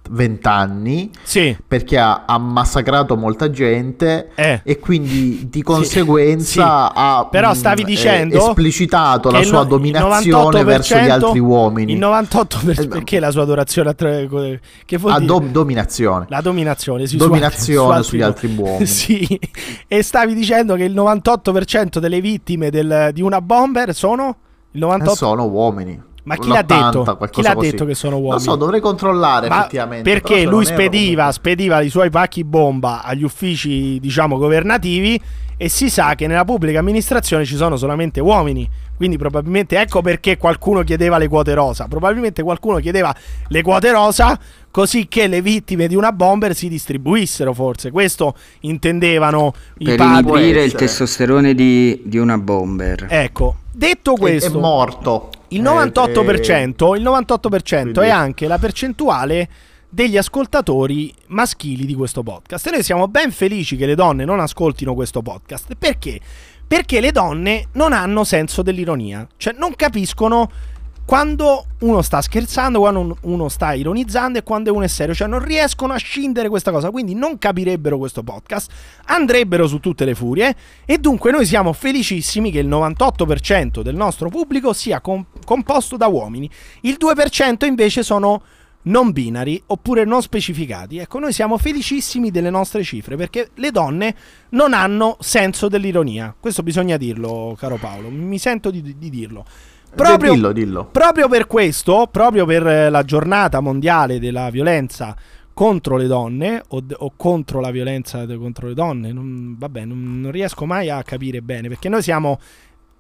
[0.10, 1.56] vent'anni Sì.
[1.68, 4.62] perché ha, ha massacrato molta gente Eh.
[4.64, 6.94] e quindi di conseguenza sì.
[6.96, 11.10] ha Però mh, stavi eh, dicendo esplicitato che la sua no- dominazione verso gli 98%
[11.12, 14.28] altri uomini Il 98% perché la sua adorazione a tre-
[14.86, 18.86] che vuol a dom- dominazione la dominazione, sì, Dominazione su sugli altri uomini.
[18.92, 19.40] Sì.
[19.88, 24.36] E stavi dicendo che il 98% delle vittime del- di una bomber sono
[24.72, 26.64] il 98 Eh, sono uomini Ma chi l'ha L'80,
[27.04, 27.30] detto?
[27.32, 27.72] Chi l'ha così.
[27.72, 28.32] detto che sono uomini?
[28.32, 30.10] Non so, dovrei controllare Ma effettivamente.
[30.10, 35.20] perché lui non erro, spediva, spediva i suoi pacchi bomba agli uffici, diciamo, governativi
[35.58, 38.70] e si sa che nella pubblica amministrazione ci sono solamente uomini.
[38.96, 41.88] Quindi probabilmente ecco perché qualcuno chiedeva le quote rosa.
[41.88, 43.14] Probabilmente qualcuno chiedeva
[43.48, 44.40] le quote rosa
[44.70, 47.90] così che le vittime di una bomber si distribuissero, forse.
[47.90, 50.30] Questo intendevano i Per padri.
[50.30, 53.08] inibire il testosterone di, di una bomber.
[53.10, 59.50] Ecco, detto È- questo, è morto Il Eh, 98%, il 98% è anche la percentuale
[59.90, 62.68] degli ascoltatori maschili di questo podcast.
[62.68, 65.76] E noi siamo ben felici che le donne non ascoltino questo podcast.
[65.78, 66.20] Perché?
[66.66, 70.50] Perché le donne non hanno senso dell'ironia, cioè non capiscono
[71.06, 75.44] quando uno sta scherzando, quando uno sta ironizzando e quando uno è serio, cioè non
[75.44, 78.72] riescono a scindere questa cosa, quindi non capirebbero questo podcast,
[79.06, 80.56] andrebbero su tutte le furie
[80.86, 86.08] e dunque noi siamo felicissimi che il 98% del nostro pubblico sia com- composto da
[86.08, 86.50] uomini,
[86.82, 88.42] il 2% invece sono
[88.84, 90.98] non binari oppure non specificati.
[90.98, 94.16] Ecco, noi siamo felicissimi delle nostre cifre perché le donne
[94.50, 96.34] non hanno senso dell'ironia.
[96.40, 99.46] Questo bisogna dirlo, caro Paolo, mi sento di, di dirlo.
[99.96, 100.86] Proprio, dillo, dillo.
[100.92, 105.16] proprio per questo, proprio per eh, la giornata mondiale della violenza
[105.54, 110.22] contro le donne o, o contro la violenza de- contro le donne, non, vabbè, non,
[110.22, 112.40] non riesco mai a capire bene perché noi siamo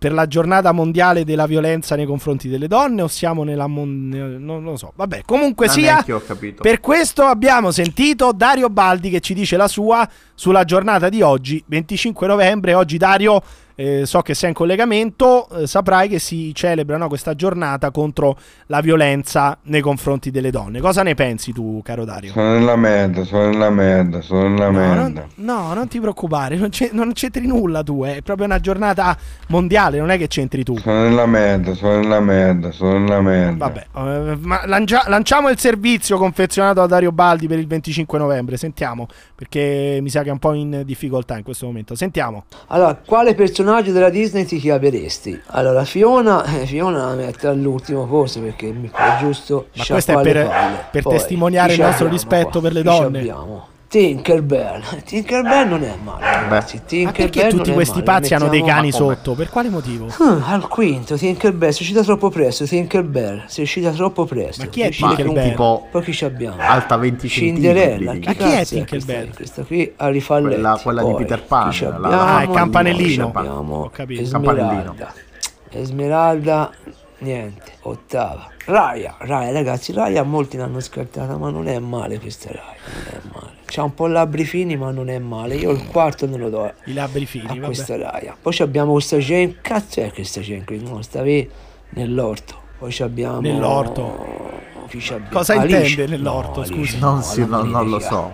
[0.01, 4.09] per la giornata mondiale della violenza nei confronti delle donne o siamo nella mon-
[4.39, 4.93] non lo so.
[4.95, 6.03] Vabbè, comunque Non sia
[6.59, 11.63] per questo abbiamo sentito Dario Baldi che ci dice la sua sulla giornata di oggi,
[11.67, 12.73] 25 novembre.
[12.73, 13.43] Oggi Dario
[13.81, 18.37] eh, so che sei in collegamento, eh, saprai che si celebra no, questa giornata contro
[18.67, 20.79] la violenza nei confronti delle donne.
[20.79, 22.31] Cosa ne pensi tu, caro Dario?
[22.31, 24.95] Sono nella merda, sono nella merda, sono nella No, merda.
[25.01, 29.17] non, no, non ti preoccupare, non, c'è- non c'entri nulla tu, è proprio una giornata
[29.47, 30.77] mondiale, non è che c'entri tu.
[30.77, 33.65] Sono nella merda, sono nella merda, sono nella merda.
[33.67, 33.87] Vabbè,
[34.31, 39.07] eh, ma lancia- lanciamo il servizio confezionato da Dario Baldi per il 25 novembre, sentiamo,
[39.35, 41.95] perché mi sa che è un po' in difficoltà in questo momento.
[41.95, 42.43] Sentiamo.
[42.67, 45.39] Allora, quale personaggio della Disney ti chiameresti?
[45.47, 50.21] Allora, Fiona, eh, Fiona la metto all'ultimo posto perché mi è giusto Ma questo è
[50.21, 52.61] per, per testimoniare il nostro rispetto qua?
[52.61, 53.19] per le donne.
[53.19, 53.67] abbiamo?
[53.91, 54.81] Tinkerbell.
[55.03, 56.77] Tinkerbell non è male, ragazzi.
[56.77, 59.33] Ma Tinkerbell perché tutti è questi pazzi hanno dei cani sotto?
[59.33, 60.07] Per quale motivo?
[60.17, 64.63] Ah, al quinto, Tinkerbell, si è uscita troppo presto, Tinkerbell, si è uscita troppo presto.
[64.63, 65.49] Ma chi è Tinkerbell?
[65.49, 66.55] Tipo, Poi chi ci abbiamo?
[66.61, 68.13] alta 20 Cinderella.
[68.13, 69.35] Ma chi è Tinkerbell?
[69.35, 70.53] Questa, qui a rifalletti.
[70.53, 71.67] Quella- quella di Poi, Peter Pan?
[72.03, 73.31] Ah, il campanellino.
[73.35, 74.21] Abbiamo Ho capito.
[74.21, 75.13] Esmeralda.
[75.69, 76.71] Esmeralda,
[77.19, 78.47] niente, ottava.
[78.67, 83.19] Raya, Raya, ragazzi, Raya molti l'hanno scartata, ma non è male questa Raya, non è
[83.33, 83.59] male.
[83.73, 85.55] C'ha un po' labbri fini, ma non è male.
[85.55, 87.65] Io il quarto non lo do I labbri fini, a vabbè.
[87.67, 88.35] questa Raya.
[88.39, 90.81] Poi ci abbiamo questa Jane, cazzo è questa qui?
[90.83, 91.49] No, stavi
[91.91, 92.55] nell'orto.
[92.77, 93.39] Poi ci abbiamo...
[93.39, 94.01] Nell'orto?
[94.03, 95.27] Abbiamo?
[95.29, 95.77] Cosa Alice.
[95.89, 96.99] intende nell'orto, No, scusi?
[96.99, 98.31] Non, no, si- la no, non lo so.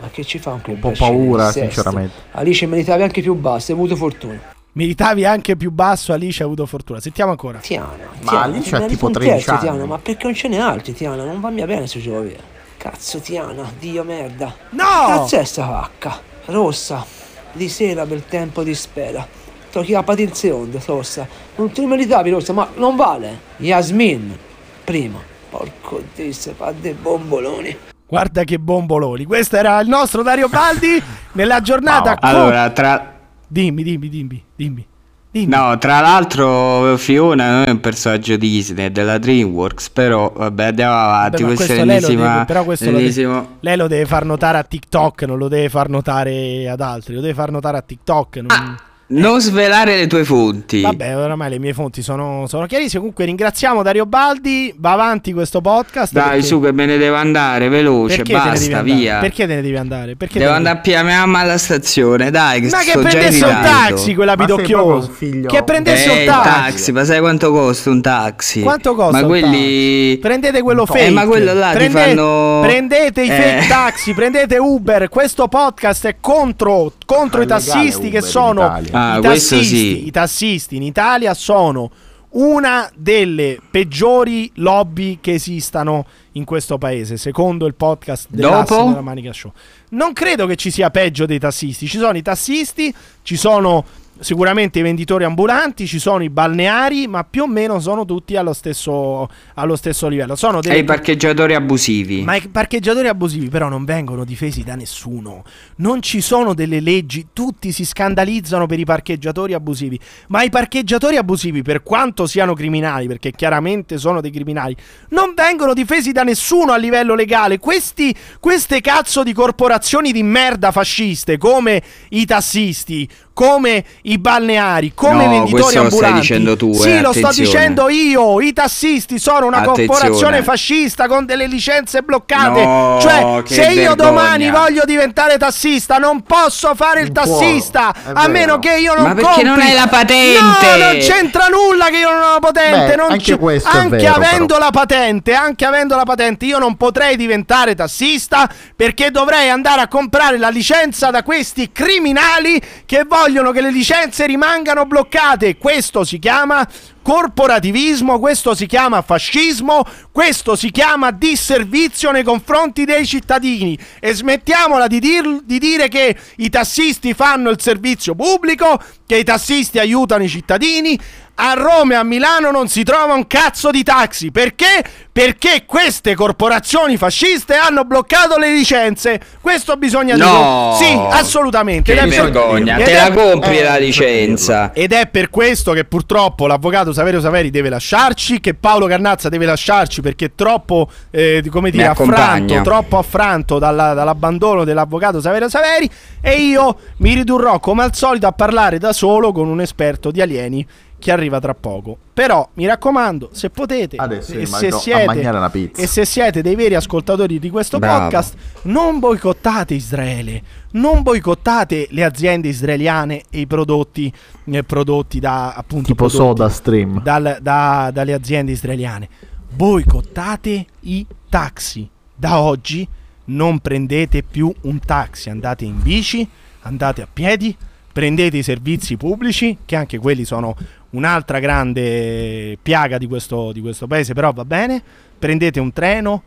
[0.00, 2.12] Ma che ci fa un Un po' paura, sinceramente.
[2.32, 4.40] Alice meritavi anche più basso, hai avuto fortuna.
[4.72, 6.98] Meritavi anche più basso, Alice ha avuto fortuna.
[6.98, 7.58] Sentiamo ancora.
[7.58, 7.90] Tiana,
[8.22, 9.60] Ma Tiana, Alice ha tipo un 13 terzo, anni.
[9.60, 11.22] Tiana, ma perché non ce n'è altri, Tiana?
[11.24, 12.34] Non va mia bene se giovi.
[12.80, 14.54] Cazzo, Tiana, Dio merda.
[14.70, 14.84] No!
[15.06, 16.18] Cazzo è sta vacca?
[16.46, 17.04] Rossa,
[17.52, 19.26] di sera per tempo di spera.
[19.70, 21.28] Tocchi a patire il secondo, rossa.
[21.56, 23.38] Non ti meritavi, rossa, ma non vale.
[23.58, 24.34] Yasmin,
[24.82, 25.18] prima.
[25.50, 27.76] Porco dio, se fa dei bomboloni.
[28.06, 29.26] Guarda che bomboloni.
[29.26, 31.00] Questo era il nostro Dario Baldi
[31.32, 32.14] nella giornata.
[32.16, 33.18] co- Allora, tra...
[33.46, 34.86] Dimmi, dimmi, dimmi, dimmi.
[35.32, 41.42] No, tra l'altro Fiona non è un personaggio Disney, della DreamWorks, però vabbè andiamo avanti,
[41.42, 42.32] Vabbè, ma questo è l'ennesima...
[42.32, 45.68] deve, però questo lo deve- lei lo deve far notare a TikTok, non lo deve
[45.68, 48.36] far notare ad altri, lo deve far notare a TikTok.
[48.38, 48.76] non-
[49.12, 50.82] Non svelare le tue fonti.
[50.82, 52.98] Vabbè, oramai le mie fonti sono, sono chiarissime.
[53.00, 54.72] Comunque ringraziamo Dario Baldi.
[54.78, 56.12] Va avanti questo podcast.
[56.12, 58.82] Dai, perché- su che me ne devo andare, veloce, perché basta, andare?
[58.84, 59.18] via.
[59.18, 60.14] Perché te ne devi andare?
[60.14, 64.14] Perché Devo andare a mia mamma alla stazione, dai, che Ma che prendesse un taxi
[64.14, 65.10] quella pidocchiosa.
[65.18, 66.92] Che prendesse Eh, un il taxi.
[66.92, 68.60] ma sai quanto costa un taxi?
[68.62, 70.18] Quanto costa Ma quelli...
[70.18, 71.10] Prendete quello Eh, fake.
[71.10, 72.60] ma quello là ti Prende- fanno...
[72.62, 73.32] Prendete i Eh.
[73.34, 75.08] fake taxi, prendete Uber.
[75.08, 78.98] Questo podcast è contro, contro i tassisti Uber che sono Italia.
[79.00, 79.64] Ah, i tassisti.
[79.64, 80.06] sì.
[80.06, 81.90] I tassisti in Italia sono
[82.30, 89.52] una delle peggiori lobby che esistano in questo paese, secondo il podcast della Manica Show.
[89.90, 91.88] Non credo che ci sia peggio dei tassisti.
[91.88, 93.84] Ci sono i tassisti, ci sono
[94.20, 98.52] sicuramente i venditori ambulanti, ci sono i balneari, ma più o meno sono tutti allo
[98.52, 100.36] stesso, allo stesso livello.
[100.36, 102.22] Sono E delle i parcheggiatori abusivi.
[102.22, 105.44] ma i parcheggiatori abusivi però non vengono difesi da nessuno.
[105.76, 109.98] Non ci sono delle leggi, tutti si scandalizzano per i parcheggiatori abusivi.
[110.28, 114.76] Ma i parcheggiatori abusivi, per quanto siano criminali, perché chiaramente sono dei criminali,
[115.10, 117.58] non vengono difesi da nessuno a livello legale.
[117.58, 125.24] Questi, queste cazzo di corporazioni di merda fasciste, come i tassisti, come i balneari, come
[125.24, 126.20] No, venditori questo lo stai ambulanti.
[126.20, 128.40] dicendo tu, Sì, eh, lo sto dicendo io.
[128.40, 129.86] I tassisti sono una Attenzione.
[129.86, 132.64] corporazione fascista con delle licenze bloccate.
[132.64, 133.94] No, cioè, se io vergogna.
[133.94, 139.14] domani voglio diventare tassista, non posso fare il tassista a meno che io non Ma
[139.14, 139.44] perché compri.
[139.48, 140.40] non hai la patente?
[140.40, 142.86] No, non c'entra nulla che io non ho la patente.
[142.86, 144.58] Beh, non anche è anche vero, avendo però.
[144.58, 149.88] la patente, anche avendo la patente, io non potrei diventare tassista perché dovrei andare a
[149.88, 153.88] comprare la licenza da questi criminali che vogliono che le licenze
[154.26, 155.56] rimangano bloccate.
[155.56, 156.66] Questo si chiama
[157.02, 164.86] corporativismo, questo si chiama fascismo, questo si chiama disservizio nei confronti dei cittadini e smettiamola
[164.86, 170.22] di, dir- di dire che i tassisti fanno il servizio pubblico, che i tassisti aiutano
[170.22, 170.98] i cittadini.
[171.42, 174.30] A Roma e a Milano non si trova un cazzo di taxi.
[174.30, 174.84] Perché?
[175.10, 179.18] Perché queste corporazioni fasciste hanno bloccato le licenze.
[179.40, 180.76] Questo bisogna No!
[180.78, 180.90] dire.
[180.90, 181.94] Sì, assolutamente.
[181.94, 184.72] Che vergogna, te la compri eh, la licenza.
[184.74, 189.46] ed è per questo che purtroppo l'avvocato Saverio Saveri deve lasciarci, che Paolo Carnazza deve
[189.46, 195.88] lasciarci perché è troppo, eh, come dire, affranto, troppo affranto dalla- dall'abbandono dell'avvocato Saverio Saveri
[196.20, 200.20] e io mi ridurrò come al solito a parlare da solo con un esperto di
[200.20, 200.66] alieni
[201.00, 201.96] che arriva tra poco.
[202.14, 207.40] Però mi raccomando, se potete Adesso e se, siete, e se siete dei veri ascoltatori
[207.40, 208.02] di questo Bravo.
[208.02, 214.12] podcast, non boicottate Israele, non boicottate le aziende israeliane e i prodotti,
[214.44, 217.02] eh, prodotti da appunto Tipo Soda Stream.
[217.02, 219.08] dal- da- dalle aziende israeliane.
[219.52, 221.88] Boicottate i taxi.
[222.14, 222.86] Da oggi
[223.26, 226.28] non prendete più un taxi, andate in bici,
[226.62, 227.56] andate a piedi,
[227.92, 230.56] prendete i servizi pubblici, che anche quelli sono
[230.90, 234.82] un'altra grande piaga di questo, di questo paese, però va bene.
[235.18, 236.22] Prendete un treno,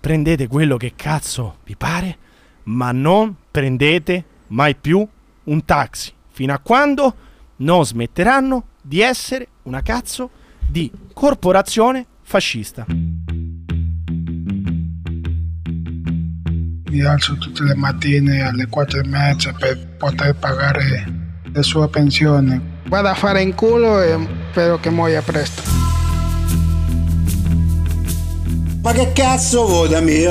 [0.00, 2.16] prendete quello che cazzo vi pare,
[2.64, 5.06] ma non prendete mai più
[5.44, 7.14] un taxi, fino a quando
[7.56, 10.30] non smetteranno di essere una cazzo
[10.68, 12.86] di corporazione fascista.
[16.88, 21.04] Mi alzo tutte le mattine alle 4 e mezza per poter pagare
[21.52, 22.75] la sua pensione.
[22.88, 24.16] Vado a fare in culo e
[24.50, 25.62] spero che muoia presto.
[28.82, 30.24] Ma che cazzo vuoi da me?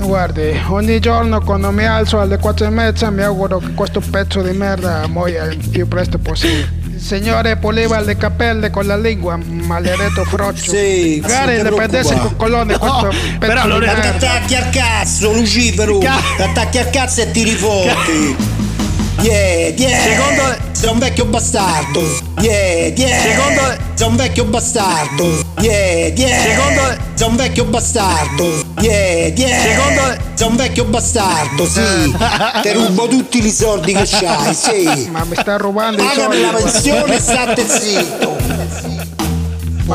[0.00, 4.40] Guardi, ogni giorno quando mi alzo alle 4 e mezza mi auguro che questo pezzo
[4.40, 6.78] di merda muoia il più presto possibile.
[6.94, 10.70] Il signore puliva le capelle con la lingua, maledetto froccio.
[10.70, 14.08] Sì, Magari le prendesse con colonne questo No, pezzo di Ma ti merda.
[14.08, 15.98] attacchi al cazzo, Lucifero!
[15.98, 18.59] Ti attacchi al cazzo e tiri forti!
[19.18, 20.00] Yeah, yeah!
[20.00, 22.00] Secondo Sei un vecchio bastardo!
[22.40, 23.20] Yeah, yeah!
[23.20, 25.44] Secondo Sei un vecchio bastardo!
[25.58, 26.40] Yeah, yeah!
[26.40, 28.64] Secondo Sei un vecchio bastardo!
[28.80, 29.60] Yeah, yeah!
[29.60, 32.16] Secondo Sei un vecchio bastardo, sì!
[32.62, 35.08] Ti rubo tutti i soldi che c'hai, sì!
[35.10, 36.40] Ma mi sta rubando i Pagami soldi.
[36.40, 38.59] la pensione e state zitto!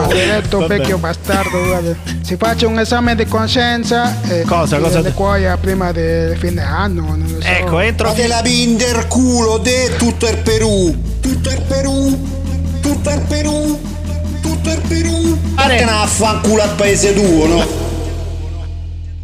[0.02, 0.78] Maledetto Vabbè.
[0.78, 1.96] vecchio bastardo, guarda.
[2.22, 5.02] Si faccia un esame di coscienza e Cosa, cosa?
[5.02, 7.48] le cuoia prima del fine anno, non lo so.
[7.48, 11.20] Ecco, entro Ma te la pinder culo te tutto il Perù!
[11.22, 12.82] Tutto il Perù!
[12.82, 13.80] Tutto il Perù!
[14.42, 15.38] Tutto il Perù!
[15.56, 17.64] Vattene a fanculo al paese tuo, no?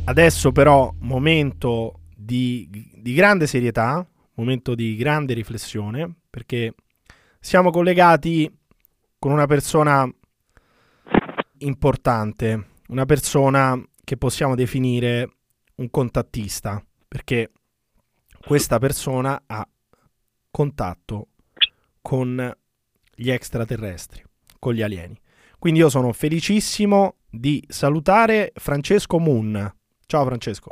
[0.06, 6.74] Adesso però momento di, di grande serietà, momento di grande riflessione, perché
[7.40, 8.52] siamo collegati
[9.20, 10.10] con una persona
[11.62, 15.30] importante, una persona che possiamo definire
[15.76, 17.52] un contattista, perché
[18.46, 19.68] questa persona ha
[20.50, 21.28] contatto
[22.02, 22.54] con
[23.16, 24.24] gli extraterrestri,
[24.60, 25.18] con gli alieni.
[25.60, 29.72] Quindi io sono felicissimo di salutare Francesco Moon.
[30.06, 30.72] Ciao Francesco.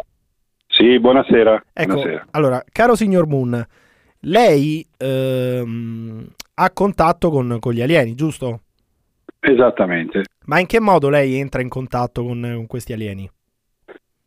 [0.67, 1.63] Sì, buonasera.
[1.73, 2.27] Ecco, buonasera.
[2.31, 3.65] allora, caro signor Moon,
[4.21, 8.61] lei ehm, ha contatto con, con gli alieni, giusto?
[9.39, 10.23] Esattamente.
[10.49, 13.29] Ma in che modo lei entra in contatto con, con questi alieni?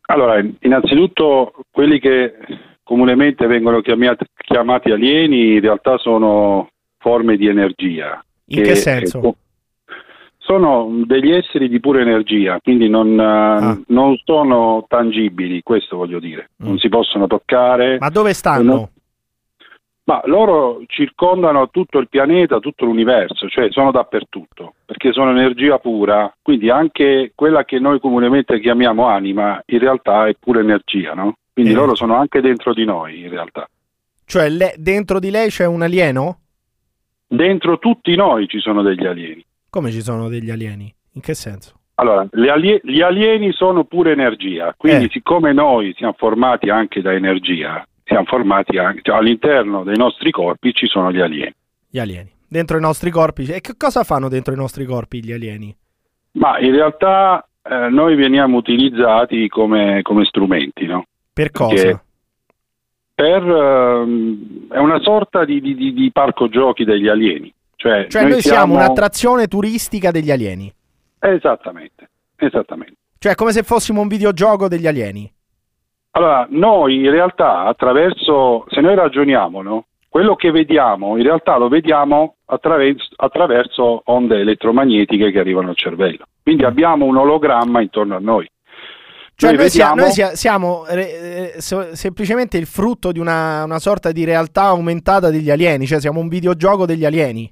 [0.07, 2.35] Allora, innanzitutto quelli che
[2.81, 8.23] comunemente vengono chiamati, chiamati alieni in realtà sono forme di energia.
[8.45, 9.35] In che senso?
[10.37, 13.79] sono degli esseri di pura energia, quindi non, Ah.
[13.87, 16.49] non sono tangibili, questo voglio dire.
[16.57, 17.95] Non si possono toccare.
[17.95, 17.97] Mm.
[17.99, 18.89] Ma dove stanno?
[20.05, 26.33] Ma loro circondano tutto il pianeta, tutto l'universo, cioè sono dappertutto, perché sono energia pura,
[26.41, 31.37] quindi anche quella che noi comunemente chiamiamo anima, in realtà è pura energia, no?
[31.53, 31.75] Quindi Eh.
[31.75, 33.65] loro sono anche dentro di noi, in realtà.
[34.25, 36.39] Cioè, le- dentro di lei c'è un alieno?
[37.27, 39.45] Dentro tutti noi ci sono degli alieni.
[39.69, 40.93] Come ci sono degli alieni?
[41.13, 41.75] In che senso?
[41.95, 45.09] Allora, alie- gli alieni sono pure energia, quindi Eh.
[45.11, 50.73] siccome noi siamo formati anche da energia, siamo formati anche, cioè, all'interno dei nostri corpi
[50.73, 51.53] ci sono gli alieni.
[51.89, 52.31] Gli alieni.
[52.47, 53.45] Dentro i nostri corpi.
[53.45, 55.75] E che cosa fanno dentro i nostri corpi gli alieni?
[56.33, 61.05] Ma in realtà eh, noi veniamo utilizzati come, come strumenti, no?
[61.33, 61.73] Per cosa?
[61.73, 62.01] Perché
[63.13, 67.53] per, ehm, è una sorta di, di- di- parco giochi degli alieni.
[67.75, 70.73] Cioè, Cioè noi, siamo un'attrazione turistica degli alieni.
[71.19, 72.95] Esattamente, esattamente.
[73.19, 75.31] Cioè come se fossimo un videogioco degli alieni.
[76.15, 79.85] Allora, noi in realtà attraverso, se noi ragioniamo, no?
[80.09, 86.25] quello che vediamo in realtà lo vediamo attraverso, attraverso onde elettromagnetiche che arrivano al cervello.
[86.43, 88.47] Quindi abbiamo un ologramma intorno a noi.
[89.35, 94.11] Cioè Noi vediamo- noi sia- siamo eh, so- semplicemente il frutto di una, una sorta
[94.11, 97.51] di realtà aumentata degli alieni, cioè siamo un videogioco degli alieni.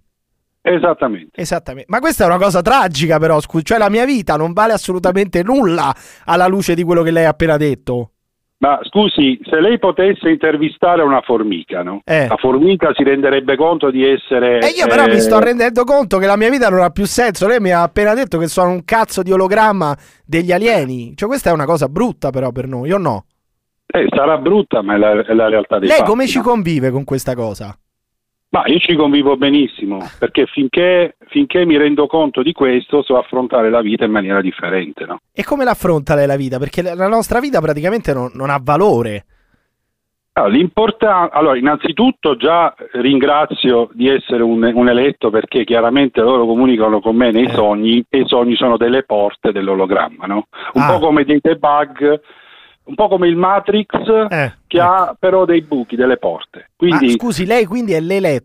[0.62, 1.42] Esattamente.
[1.42, 1.88] Esattamente.
[1.90, 5.42] Ma questa è una cosa tragica però, scusi, cioè la mia vita non vale assolutamente
[5.42, 5.92] nulla
[6.26, 8.12] alla luce di quello che lei ha appena detto.
[8.62, 12.02] Ma scusi, se lei potesse intervistare una formica, no?
[12.06, 12.28] Eh.
[12.28, 14.60] la formica si renderebbe conto di essere...
[14.60, 17.06] E io però eh, mi sto rendendo conto che la mia vita non ha più
[17.06, 17.48] senso.
[17.48, 21.14] Lei mi ha appena detto che sono un cazzo di ologramma degli alieni.
[21.16, 23.26] Cioè questa è una cosa brutta però per noi, o no?
[23.92, 26.10] eh, sarà brutta, ma è la, è la realtà dei Lei fatti.
[26.10, 26.44] come ci no?
[26.44, 27.76] convive con questa cosa?
[28.54, 33.70] Ma io ci convivo benissimo, perché finché, finché mi rendo conto di questo so affrontare
[33.70, 35.20] la vita in maniera differente, no?
[35.34, 36.60] E come l'affronta lei la vita?
[36.60, 39.26] Perché la nostra vita praticamente non, non ha valore.
[40.34, 47.00] Allora, l'importa- allora, innanzitutto già ringrazio di essere un, un eletto perché chiaramente loro comunicano
[47.00, 47.32] con me Eh.
[47.32, 50.48] nei sogni e i sogni sono delle porte dell'ologramma, no?
[50.74, 50.92] Un Ah.
[50.94, 52.20] po' come dei debug,
[52.84, 53.90] un po' come il Matrix
[54.68, 56.70] che ha però dei buchi, delle porte.
[56.76, 58.00] Quindi Ma scusi, lei quindi è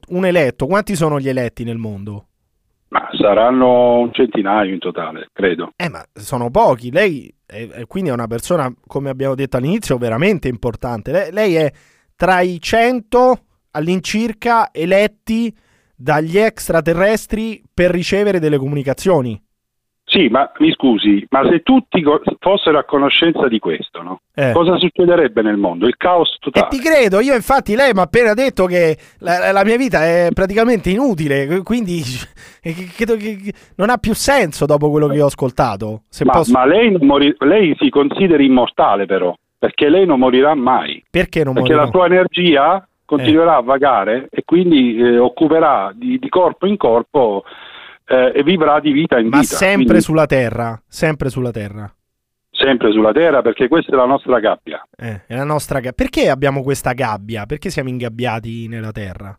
[0.08, 0.66] un eletto.
[0.66, 2.26] Quanti sono gli eletti nel mondo?
[2.88, 5.72] ma saranno un centinaio in totale, credo.
[5.76, 6.90] Eh, ma sono pochi.
[6.90, 11.10] Lei è- quindi è una persona, come abbiamo detto all'inizio, veramente importante.
[11.10, 11.72] Lei, lei è
[12.14, 13.38] tra i 100
[13.72, 15.54] all'incirca eletti
[15.94, 19.40] dagli extraterrestri per ricevere delle comunicazioni.
[20.08, 24.20] Sì, ma mi scusi, ma se tutti co- fossero a conoscenza di questo, no?
[24.36, 24.52] Eh.
[24.52, 25.88] cosa succederebbe nel mondo?
[25.88, 26.68] Il caos totale.
[26.68, 30.28] Ti credo, io infatti lei mi ha appena detto che la, la mia vita è
[30.32, 32.02] praticamente inutile, quindi
[32.62, 36.02] eh, credo che non ha più senso dopo quello che ho ascoltato.
[36.24, 41.02] Ma, posso- ma lei, mori- lei si consideri immortale però, perché lei non morirà mai.
[41.10, 41.84] Perché non Perché morirò?
[41.84, 47.42] la sua energia continuerà a vagare e quindi eh, occuperà di, di corpo in corpo
[48.06, 49.56] eh, e vivrà di vita in Ma vita.
[49.56, 51.92] sempre Quindi sulla Terra, sempre sulla Terra.
[52.50, 54.86] sempre sulla Terra perché questa è la nostra gabbia.
[54.96, 57.44] Eh, è la nostra ga- Perché abbiamo questa gabbia?
[57.46, 59.38] Perché siamo ingabbiati nella Terra?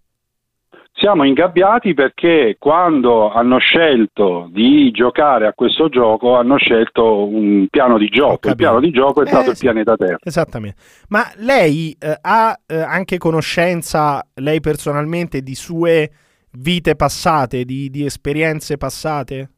[0.99, 7.99] Siamo ingabbiati perché quando hanno scelto di giocare a questo gioco hanno scelto un piano
[7.99, 8.49] di gioco.
[8.49, 10.17] Il piano di gioco è Eh, stato il pianeta Terra.
[10.23, 10.77] Esattamente.
[11.09, 16.09] Ma lei eh, ha eh, anche conoscenza, lei personalmente, di sue
[16.51, 19.49] vite passate, di, di esperienze passate?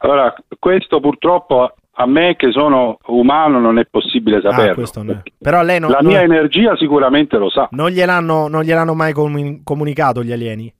[0.00, 4.84] Allora, questo purtroppo a me che sono umano non è possibile saperlo.
[4.94, 5.22] Ah, no.
[5.38, 7.68] Però lei non, la non- mia energia sicuramente lo sa.
[7.72, 10.72] non gliel'hanno, non gliel'hanno mai comu- comunicato gli alieni?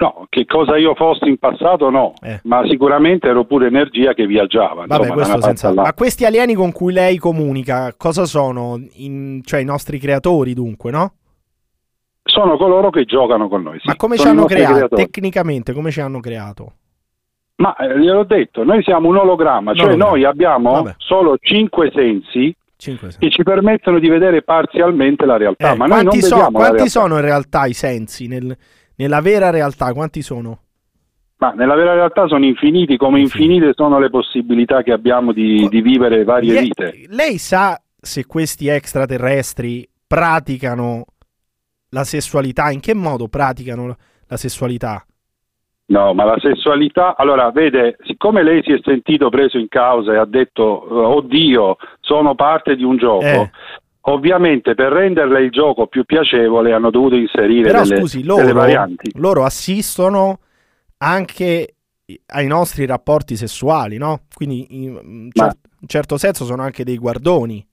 [0.00, 2.12] No, che cosa io fossi in passato no,
[2.44, 4.84] ma sicuramente ero pure energia che viaggiava.
[4.86, 5.72] Vabbè, insomma, senza...
[5.72, 8.80] Ma questi alieni con cui lei comunica, cosa sono?
[8.92, 11.14] In- Cioè i nostri creatori, dunque, no?
[12.40, 13.78] Sono coloro che giocano con noi.
[13.80, 13.86] sì.
[13.88, 14.74] Ma come ci hanno creato?
[14.74, 15.02] creatori.
[15.04, 16.72] Tecnicamente, come ci hanno creato?
[17.56, 20.10] Ma eh, gliel'ho detto, noi siamo un ologramma, cioè ologramma.
[20.12, 20.94] noi abbiamo Vabbè.
[20.98, 23.18] solo cinque sensi Cinque sensi.
[23.18, 26.50] che ci permettono di vedere parzialmente la realtà, Eh, ma noi non quanti so- vediamo
[26.58, 27.00] la quanti realtà.
[27.00, 28.26] sono in realtà i sensi?
[28.28, 28.56] nel-
[28.94, 30.60] nella vera realtà, quanti sono?
[31.38, 35.80] Ma nella vera realtà sono infiniti, come infinite sono le possibilità che abbiamo di, di
[35.82, 36.94] vivere varie vite.
[37.08, 41.04] Lei sa se questi extraterrestri praticano
[41.90, 42.70] la sessualità?
[42.70, 43.96] In che modo praticano
[44.26, 45.04] la sessualità?
[45.86, 50.18] No, ma la sessualità, allora vede, siccome lei si è sentito preso in causa e
[50.18, 53.50] ha detto, eh, oddio, sono parte di un gioco, Eh.
[54.02, 58.52] ovviamente per renderle il gioco più piacevole hanno dovuto inserire Però delle, scusi, delle loro,
[58.52, 59.10] varianti.
[59.14, 60.40] loro assistono
[60.98, 61.74] anche
[62.26, 64.20] ai nostri rapporti sessuali, no?
[64.34, 67.66] Quindi in cer- in certo senso sono anche dei guardoni.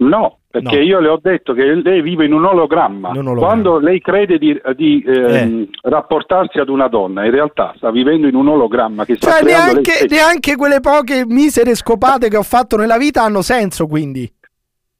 [0.00, 0.82] No, perché No.
[0.82, 3.10] io le ho detto che lei vive in un ologramma.
[3.10, 3.38] Ologramma.
[3.38, 8.34] Quando lei crede di, di, ehm, rapportarsi ad una donna, in realtà sta vivendo in
[8.34, 12.76] un ologramma che sta Cioè lei neanche, neanche quelle poche misere scopate che ho fatto
[12.78, 14.30] nella vita hanno senso, quindi.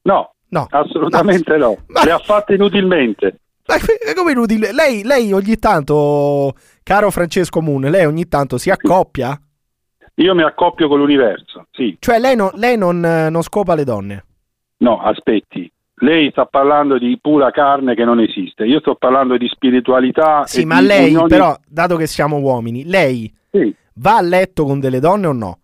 [0.02, 0.66] No, No.
[0.68, 1.78] assolutamente no.
[2.04, 3.36] Le ha fatte inutilmente.
[3.68, 3.76] Ma
[4.14, 4.72] come inutile.
[4.72, 6.52] Lei, lei ogni tanto,
[6.82, 9.40] caro Francesco Moon, lei ogni tanto si accoppia?
[10.16, 11.96] Io mi accoppio con l'universo, sì.
[11.98, 14.24] Cioè lei, no- lei non, eh, non scopa le donne?
[14.80, 15.70] No, aspetti.
[16.02, 18.64] lei sta parlando di pura carne che non esiste.
[18.64, 20.44] Io sto parlando di spiritualità.
[20.46, 23.74] Sì, ma lei, unioni- però, dato che siamo uomini, lei Sì.
[23.96, 25.58] va a letto con delle donne o no?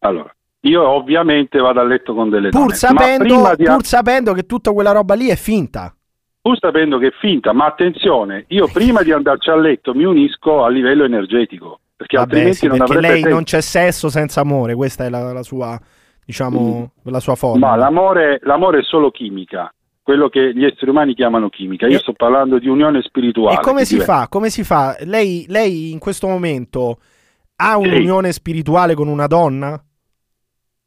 [0.00, 0.30] Allora,
[0.60, 2.74] io ovviamente vado a letto con delle Pur donne.
[2.74, 5.94] sapendo, di pur sapendo che tutta quella roba lì è finta.
[6.42, 10.62] pur sapendo che è finta, ma attenzione, io prima di andarci a letto mi unisco
[10.64, 13.28] a livello energetico, perché Vabbè, altrimenti sì, non perché lei senso.
[13.28, 15.78] non c'è sesso senza amore, questa è la, la sua,
[16.30, 17.68] diciamo, la sua forma.
[17.70, 21.86] Ma l'amore, l'amore è solo chimica, quello che gli esseri umani chiamano chimica.
[21.88, 23.56] Io sto parlando di unione spirituale.
[23.56, 24.28] E come si fa?
[24.28, 24.96] Come si fa?
[25.00, 26.98] Lei, lei in questo momento
[27.56, 29.82] ha un'unione spirituale con una donna?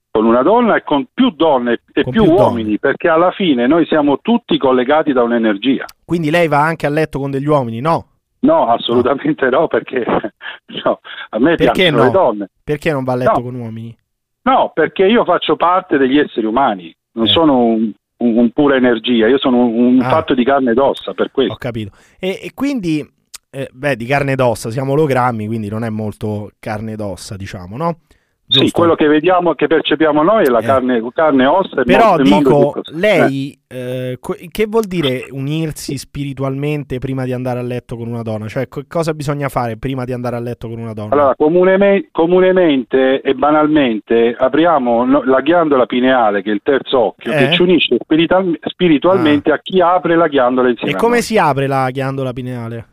[0.09, 3.65] Con una donna e con più donne e Con più, più uomini, perché alla fine
[3.67, 5.85] noi siamo tutti collegati da un'energia.
[6.05, 7.81] Quindi lei va anche a letto con degli uomini?
[7.81, 8.07] No.
[8.41, 10.03] No, assolutamente no, perché
[10.83, 10.99] no,
[11.29, 12.03] a me Perché piacciono no?
[12.03, 12.49] le donne.
[12.63, 13.41] Perché non va a letto No.
[13.41, 13.97] con uomini?
[14.43, 16.95] No, perché io faccio parte degli esseri umani, Eh.
[17.13, 20.09] non sono un, un- un pura energia, io sono un, un Ah.
[20.09, 21.53] fatto di carne ed ossa, per questo.
[21.53, 21.91] Ho capito.
[22.19, 23.05] E, e quindi,
[23.51, 27.35] eh, beh, di carne ed ossa, siamo ologrammi, quindi non è molto carne ed ossa,
[27.37, 27.97] diciamo, no?
[28.45, 28.77] Sì, Giusto?
[28.79, 31.81] quello che vediamo, che percepiamo noi è la carne, carne e ossa.
[31.83, 37.63] Però dico, di- lei, eh, co- che vuol dire unirsi spiritualmente prima di andare a
[37.63, 38.47] letto con una donna?
[38.47, 41.13] Cioè, co- cosa bisogna fare prima di andare a letto con una donna?
[41.13, 47.37] Allora, comuneme- comunemente e banalmente apriamo la ghiandola pineale, che è il terzo occhio, Eh?
[47.37, 51.65] che ci unisce spiritual- spiritualmente a chi apre la ghiandola insieme e come si apre
[51.67, 52.87] la ghiandola pineale?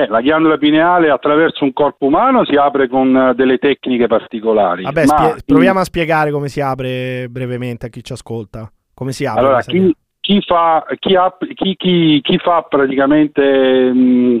[0.00, 4.84] Eh, la ghiandola pineale attraverso un corpo umano si apre con eh, delle tecniche particolari.
[4.84, 8.70] Vabbè, spie- proviamo a spiegare come si apre brevemente a chi ci ascolta.
[8.94, 9.40] Come si apre?
[9.40, 14.40] Allora, chi, chi fa, chi, app- chi- fa praticamente, mh,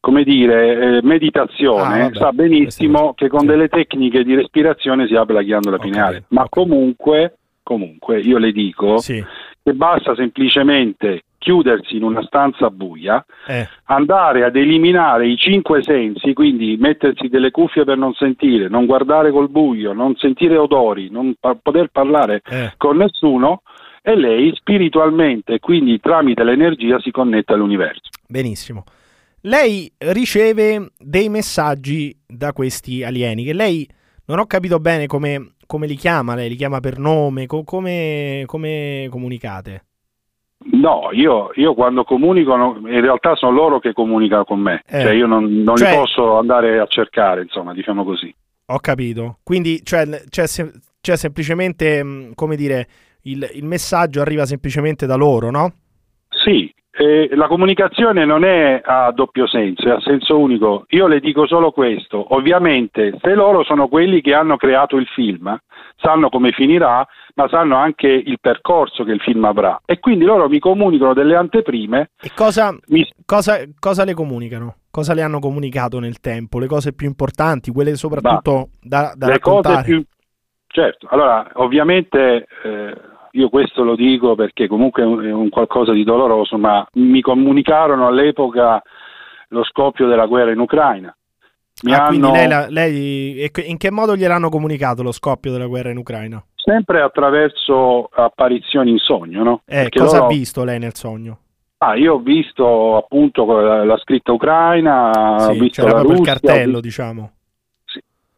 [0.00, 5.14] come dire, eh, meditazione, Ah, vabbè, sa benissimo che con delle tecniche di respirazione si
[5.14, 6.24] apre la ghiandola pineale.
[6.28, 8.98] Ma comunque, comunque, io le dico
[9.62, 13.66] che basta semplicemente chiudersi in una stanza buia, Eh.
[13.84, 19.30] andare ad eliminare i cinque sensi, quindi mettersi delle cuffie per non sentire, non guardare
[19.30, 22.74] col buio, non sentire odori, non pa- poter parlare Eh.
[22.76, 23.62] con nessuno
[24.02, 28.02] e lei spiritualmente, quindi tramite l'energia, si connette all'universo.
[28.28, 28.84] Benissimo.
[29.44, 33.88] Lei riceve dei messaggi da questi alieni che lei
[34.26, 38.42] non ho capito bene come, come li chiama, lei li chiama per nome, co- come,
[38.44, 39.84] come comunicate?
[40.72, 45.00] No, io, io quando comunico, in realtà sono loro che comunicano con me, Eh.
[45.00, 48.32] cioè io non, non Cioè- li posso andare a cercare, insomma, diciamo così.
[48.66, 49.38] Ho capito.
[49.42, 50.70] Quindi cioè, c'è, sem-
[51.00, 52.86] c'è semplicemente, mh, come dire,
[53.22, 55.72] il, il messaggio arriva semplicemente da loro, no?
[56.28, 60.84] Sì, eh, la comunicazione non è a doppio senso, è a senso unico.
[60.88, 62.34] Io le dico solo questo.
[62.34, 65.56] Ovviamente, se loro sono quelli che hanno creato il film,
[65.96, 69.80] sanno come finirà, ma sanno anche il percorso che il film avrà.
[69.84, 72.10] E quindi loro mi comunicano delle anteprime.
[72.20, 72.76] E cosa,
[73.24, 74.76] cosa, cosa le comunicano?
[74.90, 76.58] Cosa le hanno comunicato nel tempo?
[76.58, 79.74] Le cose più importanti, quelle soprattutto da, da le raccontare?
[79.76, 80.04] cose più
[80.72, 82.96] certo allora ovviamente eh,
[83.32, 88.82] io questo lo dico perché comunque è un, qualcosa di doloroso ma mi comunicarono all'epoca
[89.48, 91.14] lo scoppio della guerra in Ucraina
[91.82, 95.66] mi Ah, quindi hanno lei, la- lei- in che modo gliel'hanno comunicato lo scoppio della
[95.66, 96.42] guerra in Ucraina?
[96.54, 99.62] sempre attraverso apparizioni in sogno no?
[99.64, 101.38] Eh, Perché cosa loro- ha visto lei nel sogno?
[101.82, 106.10] Ah, io ho visto appunto la, la scritta ucraina, ho Sì, visto c'era la proprio
[106.12, 107.30] il Russia, ho cartello, visto- diciamo.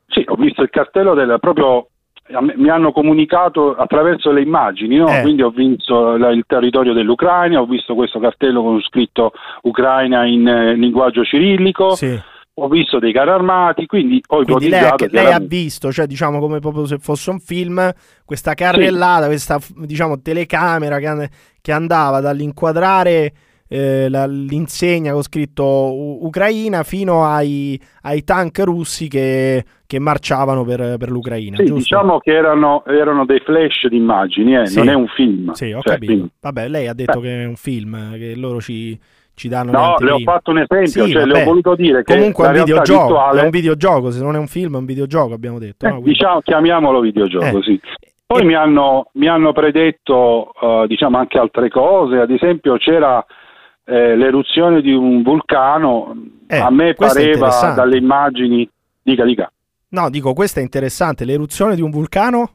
[0.06, 1.88] Sì, ho visto il cartello del proprio
[2.56, 5.08] mi hanno comunicato attraverso le immagini, no?
[5.08, 5.20] Eh.
[5.22, 9.32] quindi ho visto la- il territorio dell'Ucraina, ho visto questo cartello con scritto
[9.62, 11.94] Ucraina in eh, linguaggio cirillico,
[12.54, 16.06] ho visto dei carri armati, quindi ho Quindi lei, ipotizzato lei ha chiaramente- visto, cioè
[16.06, 17.90] diciamo come proprio se fosse un film,
[18.24, 21.30] questa carrellata, questa diciamo telecamera che,
[21.60, 23.32] che andava dall'inquadrare
[23.74, 25.64] eh, la- l'insegna con scritto
[26.26, 31.56] Ucraina fino ai, ai tank russi che, che marciavano per, per l'Ucraina.
[31.56, 34.76] Sì, diciamo che erano, erano dei flash di immagini, eh, Sì.
[34.76, 35.52] non è un film.
[35.52, 36.12] Sì, ho Cioè, capito.
[36.12, 37.22] quindi- Vabbè, lei ha detto Eh.
[37.22, 38.98] che è un film, che loro ci,
[39.34, 42.12] ci danno No, le ho fatto un esempio, Sì, cioè le ho voluto dire che
[42.14, 44.84] Comunque è un videogioco, virtuale- è un videogioco, se non è un film è un
[44.84, 45.86] videogioco, abbiamo detto.
[45.86, 45.94] Eh, no?
[46.00, 47.62] Quindi- diciamo, chiamiamolo videogioco, Eh.
[47.62, 47.80] sì.
[48.26, 53.24] Poi mi, hanno, mi hanno predetto eh, diciamo anche altre cose, ad esempio c'era
[53.84, 56.14] eh, l'eruzione di un vulcano,
[56.48, 58.68] a me Eh, questo è pareva dalle immagini,
[59.02, 59.50] dica dica,
[59.88, 62.50] No, dico, questo è interessante, l'eruzione di un vulcano?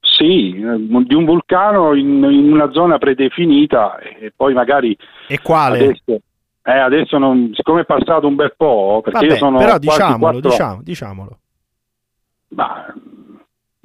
[0.00, 4.96] sì, eh, di un vulcano in, in una zona predefinita e poi magari
[5.28, 5.78] E quale?
[5.78, 6.20] adesso,
[6.62, 10.40] eh, adesso non, siccome è passato un bel po', perché Vabbè, io sono però diciamolo,
[10.40, 11.38] diciamo, diciamolo.
[12.48, 12.86] Ma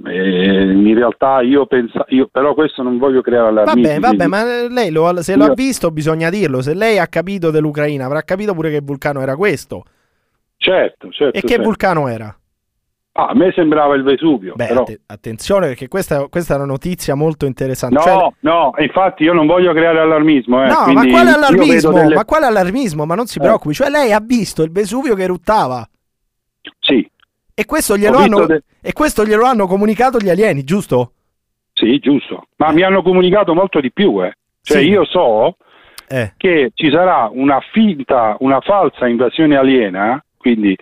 [0.06, 4.00] eh, in realtà io penso, io, però questo non voglio creare allarmismi.
[4.00, 6.62] Vabbè, vabbè, ma lei lo- se lo ha visto bisogna dirlo.
[6.62, 9.84] Se lei ha capito dell'Ucraina, avrà capito pure che vulcano era questo.
[10.58, 11.38] Certo, certo.
[11.38, 11.64] E che certo.
[11.64, 12.36] vulcano era?
[13.16, 14.82] Ah, a me sembrava il Vesuvio, Beh, però...
[14.82, 17.96] atte- attenzione perché questa, questa è una notizia molto interessante.
[17.96, 20.64] No, Cioè- no, infatti io non voglio creare allarmismo.
[20.64, 21.92] Eh, no, ma quale allarmismo?
[21.92, 23.06] delle- Ma quale allarmismo?
[23.06, 23.42] Ma non si Eh.
[23.42, 23.76] preoccupi.
[23.76, 25.88] Cioè, lei ha visto il Vesuvio che eruttava.
[27.56, 31.12] E questo glielo, hanno, de- e questo glielo hanno comunicato gli alieni, giusto?
[31.74, 32.48] Sì, giusto.
[32.58, 34.34] Ma mi hanno comunicato molto di più, eh.
[34.62, 34.90] Cioè Sì.
[34.90, 35.58] io so
[36.08, 36.34] Eh.
[36.38, 40.76] che ci sarà una finta, una falsa invasione aliena, quindi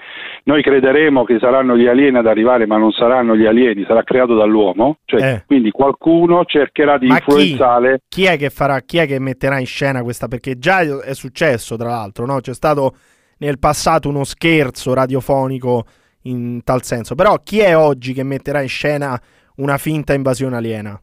[0.44, 4.36] noi crederemo che saranno gli alieni ad arrivare, ma non saranno gli alieni, sarà creato
[4.36, 5.44] dall'uomo, cioè Eh.
[5.46, 7.24] quindi qualcuno cercherà di Ma chi?
[7.28, 10.28] influenzare Chi è che farà, chi è che metterà in scena questa?
[10.28, 12.40] Perché già è successo, tra l'altro, no?
[12.40, 12.96] C'è stato
[13.40, 15.86] nel passato uno scherzo radiofonico
[16.24, 17.16] in tal senso.
[17.16, 19.20] Però chi è oggi che metterà in scena
[19.58, 21.00] una finta invasione aliena?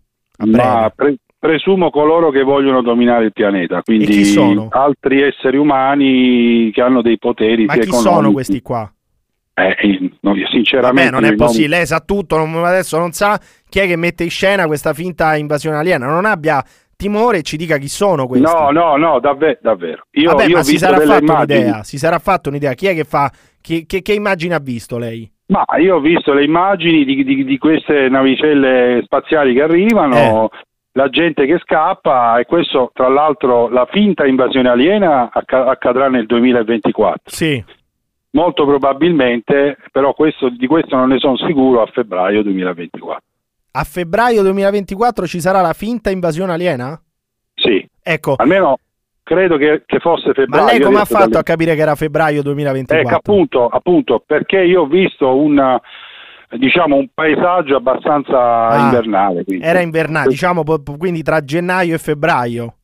[0.47, 4.35] Ma pre- presumo coloro che vogliono dominare il pianeta, quindi
[4.71, 8.09] altri esseri umani che hanno dei poteri Ma chi economici.
[8.13, 8.93] sono questi qua?
[9.55, 11.79] Eh, eh, no, sinceramente Vabbè, non è possibile.
[11.79, 15.35] Lei sa tutto, non- adesso non sa chi è che mette in scena questa finta
[15.37, 16.07] invasione aliena.
[16.07, 16.65] Non abbia
[16.97, 18.47] timore e ci dica chi sono questi.
[18.47, 20.03] No, no, no, davvero, davvero.
[20.13, 21.61] Io, Vabbè, io ma si sarà fatto immagini.
[21.63, 21.83] un'idea.
[21.83, 22.75] Si sarà fatto un'idea.
[22.75, 23.31] Chi è che fa.
[23.61, 25.31] Che, che- che immagine ha visto lei?
[25.47, 30.57] Ma io ho visto le immagini di, di- di queste navicelle spaziali che arrivano, Eh.
[30.93, 36.27] la gente che scappa e questo, tra l'altro, la finta invasione aliena acca- accadrà nel
[36.27, 37.23] 2024.
[37.35, 37.63] Sì.
[38.33, 43.23] Molto probabilmente, però questo- di questo non ne sono sicuro, a febbraio 2024.
[43.73, 47.01] A febbraio 2024 ci sarà la finta invasione aliena?
[47.55, 47.87] Sì.
[48.03, 48.35] Ecco.
[48.37, 48.79] Almeno
[49.29, 50.65] credo che, che fosse febbraio.
[50.65, 53.07] Ma lei come ha fatto dalle- a capire che era febbraio 2024?
[53.07, 55.79] Ecco, appunto, appunto, perché io ho visto un,
[56.57, 59.45] diciamo, un paesaggio abbastanza Ah, invernale.
[59.45, 59.65] quindi.
[59.65, 60.63] Era invernale, diciamo
[60.97, 62.75] quindi tra gennaio e febbraio.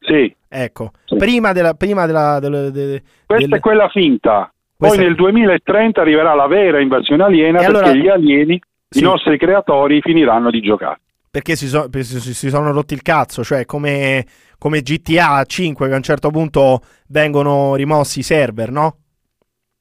[0.00, 0.34] Sì.
[0.48, 1.74] Ecco, prima della...
[1.74, 4.52] Prima della, del- de- Questa del- è quella finta.
[4.76, 8.98] Poi nel 2030 arriverà la vera invasione aliena E perché allora- gli alieni, Sì.
[8.98, 10.98] i nostri creatori, finiranno di giocare.
[11.32, 14.26] Perché si, so- si- sono rotti il cazzo, cioè come,
[14.58, 18.96] come GTA 5 che a un certo punto vengono rimossi i server, no?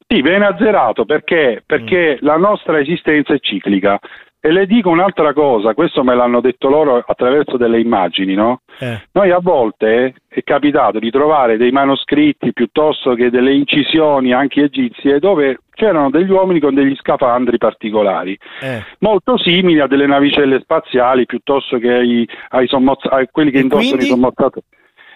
[0.07, 2.25] Sì, viene azzerato perché, perché Mm.
[2.25, 3.99] la nostra esistenza è ciclica.
[4.43, 8.61] E le dico un'altra cosa, questo me l'hanno detto loro attraverso delle immagini, no?
[8.79, 8.99] Eh.
[9.11, 15.19] Noi a volte è capitato di trovare dei manoscritti piuttosto che delle incisioni anche egizie
[15.19, 18.83] dove c'erano degli uomini con degli scafandri particolari, Eh.
[19.01, 23.61] molto simili a delle navicelle spaziali piuttosto che ai, ai sommozz- a quelli che E
[23.61, 24.05] indossano quindi?
[24.05, 24.65] i sommozzatori.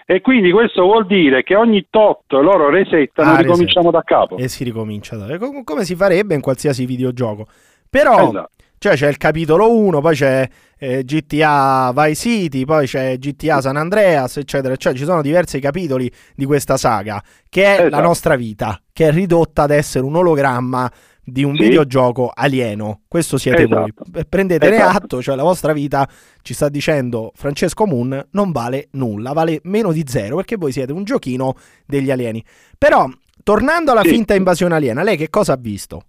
[0.06, 4.36] E quindi questo vuol dire che ogni tot loro resettano Ah, ricominciamo da capo.
[4.36, 7.46] E si ricomincia da com- come si farebbe in qualsiasi videogioco.
[7.90, 8.50] Però Esatto.
[8.88, 10.48] Cioè, c'è il capitolo 1, poi c'è
[10.78, 14.98] eh, GTA Vice City, poi c'è GTA San Andreas, eccetera, eccetera.
[15.00, 18.02] Ci sono diversi capitoli di questa saga, che è la Esatto.
[18.02, 20.90] nostra vita, che è ridotta ad essere un ologramma
[21.28, 21.62] di un Sì.
[21.64, 23.00] videogioco alieno.
[23.08, 23.92] Questo siete Esatto.
[24.12, 24.24] voi.
[24.28, 24.96] Prendetene Esatto.
[24.96, 26.08] atto, cioè la vostra vita
[26.42, 30.92] ci sta dicendo Francesco Moon non vale nulla, vale meno di zero perché voi siete
[30.92, 31.54] un giochino
[31.84, 32.44] degli alieni.
[32.78, 33.08] Però,
[33.42, 34.10] tornando alla Sì.
[34.10, 36.02] finta invasione aliena, lei che cosa ha visto?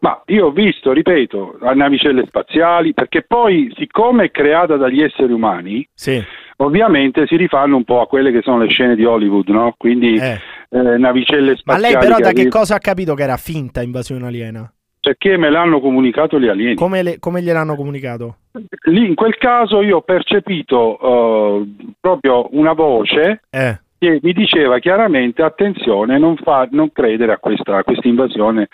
[0.00, 5.32] Ma io ho visto, ripeto, le navicelle spaziali, perché poi, siccome è creata dagli esseri
[5.32, 6.22] umani, Sì.
[6.58, 9.74] ovviamente si rifanno un po' a quelle che sono le scene di Hollywood, no?
[9.76, 10.38] Quindi eh,
[10.70, 11.94] navicelle Ma spaziali.
[11.94, 14.72] lei però da che arri- cosa ha capito che era finta invasione aliena?
[15.00, 16.74] Perché me l'hanno comunicato gli alieni.
[16.74, 18.36] Come, le- come gliel'hanno comunicato?
[18.84, 21.66] Lì in quel caso io ho percepito eh,
[21.98, 23.80] proprio una voce Eh.
[23.98, 28.68] che mi diceva chiaramente attenzione, non, fa- non credere a questa, a questa invasione.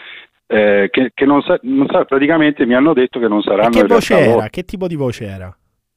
[0.47, 3.71] Eh, che, che non sa- non sa- praticamente mi hanno detto che non E saranno
[3.71, 4.49] che in realtà voce era?
[4.49, 5.57] Che tipo di voce era?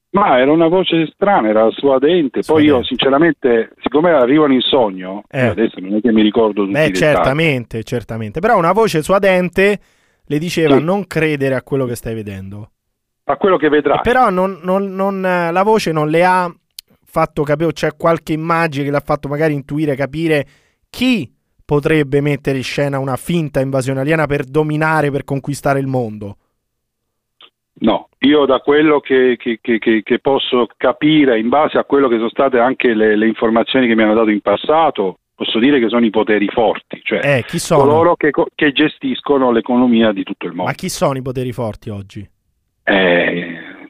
[0.10, 2.40] Ma era una voce strana, era suadente.
[2.46, 5.48] Poi io, sinceramente, siccome arrivano in sogno, Eh.
[5.48, 8.40] adesso non è che mi ricordo tutti Beh, certamente, certamente.
[8.40, 9.80] Però una voce suadente
[10.26, 10.84] le diceva Sì.
[10.84, 12.72] non credere a quello che stai vedendo.
[13.26, 13.98] A quello che vedrai.
[13.98, 16.52] E però non- non- non, eh, la voce non le ha
[17.06, 20.46] fatto capire, o c'è qualche immagine che le ha fatto magari intuire, capire
[20.90, 21.30] chi
[21.68, 26.38] potrebbe mettere in scena una finta invasione aliena per dominare, per conquistare il mondo.
[27.80, 32.16] No, io da quello che, che- che- che- posso capire, in base a quello che
[32.16, 35.90] sono state anche le, le informazioni che mi hanno dato in passato, posso dire che
[35.90, 37.82] sono i poteri forti, cioè Eh, chi sono?
[37.82, 40.72] coloro che, co- che gestiscono l'economia di tutto il mondo.
[40.72, 42.28] Ma chi sono i poteri forti oggi?
[42.84, 43.47] Eh,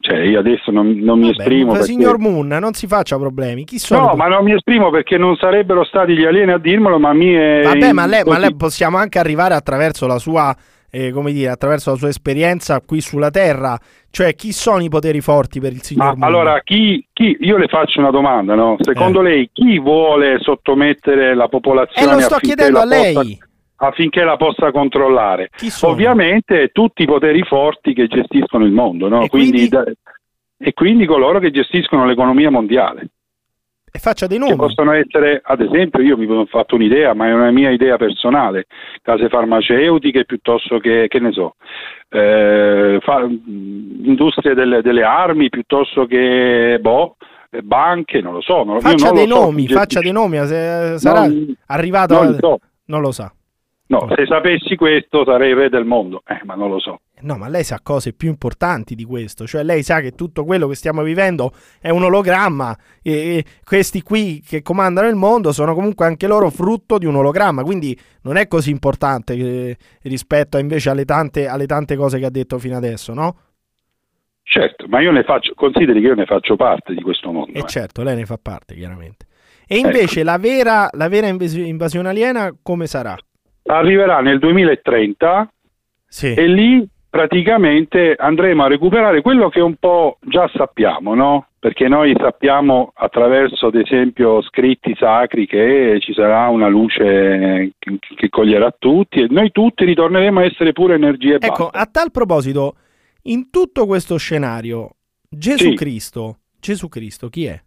[0.07, 1.87] cioè, io adesso non, non mi Vabbè, esprimo perché...
[1.87, 3.65] signor Moon, non si faccia problemi.
[3.65, 4.07] Chi sono?
[4.07, 7.33] No, ma non mi esprimo perché non sarebbero stati gli alieni a dirmelo, ma mi
[7.33, 7.63] è...
[7.65, 10.55] Vabbè, ma lei, ma lei possiamo anche arrivare attraverso la sua
[10.89, 13.77] eh, come dire, attraverso la sua esperienza qui sulla Terra.
[14.09, 17.67] Cioè, chi sono i poteri forti per il signor Ma allora, chi, chi- io le
[17.67, 18.77] faccio una domanda, no?
[18.79, 23.13] Secondo lei chi vuole sottomettere la popolazione Eh, lo sto chiedendo a lei.
[23.13, 23.46] possa-
[23.77, 25.49] affinché la possa controllare?
[25.81, 29.21] Ovviamente tutti i poteri forti che gestiscono il mondo, no?
[29.23, 29.93] E quindi, quindi?
[30.57, 33.07] e quindi coloro che gestiscono l'economia mondiale.
[33.89, 34.57] E faccia dei Che nomi.
[34.57, 38.65] possono essere, ad esempio, io mi sono fatto un'idea, ma è una mia idea personale,
[39.01, 41.55] case farmaceutiche piuttosto che, che ne so,
[42.09, 47.15] eh, fa- industrie delle, delle armi piuttosto che, boh,
[47.49, 48.63] eh, banche, non lo so.
[48.63, 50.37] Non, Faccia dei so nomi, chi faccia dei nomi.
[50.45, 52.59] sarà Non- arrivato non li so.
[52.85, 53.31] Non lo sa.
[53.89, 56.99] No, se sapessi questo sarei re del mondo, eh, ma non lo so.
[57.21, 60.67] No, ma lei sa cose più importanti di questo, cioè lei sa che tutto quello
[60.67, 66.05] che stiamo vivendo è un ologramma e, questi qui che comandano il mondo sono comunque
[66.05, 71.05] anche loro frutto di un ologramma, quindi non è così importante eh, rispetto invece alle
[71.05, 73.37] tante, alle tante cose che ha detto fino adesso, no?
[74.43, 77.53] Certo, ma io ne faccio, consideri che io ne faccio parte di questo mondo.
[77.57, 77.65] E eh.
[77.67, 79.25] certo, lei ne fa parte chiaramente.
[79.65, 83.17] E invece la vera, la vera invasi- invasione aliena come sarà?
[83.67, 85.51] Arriverà nel 2030
[86.07, 86.33] Sì.
[86.33, 91.47] e lì praticamente andremo a recuperare quello che un po' già sappiamo, no?
[91.59, 98.73] Perché noi sappiamo attraverso, ad esempio, scritti sacri che ci sarà una luce che, coglierà
[98.77, 102.75] tutti e noi tutti ritorneremo a essere pure energie e Ecco, a tal proposito,
[103.23, 104.91] in tutto questo scenario,
[105.27, 105.73] Gesù Sì.
[105.75, 107.59] Cristo, Gesù Cristo chi è?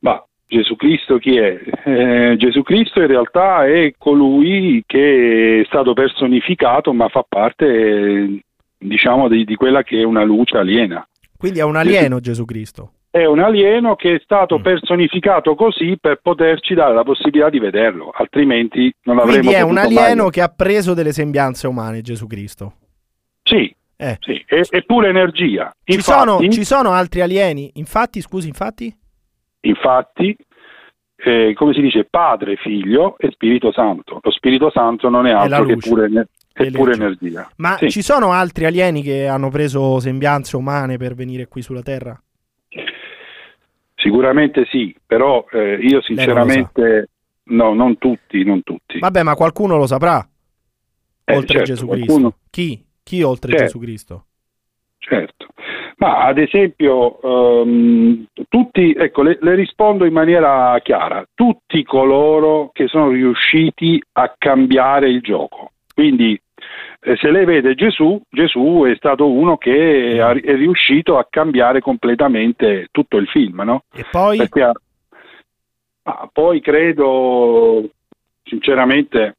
[0.00, 1.58] Ma Gesù Cristo chi è?
[1.84, 8.42] Eh, Gesù Cristo in realtà è colui che è stato personificato ma fa parte,
[8.76, 11.08] diciamo, di, di quella che è una luce aliena.
[11.38, 12.92] Quindi è un alieno Gesù Cristo.
[13.10, 18.10] È un alieno che è stato personificato così per poterci dare la possibilità di vederlo,
[18.14, 22.26] altrimenti non avremmo Quindi è un alieno mai- che ha preso delle sembianze umane Gesù
[22.26, 22.74] Cristo.
[23.42, 24.18] Sì, Eh.
[24.20, 25.72] sì, è, è pure energia.
[25.82, 27.70] Ci, Infatti, sono, ci sono altri alieni?
[27.74, 28.94] Infatti, scusi, infatti?
[29.62, 30.36] Infatti
[31.24, 34.18] eh, come si dice, Padre, Figlio e Spirito Santo.
[34.22, 35.88] Lo Spirito Santo non è altro che luce.
[35.88, 36.26] pure, è
[36.64, 37.48] È pure energia.
[37.56, 37.90] Ma Sì.
[37.90, 42.20] ci sono altri alieni che hanno preso sembianze umane per venire qui sulla Terra?
[43.94, 47.08] Sicuramente sì, però eh, io sinceramente
[47.44, 48.98] no, non tutti, non tutti.
[48.98, 50.26] Vabbè, ma qualcuno lo saprà.
[51.24, 52.06] Eh, oltre certo, Gesù Cristo.
[52.06, 52.84] qualcuno- Chi?
[53.04, 53.64] Chi oltre Certo.
[53.66, 54.24] Gesù Cristo?
[54.98, 55.46] Certo,
[56.02, 62.88] ma ad esempio ehm, tutti, ecco, le, le rispondo in maniera chiara, tutti coloro che
[62.88, 65.70] sono riusciti a cambiare il gioco.
[65.94, 66.36] Quindi
[67.02, 72.88] eh, se lei vede Gesù, Gesù è stato uno che è riuscito a cambiare completamente
[72.90, 73.84] tutto il film, no?
[73.94, 74.40] E poi?
[74.40, 74.72] Ha-
[76.04, 77.88] ma poi credo,
[78.42, 79.36] sinceramente,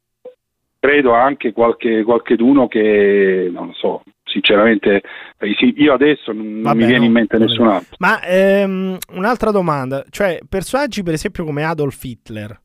[0.80, 4.03] credo anche qualche qualcheduno che, non lo so,
[4.34, 5.01] sinceramente,
[5.38, 7.95] eh, io adesso non, Vabbè, mi viene no, in mente nessun altro.
[7.99, 12.60] Ma ehm, un'altra domanda, cioè personaggi per esempio come Adolf Hitler,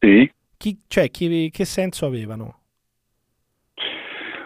[0.00, 0.28] Sì?
[0.56, 2.58] chi, cioè, chi- che senso avevano?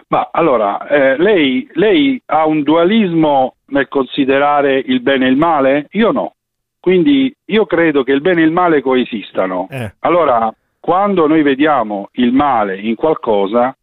[0.07, 5.87] Ma allora, eh, lei, lei ha un dualismo nel considerare il bene e il male?
[5.91, 6.33] Io no.
[6.79, 9.67] Quindi io credo che il bene e il male coesistano.
[9.69, 9.93] Eh.
[9.99, 13.77] Allora, quando noi vediamo il male in qualcosa,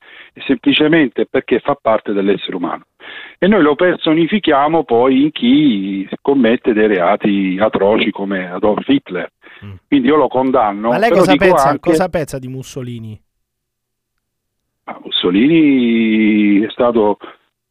[0.44, 2.84] semplicemente perché fa parte dell'essere umano.
[3.38, 9.30] E noi lo personifichiamo poi in chi commette dei reati atroci come Adolf Hitler.
[9.86, 10.88] Quindi io lo condanno.
[10.88, 10.90] Mm.
[10.90, 13.20] Ma lei cosa dico pensa, anche- cosa pensa di Mussolini?
[14.84, 17.18] Ma Mussolini è stato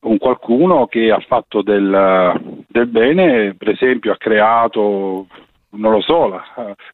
[0.02, 5.28] un qualcuno che ha fatto del, del bene, per esempio ha creato,
[5.76, 6.43] non lo so, la,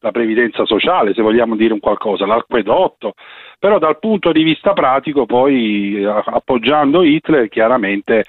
[0.00, 3.14] la previdenza sociale, se vogliamo dire un qualcosa, l'acquedotto,
[3.58, 8.24] però dal punto di vista pratico poi a- appoggiando Hitler chiaramente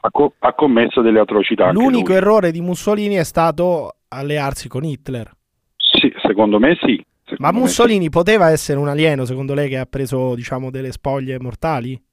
[0.00, 1.70] ha, co- ha commesso delle atrocità.
[1.70, 5.30] L'unico errore di Mussolini è stato allearsi con Hitler.
[5.76, 7.02] Sì, secondo me sì.
[7.24, 11.38] secondo Ma Mussolini poteva essere un alieno, secondo lei, che ha preso, diciamo, delle spoglie
[11.40, 11.90] mortali?
[11.90, 12.08] sì.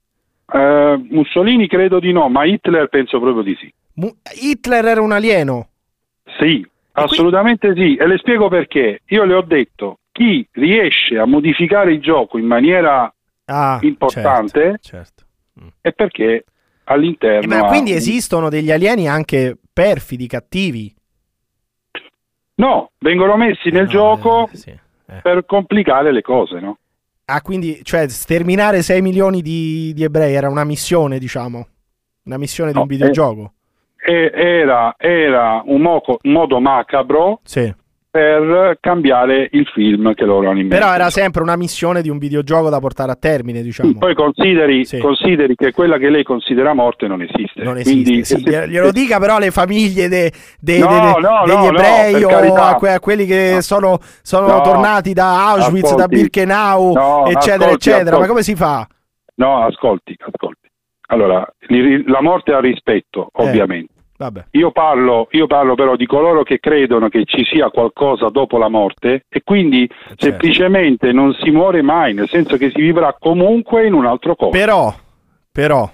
[0.49, 3.73] Eh, Mussolini credo di no, ma Hitler penso proprio di sì.
[3.95, 5.67] Mu- Hitler era un alieno.
[6.39, 6.65] Sì,
[7.03, 9.01] assolutamente sì, e le spiego perché.
[9.07, 13.11] Io le ho detto, chi riesce a modificare il gioco in maniera
[13.45, 15.23] Ah, importante certo,
[15.81, 16.43] è perché
[16.85, 17.53] all'interno...
[17.53, 20.93] Eh, Ma ha quindi un- esistono degli alieni anche perfidi, cattivi?
[22.55, 25.19] No, vengono messi nel gioco eh.
[25.21, 26.77] per complicare le cose, no?
[27.25, 31.67] Ah, quindi, cioè, sterminare 6 milioni di, di ebrei era una missione, diciamo.
[32.23, 33.53] Una missione di No, un videogioco.
[34.09, 37.73] Era era un, moco- un modo macabro Sì.
[38.09, 40.77] per cambiare il film che loro hanno in mente.
[40.77, 43.93] Però era sempre una missione di un videogioco da portare a termine, diciamo.
[43.99, 44.99] Poi consideri, Sì.
[44.99, 47.61] consideri che quella che lei considera morte non esiste.
[47.63, 51.43] Non esiste, Quindi, sì, se- glielo dica però alle famiglie de- de- No, de- no,
[51.45, 55.89] degli no, ebrei o a, que- a quelli che sono, sono No, tornati da Auschwitz,
[55.89, 56.15] da ascolti.
[56.15, 58.03] Birkenau, No, eccetera, ascolti, eccetera.
[58.17, 58.27] Ma ascolti.
[58.29, 58.87] come si fa?
[59.35, 60.65] No, ascolti, ascolti.
[61.09, 61.45] Allora,
[62.05, 63.43] la morte ha rispetto, Eh.
[63.47, 63.93] ovviamente.
[64.17, 64.45] Vabbè.
[64.51, 68.67] Io parlo, io parlo però di coloro che credono che ci sia qualcosa dopo la
[68.67, 70.15] morte e quindi Certo.
[70.17, 74.57] semplicemente non si muore mai, nel senso che si vivrà comunque in un altro corpo.
[74.57, 74.91] Però,
[75.51, 75.87] però,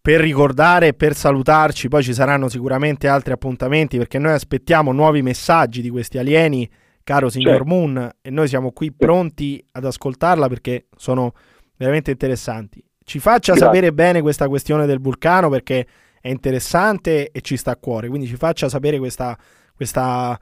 [0.00, 5.22] per ricordare e per salutarci, poi ci saranno sicuramente altri appuntamenti perché noi aspettiamo nuovi
[5.22, 6.70] messaggi di questi alieni,
[7.02, 7.68] caro signor Certo.
[7.74, 11.32] Moon, e noi siamo qui pronti ad ascoltarla perché sono
[11.76, 12.80] veramente interessanti.
[13.02, 13.66] Ci faccia Grazie.
[13.66, 15.86] sapere bene questa questione del vulcano perché
[16.24, 19.36] è interessante e ci sta a cuore, quindi ci faccia sapere questa,
[19.76, 20.40] questa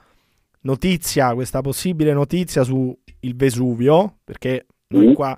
[0.61, 5.13] notizia, questa possibile notizia su il Vesuvio, perché noi Mm.
[5.15, 5.37] qua,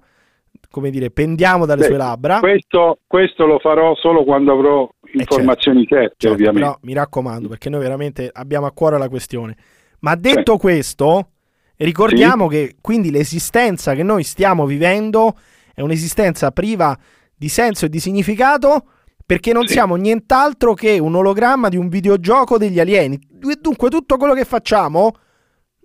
[0.68, 2.40] come dire, pendiamo dalle Beh, sue labbra.
[2.40, 6.60] Questo, questo lo farò solo quando avrò informazioni certe, Certo, ovviamente.
[6.60, 9.56] però mi raccomando, perché noi veramente abbiamo a cuore la questione.
[10.00, 11.28] Ma detto questo,
[11.76, 15.38] ricordiamo che quindi l'esistenza che noi stiamo vivendo
[15.74, 16.94] è un'esistenza priva
[17.34, 18.88] di senso e di significato
[19.34, 23.18] perché non siamo nient'altro che un ologramma di un videogioco degli alieni.
[23.60, 25.12] Dunque tutto quello che facciamo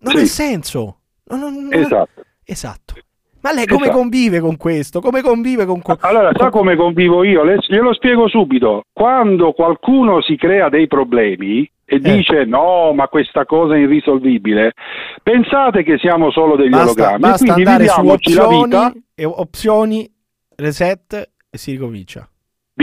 [0.01, 0.99] non ha senso.
[1.25, 2.23] Non- non- non- Esatto.
[2.45, 2.93] Esatto.
[3.41, 3.97] Ma lei come Esatto.
[3.97, 4.99] convive con questo?
[4.99, 6.05] Come convive con questo?
[6.05, 7.43] Allora, sa come convivo io?
[7.43, 8.83] Le- glielo spiego subito.
[8.91, 11.95] Quando qualcuno si crea dei problemi Eh.
[11.95, 14.73] e dice no, ma questa cosa è irrisolvibile,
[15.23, 17.19] pensate che siamo solo degli Basta, ologrammi.
[17.19, 20.11] basta quindi andare su viviamoci la opzioni, vita, e opzioni,
[20.57, 22.29] reset e si ricomincia.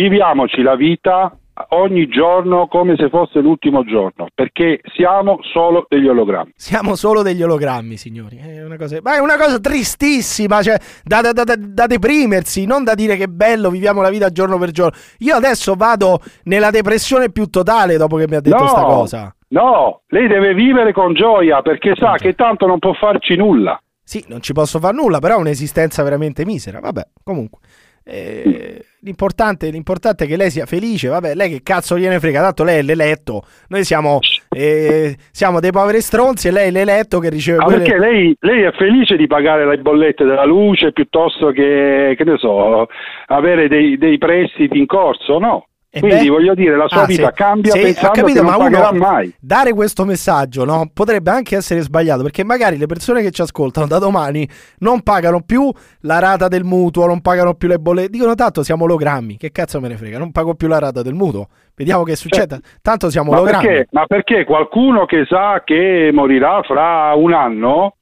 [0.01, 1.35] Viviamoci la vita
[1.71, 6.53] ogni giorno come se fosse l'ultimo giorno, perché siamo solo degli ologrammi.
[6.55, 8.37] Siamo solo degli ologrammi, signori.
[8.37, 12.85] È una cosa, ma è una cosa tristissima, cioè, da, da- da- da- deprimersi, non
[12.85, 14.99] da dire che bello, viviamo la vita giorno per giorno.
[15.21, 19.35] Io adesso vado nella depressione più totale dopo che mi ha detto No, sta cosa.
[19.49, 23.81] No, lei deve vivere con gioia perché sa che tanto non può farci nulla.
[24.05, 26.81] Sì, non ci posso fare nulla, però è un'esistenza veramente misera.
[26.81, 27.61] Vabbè, comunque.
[28.09, 31.09] Eh, l'importante, l'importante è che lei sia felice.
[31.09, 32.41] Vabbè, lei che cazzo gliene frega?
[32.41, 33.43] Tanto lei è l'eletto.
[33.69, 37.83] Noi siamo, eh, siamo dei poveri stronzi e lei è l'eletto che riceve Ah, quelle-
[37.83, 42.37] perché lei, lei è felice di pagare le bollette della luce piuttosto che, che ne
[42.39, 42.87] so,
[43.27, 45.39] avere dei, dei prestiti in corso?
[45.39, 45.66] No.
[45.97, 47.33] E Quindi beh- voglio dire, la sua Ah, vita sì.
[47.35, 49.35] cambia ho pensando capito, che non ma pagherà uno- mai.
[49.41, 53.87] Dare questo messaggio no, potrebbe anche essere sbagliato perché magari le persone che ci ascoltano
[53.87, 54.47] da domani
[54.81, 58.11] non pagano più la rata del mutuo, non pagano più le bollette.
[58.11, 61.15] Dicono tanto siamo ologrammi, che cazzo me ne frega, non pago più la rata del
[61.15, 61.49] mutuo.
[61.75, 62.61] Vediamo che succede.
[62.83, 63.65] Tanto siamo Ma ologrammi.
[63.67, 63.87] perché?
[63.93, 67.95] ma perché qualcuno che sa che morirà fra un anno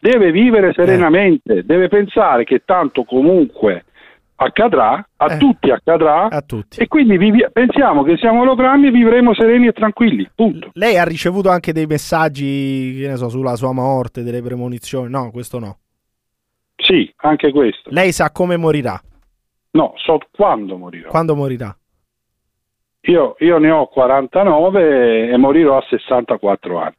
[0.00, 3.84] deve vivere serenamente, deve pensare che tanto comunque
[4.36, 5.38] accadrà, a Eh.
[5.38, 6.78] tutti accadrà, A tutti.
[6.80, 10.70] e quindi vivi- pensiamo che siamo ologrammi e vivremo sereni e tranquilli, punto.
[10.74, 15.10] Lei ha ricevuto anche dei messaggi, che ne so, sulla sua morte, delle premonizioni?
[15.10, 15.78] No, questo no.
[16.76, 17.88] Sì, anche questo.
[17.90, 19.00] Lei sa come morirà,
[19.72, 21.08] No, so quando morirò.
[21.10, 21.74] quando morirà.
[23.08, 26.94] Io, io ne ho 49 e morirò a 64 anni.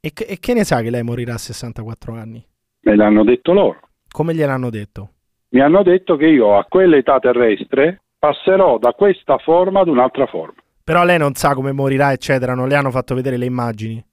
[0.00, 2.44] E che, e che ne sa che lei morirà a 64 anni?
[2.80, 3.80] Me l'hanno detto loro.
[4.10, 5.10] Come gliel'hanno detto?
[5.54, 10.54] Mi hanno detto che io a quell'età terrestre passerò da questa forma ad un'altra forma.
[10.82, 14.04] Però lei non sa come morirà, eccetera, non le hanno fatto vedere le immagini.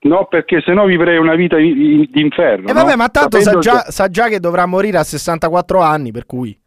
[0.00, 2.68] No, perché sennò vivrei una vita in- in- d'inferno.
[2.68, 2.96] E vabbè, no?
[2.96, 6.58] ma tanto sa già, che- sa già che dovrà morire a 64 anni, per cui...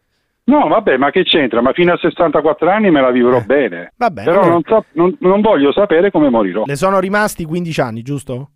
[0.45, 1.61] No, vabbè, ma che c'entra?
[1.61, 3.93] Ma fino a 64 anni me la vivrò bene.
[3.97, 6.63] Eh, bene, Però allora- non, so- non- non voglio sapere come morirò.
[6.65, 8.51] Le sono rimasti 15 anni, giusto?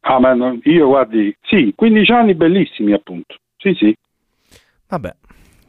[0.00, 3.36] Ah, ma non- io guardi, sì, 15 anni bellissimi appunto.
[3.56, 3.96] Sì, sì.
[4.88, 5.14] Vabbè,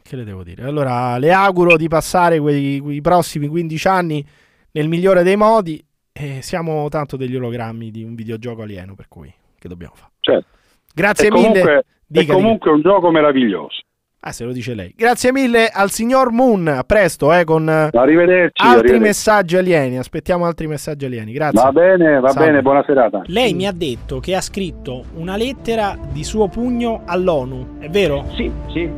[0.02, 0.64] che le devo dire?
[0.64, 4.24] Allora, le auguro di passare quei, quei prossimi 15 anni
[4.72, 5.82] nel migliore dei modi
[6.12, 10.12] e siamo tanto degli ologrammi di un videogioco alieno, per cui che dobbiamo fare?
[10.20, 10.46] Certo.
[10.94, 11.42] Grazie E mille.
[11.48, 13.80] comunque, Dica, è comunque un gioco meraviglioso.
[14.20, 14.92] Ah, se lo dice lei.
[14.96, 16.66] Grazie mille al signor Moon.
[16.66, 18.60] A presto, eh, con Arrivederci.
[18.62, 18.98] altri arrivederci.
[19.00, 19.96] messaggi alieni.
[19.96, 21.30] Aspettiamo altri messaggi alieni.
[21.32, 21.62] Grazie.
[21.62, 22.46] Va bene, va Salve.
[22.48, 23.22] bene, buona serata.
[23.26, 28.26] Lei mi ha detto che ha scritto una lettera di suo pugno all'ONU, è vero?
[28.34, 28.90] Sì, sì.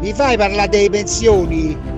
[0.00, 1.96] Mi fai parlare delle pensioni?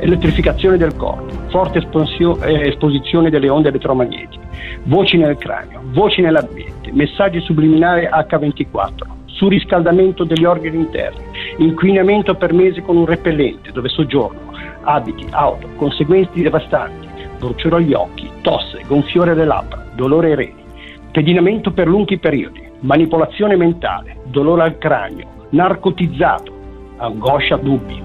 [0.00, 4.46] elettrificazione del corpo, forte espansio- eh, esposizione delle onde elettromagnetiche,
[4.84, 11.20] voci nel cranio, voci nell'ambiente, messaggi subliminali H24, surriscaldamento degli organi interni,
[11.58, 14.52] inquinamento per mesi con un repellente dove soggiorno,
[14.82, 20.64] abiti, auto, conseguenze devastanti, bruciore agli occhi, tosse, gonfiore alle labbra, dolore ai reni,
[21.10, 26.57] pedinamento per lunghi periodi, manipolazione mentale, dolore al cranio, narcotizzato,
[26.98, 28.02] angoscia, dubbi.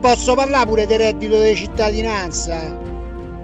[0.00, 2.86] Posso parlare pure del reddito di cittadinanza?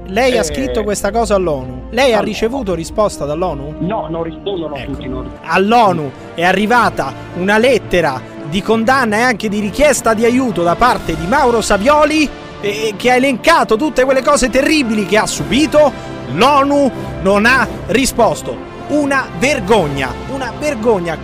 [0.06, 1.84] Lei ha Eh, scritto questa cosa all'ONU.
[1.90, 3.76] Lei ha ricevuto risposta dall'ONU?
[3.78, 5.08] No, non rispondono tutti.
[5.08, 5.30] Non...
[5.42, 11.16] All'ONU è arrivata una lettera di condanna e anche di richiesta di aiuto da parte
[11.16, 12.28] di Mauro Savioli
[12.60, 15.90] eh, che ha elencato tutte quelle cose terribili che ha subito.
[16.34, 16.90] L'ONU
[17.22, 18.72] non ha risposto.
[18.88, 21.16] Una vergogna, una vergogna.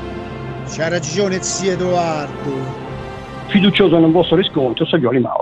[0.67, 2.80] C'ha ragione zio Edoardo.
[3.51, 5.41] Fiducioso nel vostro riscontro, Savioli Mauro.